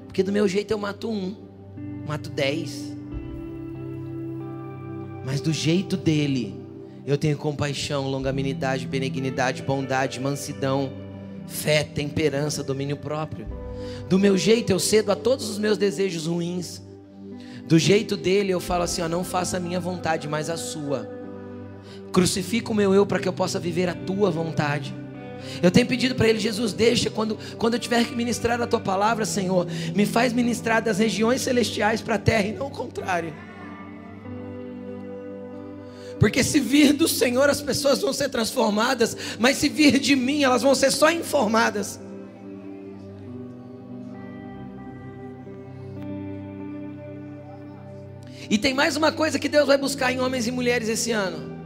Porque 0.07 0.23
do 0.23 0.33
meu 0.33 0.49
jeito 0.49 0.73
eu 0.73 0.79
mato 0.79 1.09
um, 1.09 1.37
mato 2.07 2.29
dez. 2.31 2.91
mas 5.25 5.41
do 5.41 5.53
jeito 5.53 5.97
dele, 5.97 6.61
eu 7.07 7.17
tenho 7.17 7.37
compaixão, 7.37 8.09
longanimidade, 8.09 8.87
benignidade, 8.87 9.63
bondade, 9.63 10.19
mansidão, 10.19 10.91
fé, 11.51 11.85
temperança, 11.85 12.63
domínio 12.63 12.97
próprio. 12.97 13.47
Do 14.09 14.19
meu 14.19 14.39
jeito 14.39 14.71
eu 14.71 14.79
cedo 14.79 15.11
a 15.11 15.17
todos 15.17 15.51
os 15.51 15.59
meus 15.59 15.77
desejos 15.77 16.27
ruins. 16.27 16.81
Do 17.67 17.79
jeito 17.79 18.17
dele 18.17 18.53
eu 18.53 18.61
falo 18.61 18.85
assim: 18.85 19.03
ó, 19.03 19.09
não 19.09 19.25
faça 19.25 19.57
a 19.57 19.61
minha 19.61 19.81
vontade, 19.81 20.27
mas 20.27 20.49
a 20.49 20.57
sua. 20.57 21.11
Crucifica 22.13 22.73
o 22.73 22.75
meu 22.75 22.95
eu 22.95 23.05
para 23.05 23.19
que 23.19 23.29
eu 23.29 23.33
possa 23.33 23.59
viver 23.59 23.89
a 23.89 23.95
tua 23.95 24.31
vontade. 24.31 24.95
Eu 25.63 25.71
tenho 25.71 25.87
pedido 25.87 26.15
para 26.15 26.29
ele, 26.29 26.39
Jesus, 26.39 26.73
deixa, 26.73 27.09
quando, 27.09 27.39
quando 27.57 27.75
eu 27.75 27.81
tiver 27.81 28.05
que 28.05 28.15
ministrar 28.15 28.61
a 28.61 28.67
tua 28.67 28.81
palavra, 28.81 29.25
Senhor, 29.25 29.67
me 29.95 30.05
faz 30.05 30.33
ministrar 30.33 30.83
das 30.83 30.99
regiões 30.99 31.41
celestiais 31.41 32.03
para 32.03 32.17
a 32.17 32.19
terra 32.19 32.47
e 32.47 32.53
não 32.53 32.67
o 32.67 32.71
contrário. 32.71 33.33
Porque 36.21 36.45
se 36.45 36.61
vir 36.61 36.93
do 36.93 37.09
Senhor 37.09 37.49
as 37.49 37.63
pessoas 37.63 38.03
vão 38.03 38.13
ser 38.13 38.29
transformadas, 38.29 39.17
mas 39.39 39.57
se 39.57 39.71
vir 39.71 39.99
de 39.99 40.15
mim 40.15 40.43
elas 40.43 40.61
vão 40.61 40.75
ser 40.75 40.93
só 40.93 41.11
informadas. 41.11 41.99
E 48.51 48.59
tem 48.59 48.75
mais 48.75 48.97
uma 48.97 49.11
coisa 49.11 49.39
que 49.39 49.49
Deus 49.49 49.67
vai 49.67 49.79
buscar 49.79 50.13
em 50.13 50.21
homens 50.21 50.47
e 50.47 50.51
mulheres 50.51 50.91
esse 50.91 51.11
ano: 51.11 51.59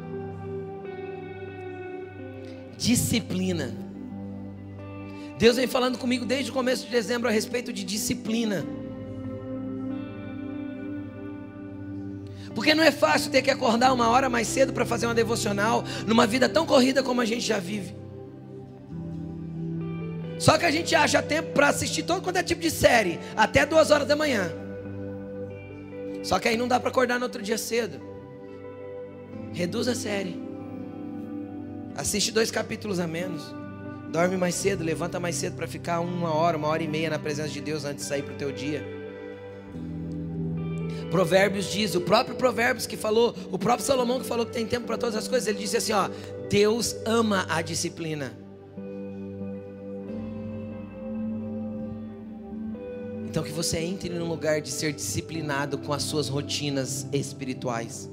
disciplina. 2.78 3.74
Deus 5.36 5.56
vem 5.56 5.66
falando 5.66 5.98
comigo 5.98 6.24
desde 6.24 6.52
o 6.52 6.54
começo 6.54 6.84
de 6.84 6.92
dezembro 6.92 7.28
a 7.28 7.32
respeito 7.32 7.72
de 7.72 7.82
disciplina. 7.82 8.64
Porque 12.54 12.74
não 12.74 12.84
é 12.84 12.92
fácil 12.92 13.30
ter 13.30 13.42
que 13.42 13.50
acordar 13.50 13.92
uma 13.92 14.08
hora 14.08 14.30
mais 14.30 14.46
cedo 14.46 14.72
para 14.72 14.84
fazer 14.84 15.06
uma 15.06 15.14
devocional 15.14 15.84
numa 16.06 16.26
vida 16.26 16.48
tão 16.48 16.64
corrida 16.64 17.02
como 17.02 17.20
a 17.20 17.24
gente 17.24 17.40
já 17.40 17.58
vive. 17.58 17.94
Só 20.38 20.58
que 20.58 20.64
a 20.64 20.70
gente 20.70 20.94
acha 20.94 21.22
tempo 21.22 21.52
para 21.52 21.68
assistir 21.68 22.02
todo 22.02 22.22
quanto 22.22 22.36
é 22.36 22.42
tipo 22.42 22.60
de 22.60 22.70
série, 22.70 23.18
até 23.36 23.64
duas 23.64 23.90
horas 23.90 24.06
da 24.06 24.14
manhã. 24.14 24.52
Só 26.22 26.38
que 26.38 26.48
aí 26.48 26.56
não 26.56 26.68
dá 26.68 26.78
para 26.80 26.90
acordar 26.90 27.18
no 27.18 27.24
outro 27.24 27.42
dia 27.42 27.58
cedo. 27.58 28.00
Reduz 29.52 29.88
a 29.88 29.94
série. 29.94 30.42
Assiste 31.96 32.32
dois 32.32 32.50
capítulos 32.50 32.98
a 32.98 33.06
menos. 33.06 33.54
Dorme 34.10 34.36
mais 34.36 34.54
cedo, 34.54 34.84
levanta 34.84 35.18
mais 35.18 35.34
cedo 35.34 35.56
para 35.56 35.66
ficar 35.66 36.00
uma 36.00 36.34
hora, 36.34 36.56
uma 36.56 36.68
hora 36.68 36.82
e 36.82 36.88
meia 36.88 37.10
na 37.10 37.18
presença 37.18 37.48
de 37.48 37.60
Deus 37.60 37.84
antes 37.84 38.04
de 38.04 38.08
sair 38.08 38.22
para 38.22 38.34
o 38.34 38.36
teu 38.36 38.52
dia. 38.52 38.93
Provérbios 41.14 41.66
diz, 41.66 41.94
o 41.94 42.00
próprio 42.00 42.34
Provérbios 42.34 42.88
que 42.88 42.96
falou, 42.96 43.36
o 43.52 43.56
próprio 43.56 43.86
Salomão 43.86 44.18
que 44.18 44.26
falou 44.26 44.44
que 44.44 44.50
tem 44.50 44.66
tempo 44.66 44.84
para 44.84 44.98
todas 44.98 45.14
as 45.14 45.28
coisas, 45.28 45.46
ele 45.46 45.60
disse 45.60 45.76
assim: 45.76 45.92
ó, 45.92 46.10
Deus 46.50 46.96
ama 47.06 47.46
a 47.48 47.62
disciplina. 47.62 48.36
Então 53.28 53.44
que 53.44 53.52
você 53.52 53.78
entre 53.78 54.08
num 54.08 54.28
lugar 54.28 54.60
de 54.60 54.72
ser 54.72 54.92
disciplinado 54.92 55.78
com 55.78 55.92
as 55.92 56.02
suas 56.02 56.28
rotinas 56.28 57.06
espirituais. 57.12 58.10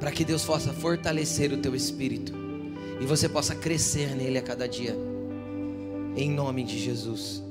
Para 0.00 0.10
que 0.10 0.24
Deus 0.24 0.42
possa 0.42 0.72
fortalecer 0.72 1.52
o 1.52 1.58
teu 1.58 1.76
espírito 1.76 2.32
e 2.98 3.04
você 3.04 3.28
possa 3.28 3.54
crescer 3.54 4.16
nele 4.16 4.38
a 4.38 4.42
cada 4.42 4.66
dia. 4.66 4.96
Em 6.16 6.30
nome 6.30 6.64
de 6.64 6.78
Jesus. 6.78 7.43